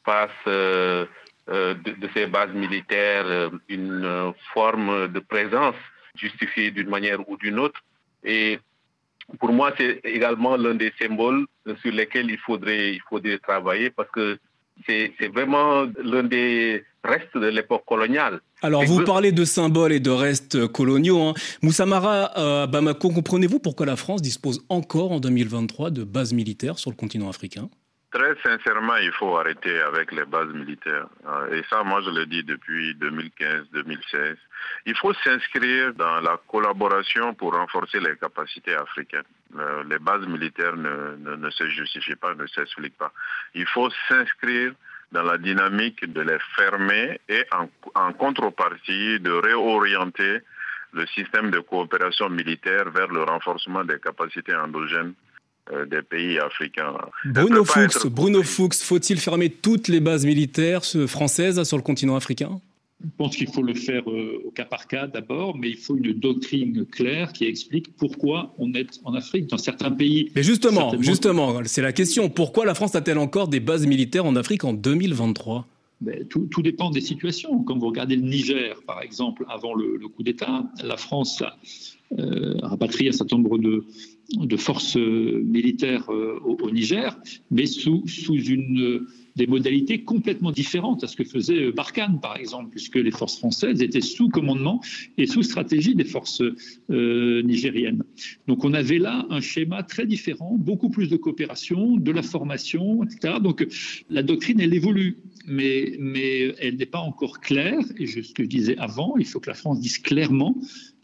fasse 0.04 0.30
euh, 0.48 1.06
de, 1.48 1.92
de, 1.92 2.10
ses 2.16 2.26
bases 2.26 2.54
militaires 2.54 3.52
une 3.70 4.34
forme 4.54 5.08
de 5.10 5.20
présence 5.20 5.76
justifiée 6.16 6.72
d'une 6.72 6.90
manière 6.90 7.28
ou 7.30 7.38
d'une 7.38 7.60
autre. 7.60 7.80
Et 8.24 8.60
pour 9.40 9.52
moi, 9.52 9.72
c'est 9.78 10.00
également 10.04 10.58
l'un 10.58 10.74
des 10.74 10.92
symboles 11.00 11.46
sur 11.82 11.92
lesquels 11.92 12.32
il 12.32 12.40
faudrait 12.40 13.38
travailler 13.44 13.92
parce 13.92 14.10
que 14.10 14.40
c'est 14.88 15.28
vraiment 15.34 15.86
l'un 16.04 16.24
des 16.24 16.84
restes 17.06 17.38
de 17.38 17.48
l'époque 17.48 17.84
coloniale. 17.86 18.42
Alors, 18.62 18.84
vous 18.84 19.04
parlez 19.04 19.32
de 19.32 19.46
symboles 19.46 19.94
et 19.94 20.00
de 20.00 20.10
restes 20.10 20.68
coloniaux. 20.68 21.22
Hein. 21.22 21.34
Moussamara 21.62 22.68
Bamako, 22.68 23.10
comprenez-vous 23.10 23.60
pourquoi 23.60 23.86
la 23.86 23.96
France 23.96 24.22
dispose 24.22 24.66
encore 24.70 25.12
en 25.12 25.20
2023 25.20 25.92
de 25.92 26.04
bases 26.04 26.34
militaires 26.34 26.80
sur 26.80 26.90
le 26.90 26.96
continent 26.96 27.30
africain? 27.30 27.70
Très 28.16 28.34
sincèrement, 28.44 28.96
il 28.96 29.12
faut 29.12 29.36
arrêter 29.36 29.78
avec 29.82 30.14
les 30.14 30.24
bases 30.24 30.54
militaires. 30.54 31.08
Euh, 31.28 31.54
et 31.54 31.64
ça, 31.70 31.84
moi, 31.84 32.02
je 32.02 32.10
le 32.12 32.26
dis 32.26 32.44
depuis 32.44 32.94
2015-2016. 32.94 34.38
Il 34.86 34.96
faut 34.96 35.14
s'inscrire 35.16 35.94
dans 35.96 36.22
la 36.22 36.40
collaboration 36.48 37.34
pour 37.34 37.54
renforcer 37.54 38.00
les 38.00 38.16
capacités 38.16 38.74
africaines. 38.74 39.24
Euh, 39.60 39.84
les 39.90 40.00
bases 40.00 40.26
militaires 40.28 40.78
ne, 40.78 41.50
se 41.50 41.68
justifient 41.68 42.16
pas, 42.16 42.34
ne 42.36 42.48
s'expliquent 42.48 42.98
pas. 42.98 43.12
Il 43.54 43.68
faut 43.68 43.90
s'inscrire 44.08 44.72
dans 45.12 45.24
la 45.24 45.38
dynamique 45.38 46.12
de 46.12 46.22
les 46.22 46.38
fermer 46.56 47.20
et 47.30 47.44
en 47.96 48.14
contrepartie 48.14 49.20
de 49.20 49.32
réorienter 49.32 50.40
le 50.94 51.06
système 51.08 51.52
de 51.52 51.60
coopération 51.60 52.30
militaire 52.30 52.90
vers 52.90 53.08
le 53.08 53.24
renforcement 53.24 53.84
des 53.84 54.00
capacités 54.00 54.56
endogènes 54.56 55.14
euh, 55.72 55.86
des 55.86 56.02
pays 56.02 56.40
africains. 56.40 56.94
Bruno 57.26 57.66
Fuchs, 57.66 58.08
Bruno 58.08 58.44
Fuchs, 58.44 58.82
faut-il 58.84 59.20
fermer 59.20 59.50
toutes 59.50 59.88
les 59.88 60.00
bases 60.00 60.26
militaires 60.26 60.84
françaises 61.08 61.62
sur 61.64 61.78
le 61.78 61.84
continent 61.84 62.16
africain? 62.16 62.62
Je 63.04 63.10
pense 63.18 63.36
qu'il 63.36 63.48
faut 63.48 63.62
le 63.62 63.74
faire 63.74 64.10
euh, 64.10 64.42
au 64.46 64.52
cas 64.52 64.66
par 64.66 64.88
cas 64.88 65.08
d'abord, 65.08 65.58
mais 65.58 65.70
il 65.70 65.78
faut 65.78 65.98
une 65.98 66.14
doctrine 66.14 66.86
claire 66.86 67.34
qui 67.34 67.46
explique 67.46 67.96
pourquoi 67.98 68.54
on 68.58 68.74
est 68.74 69.00
en 69.04 69.14
Afrique, 69.14 69.48
dans 69.48 69.58
certains 69.58 69.92
pays. 69.92 70.32
Mais 70.36 70.44
justement, 70.44 70.94
justement, 71.02 71.62
c'est 71.66 71.82
la 71.82 71.92
question. 71.92 72.30
Pourquoi 72.30 72.66
la 72.66 72.74
France 72.74 72.96
a-t-elle 72.96 73.18
encore 73.18 73.48
des 73.48 73.60
bases 73.60 73.86
militaires 73.86 74.26
en 74.26 74.36
Afrique 74.36 74.64
en 74.64 74.74
2023 74.74 75.68
ben, 76.02 76.28
tout, 76.28 76.62
dépend 76.62 76.90
des 76.90 77.00
situations. 77.00 77.64
Quand 77.64 77.78
vous 77.78 77.88
regardez 77.88 78.18
le 78.18 78.22
Niger, 78.22 78.82
par 78.86 79.02
exemple, 79.02 79.46
avant 79.48 79.74
le, 79.74 79.98
coup 80.10 80.24
d'État, 80.24 80.70
la 80.84 80.98
France 80.98 81.42
a 81.42 81.58
euh, 82.20 82.58
rapatrié 82.62 83.10
un 83.10 83.14
certain 83.14 83.38
nombre 83.38 83.58
de, 83.58 83.86
de 84.34 84.58
forces 84.58 84.98
militaires 84.98 86.12
euh, 86.12 86.38
au, 86.44 86.70
Niger, 86.70 87.18
mais 87.50 87.66
sous, 87.66 88.06
sous 88.08 88.36
une, 88.36 89.08
des 89.36 89.48
modalités 89.48 90.04
complètement 90.04 90.52
différentes 90.52 91.04
à 91.04 91.08
ce 91.08 91.16
que 91.16 91.24
faisait 91.24 91.72
Barkhane, 91.72 92.20
par 92.22 92.38
exemple, 92.38 92.70
puisque 92.72 92.96
les 92.96 93.12
forces 93.12 93.38
françaises 93.38 93.82
étaient 93.82 94.02
sous 94.02 94.30
commandement 94.30 94.82
et 95.18 95.28
sous 95.28 95.44
stratégie 95.44 95.96
des 95.96 96.06
forces 96.06 96.42
euh, 96.90 97.42
nigériennes. 97.44 98.04
Donc 98.48 98.64
on 98.64 98.74
avait 98.74 98.98
là 98.98 99.26
un 99.30 99.42
schéma 99.42 99.84
très 99.84 100.06
différent, 100.06 100.56
beaucoup 100.58 100.90
plus 100.90 101.10
de 101.10 101.18
coopération, 101.18 101.98
de 101.98 102.12
la 102.12 102.22
formation, 102.22 103.04
etc. 103.04 103.36
Donc 103.42 103.68
la 104.10 104.24
doctrine, 104.24 104.60
elle 104.60 104.74
évolue, 104.74 105.18
mais, 105.48 105.96
mais 106.00 106.56
elle 106.60 106.78
n'est 106.78 106.86
pas 106.86 107.00
encore 107.00 107.40
claire. 107.40 107.80
Et 107.98 108.08
ce 108.08 108.34
que 108.34 108.44
je 108.44 108.50
disais 108.50 108.78
avant, 108.78 109.16
il 109.18 109.26
faut 109.26 109.40
que 109.40 109.50
la 109.50 109.56
France 109.56 109.80
dise 109.80 109.98
clairement 109.98 110.56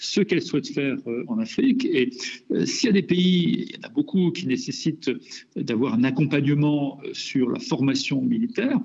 ce 0.01 0.19
qu'elle 0.21 0.41
souhaite 0.41 0.67
faire 0.67 0.97
euh, 1.07 1.23
en 1.27 1.37
Afrique. 1.37 1.85
Et 1.85 2.09
euh, 2.51 2.65
s'il 2.65 2.87
y 2.87 2.89
a 2.89 2.93
des 2.93 3.03
pays, 3.03 3.67
il 3.69 3.75
y 3.75 3.77
en 3.77 3.87
a 3.87 3.89
beaucoup 3.89 4.31
qui 4.31 4.47
nécessitent 4.47 5.11
d'avoir 5.55 5.93
un 5.93 6.03
accompagnement 6.03 6.99
euh, 7.05 7.13
sur 7.13 7.49
la 7.49 7.59
formation 7.59 8.21
militaire, 8.21 8.79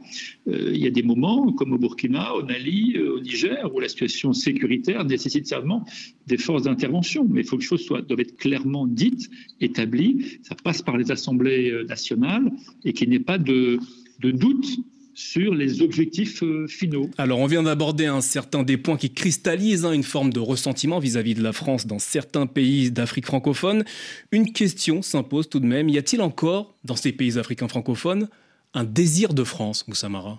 il 0.46 0.76
y 0.76 0.86
a 0.86 0.90
des 0.90 1.02
moments, 1.02 1.52
comme 1.52 1.72
au 1.72 1.78
Burkina, 1.78 2.34
au 2.34 2.44
Mali, 2.44 2.98
au 2.98 3.20
Niger, 3.20 3.74
où 3.74 3.80
la 3.80 3.88
situation 3.88 4.32
sécuritaire 4.32 5.04
nécessite 5.04 5.46
certainement 5.46 5.84
des 6.26 6.36
forces 6.36 6.64
d'intervention. 6.64 7.26
Mais 7.28 7.40
il 7.40 7.46
faut 7.46 7.56
que 7.56 7.62
les 7.62 7.68
choses 7.68 7.84
soient, 7.84 8.02
doivent 8.02 8.20
être 8.20 8.36
clairement 8.36 8.86
dites, 8.86 9.30
établies. 9.60 10.38
Ça 10.42 10.54
passe 10.54 10.82
par 10.82 10.98
les 10.98 11.10
assemblées 11.10 11.72
nationales 11.88 12.52
et 12.84 12.92
qu'il 12.92 13.08
n'y 13.08 13.16
ait 13.16 13.20
pas 13.20 13.38
de, 13.38 13.78
de 14.20 14.30
doute 14.30 14.78
sur 15.16 15.54
les 15.54 15.82
objectifs 15.82 16.42
euh, 16.42 16.66
finaux. 16.68 17.10
Alors 17.16 17.38
on 17.38 17.46
vient 17.46 17.62
d'aborder 17.62 18.06
un 18.06 18.20
certain 18.20 18.62
des 18.62 18.76
points 18.76 18.98
qui 18.98 19.12
cristallisent 19.12 19.86
hein, 19.86 19.92
une 19.92 20.02
forme 20.02 20.32
de 20.32 20.40
ressentiment 20.40 20.98
vis-à-vis 20.98 21.34
de 21.34 21.42
la 21.42 21.52
France 21.52 21.86
dans 21.86 21.98
certains 21.98 22.46
pays 22.46 22.90
d'Afrique 22.90 23.26
francophone. 23.26 23.84
Une 24.30 24.52
question 24.52 25.00
s'impose 25.00 25.48
tout 25.48 25.58
de 25.58 25.66
même, 25.66 25.88
y 25.88 25.96
a-t-il 25.98 26.20
encore 26.20 26.74
dans 26.84 26.96
ces 26.96 27.12
pays 27.12 27.38
africains 27.38 27.68
francophones 27.68 28.28
un 28.74 28.84
désir 28.84 29.32
de 29.32 29.42
France, 29.42 29.88
Moussamara? 29.88 30.38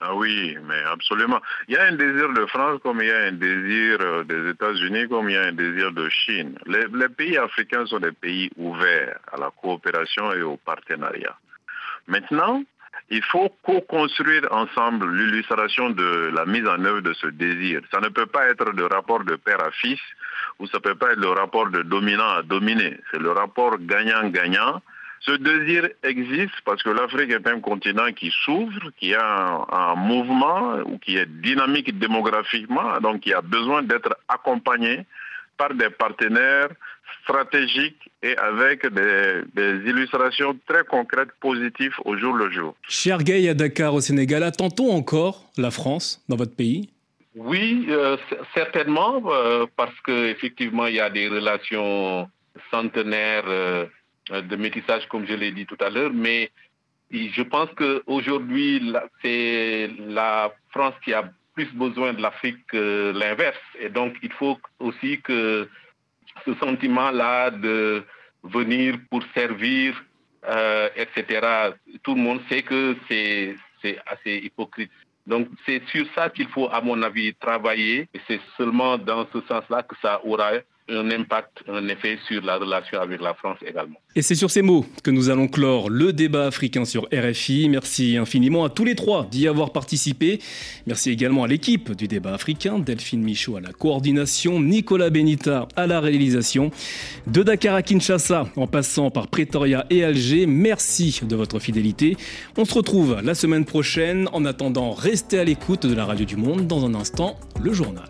Ah 0.00 0.14
oui, 0.14 0.56
mais 0.64 0.80
absolument. 0.92 1.40
Il 1.66 1.74
y 1.74 1.78
a 1.78 1.84
un 1.84 1.92
désir 1.92 2.32
de 2.32 2.46
France 2.46 2.78
comme 2.82 3.00
il 3.00 3.08
y 3.08 3.10
a 3.10 3.22
un 3.22 3.32
désir 3.32 3.98
euh, 4.00 4.22
des 4.22 4.50
États-Unis, 4.50 5.08
comme 5.08 5.30
il 5.30 5.34
y 5.34 5.38
a 5.38 5.44
un 5.44 5.52
désir 5.52 5.92
de 5.92 6.08
Chine. 6.10 6.58
les, 6.66 7.08
pays 7.08 7.38
africains 7.38 7.86
sont 7.86 7.98
des 7.98 8.12
pays 8.12 8.50
ouverts 8.56 9.18
à 9.32 9.38
la 9.38 9.50
coopération 9.50 10.30
et 10.34 10.42
au 10.42 10.56
partenariat. 10.58 11.36
Maintenant, 12.06 12.62
il 13.10 13.22
faut 13.22 13.48
co-construire 13.62 14.46
ensemble 14.50 15.10
l'illustration 15.14 15.90
de 15.90 16.30
la 16.34 16.44
mise 16.44 16.66
en 16.66 16.84
œuvre 16.84 17.00
de 17.00 17.14
ce 17.14 17.26
désir. 17.28 17.80
Ça 17.90 18.00
ne 18.00 18.08
peut 18.08 18.26
pas 18.26 18.46
être 18.48 18.70
le 18.70 18.86
rapport 18.86 19.24
de 19.24 19.36
père 19.36 19.62
à 19.64 19.70
fils 19.70 20.00
ou 20.58 20.66
ça 20.66 20.78
ne 20.78 20.82
peut 20.82 20.94
pas 20.94 21.12
être 21.12 21.20
le 21.20 21.30
rapport 21.30 21.70
de 21.70 21.82
dominant 21.82 22.28
à 22.28 22.42
dominé. 22.42 22.98
C'est 23.10 23.20
le 23.20 23.30
rapport 23.30 23.78
gagnant-gagnant. 23.78 24.82
Ce 25.20 25.32
désir 25.32 25.88
existe 26.02 26.54
parce 26.64 26.82
que 26.82 26.90
l'Afrique 26.90 27.30
est 27.30 27.46
un 27.48 27.60
continent 27.60 28.12
qui 28.12 28.32
s'ouvre, 28.44 28.90
qui 28.98 29.14
a 29.14 29.66
un, 29.70 29.94
mouvement 29.96 30.76
ou 30.84 30.98
qui 30.98 31.16
est 31.16 31.26
dynamique 31.26 31.98
démographiquement, 31.98 33.00
donc 33.00 33.20
qui 33.20 33.32
a 33.32 33.40
besoin 33.40 33.82
d'être 33.82 34.16
accompagné 34.28 35.06
par 35.56 35.74
des 35.74 35.90
partenaires 35.90 36.68
stratégiques 37.22 38.10
et 38.22 38.36
avec 38.36 38.86
des, 38.86 39.42
illustrations 39.86 40.58
très 40.66 40.84
concrètes, 40.84 41.30
positives 41.40 41.94
au 42.04 42.16
jour 42.16 42.34
le 42.34 42.50
jour. 42.50 42.74
Cher 42.88 43.22
Gay 43.22 43.48
à 43.48 43.54
Dakar 43.54 43.94
au 43.94 44.00
Sénégal, 44.00 44.42
attend-on 44.42 44.90
encore 44.90 45.50
la 45.56 45.70
France 45.70 46.22
dans 46.28 46.36
votre 46.36 46.54
pays? 46.54 46.90
Oui, 47.34 47.86
euh, 47.88 48.16
certainement, 48.54 49.22
euh, 49.26 49.66
parce 49.76 49.94
qu'effectivement, 50.04 50.86
il 50.86 50.96
y 50.96 51.00
a 51.00 51.10
des 51.10 51.28
relations 51.28 52.28
centenaires 52.70 53.44
euh, 53.46 53.86
de 54.30 54.56
métissage, 54.56 55.06
comme 55.08 55.26
je 55.26 55.34
l'ai 55.34 55.52
dit 55.52 55.66
tout 55.66 55.76
à 55.80 55.90
l'heure, 55.90 56.10
mais 56.12 56.50
je 57.10 57.42
pense 57.42 57.68
qu'aujourd'hui, 57.76 58.92
c'est 59.22 59.90
la 60.08 60.52
France 60.70 60.94
qui 61.04 61.14
a 61.14 61.30
plus 61.54 61.72
besoin 61.74 62.12
de 62.12 62.20
l'Afrique 62.20 62.58
que 62.68 63.12
l'inverse. 63.16 63.58
Et 63.80 63.88
donc, 63.88 64.14
il 64.22 64.32
faut 64.32 64.58
aussi 64.80 65.20
que 65.22 65.68
ce 66.48 66.54
sentiment-là 66.64 67.50
de 67.50 68.04
venir 68.42 68.96
pour 69.10 69.22
servir, 69.34 70.02
euh, 70.48 70.88
etc., 70.96 71.72
tout 72.02 72.14
le 72.14 72.20
monde 72.20 72.40
sait 72.48 72.62
que 72.62 72.96
c'est 73.08 73.56
assez 74.06 74.36
hypocrite. 74.44 74.90
Donc, 75.26 75.48
c'est 75.66 75.82
sur 75.88 76.06
ça 76.14 76.30
qu'il 76.30 76.48
faut, 76.48 76.68
à 76.70 76.80
mon 76.80 77.02
avis, 77.02 77.34
travailler. 77.34 78.08
Et 78.14 78.20
c'est 78.26 78.40
seulement 78.56 78.96
dans 78.96 79.26
ce 79.32 79.40
sens-là 79.42 79.82
que 79.82 79.94
ça 80.00 80.24
aura 80.24 80.52
un 80.88 81.10
impact, 81.10 81.62
un 81.68 81.86
effet 81.88 82.18
sur 82.26 82.42
la 82.42 82.56
relation 82.56 83.00
avec 83.00 83.20
la 83.20 83.34
France 83.34 83.58
également. 83.66 83.96
Et 84.16 84.22
c'est 84.22 84.34
sur 84.34 84.50
ces 84.50 84.62
mots 84.62 84.86
que 85.02 85.10
nous 85.10 85.28
allons 85.30 85.48
clore 85.48 85.90
le 85.90 86.12
débat 86.12 86.46
africain 86.46 86.84
sur 86.84 87.08
RFI. 87.12 87.68
Merci 87.68 88.16
infiniment 88.16 88.64
à 88.64 88.70
tous 88.70 88.84
les 88.84 88.94
trois 88.94 89.26
d'y 89.30 89.48
avoir 89.48 89.72
participé. 89.72 90.40
Merci 90.86 91.10
également 91.10 91.44
à 91.44 91.48
l'équipe 91.48 91.92
du 91.92 92.08
débat 92.08 92.34
africain, 92.34 92.78
Delphine 92.78 93.22
Michaud 93.22 93.56
à 93.56 93.60
la 93.60 93.72
coordination, 93.72 94.60
Nicolas 94.60 95.10
Benita 95.10 95.68
à 95.76 95.86
la 95.86 96.00
réalisation. 96.00 96.70
De 97.26 97.42
Dakar 97.42 97.74
à 97.74 97.82
Kinshasa, 97.82 98.46
en 98.56 98.66
passant 98.66 99.10
par 99.10 99.28
Pretoria 99.28 99.86
et 99.90 100.04
Alger, 100.04 100.46
merci 100.46 101.20
de 101.22 101.36
votre 101.36 101.58
fidélité. 101.58 102.16
On 102.56 102.64
se 102.64 102.74
retrouve 102.74 103.20
la 103.22 103.34
semaine 103.34 103.64
prochaine. 103.64 104.28
En 104.32 104.44
attendant, 104.44 104.92
restez 104.92 105.38
à 105.38 105.44
l'écoute 105.44 105.86
de 105.86 105.94
la 105.94 106.04
Radio 106.04 106.24
du 106.24 106.36
Monde. 106.36 106.66
Dans 106.66 106.84
un 106.84 106.94
instant, 106.94 107.38
le 107.60 107.72
journal. 107.72 108.08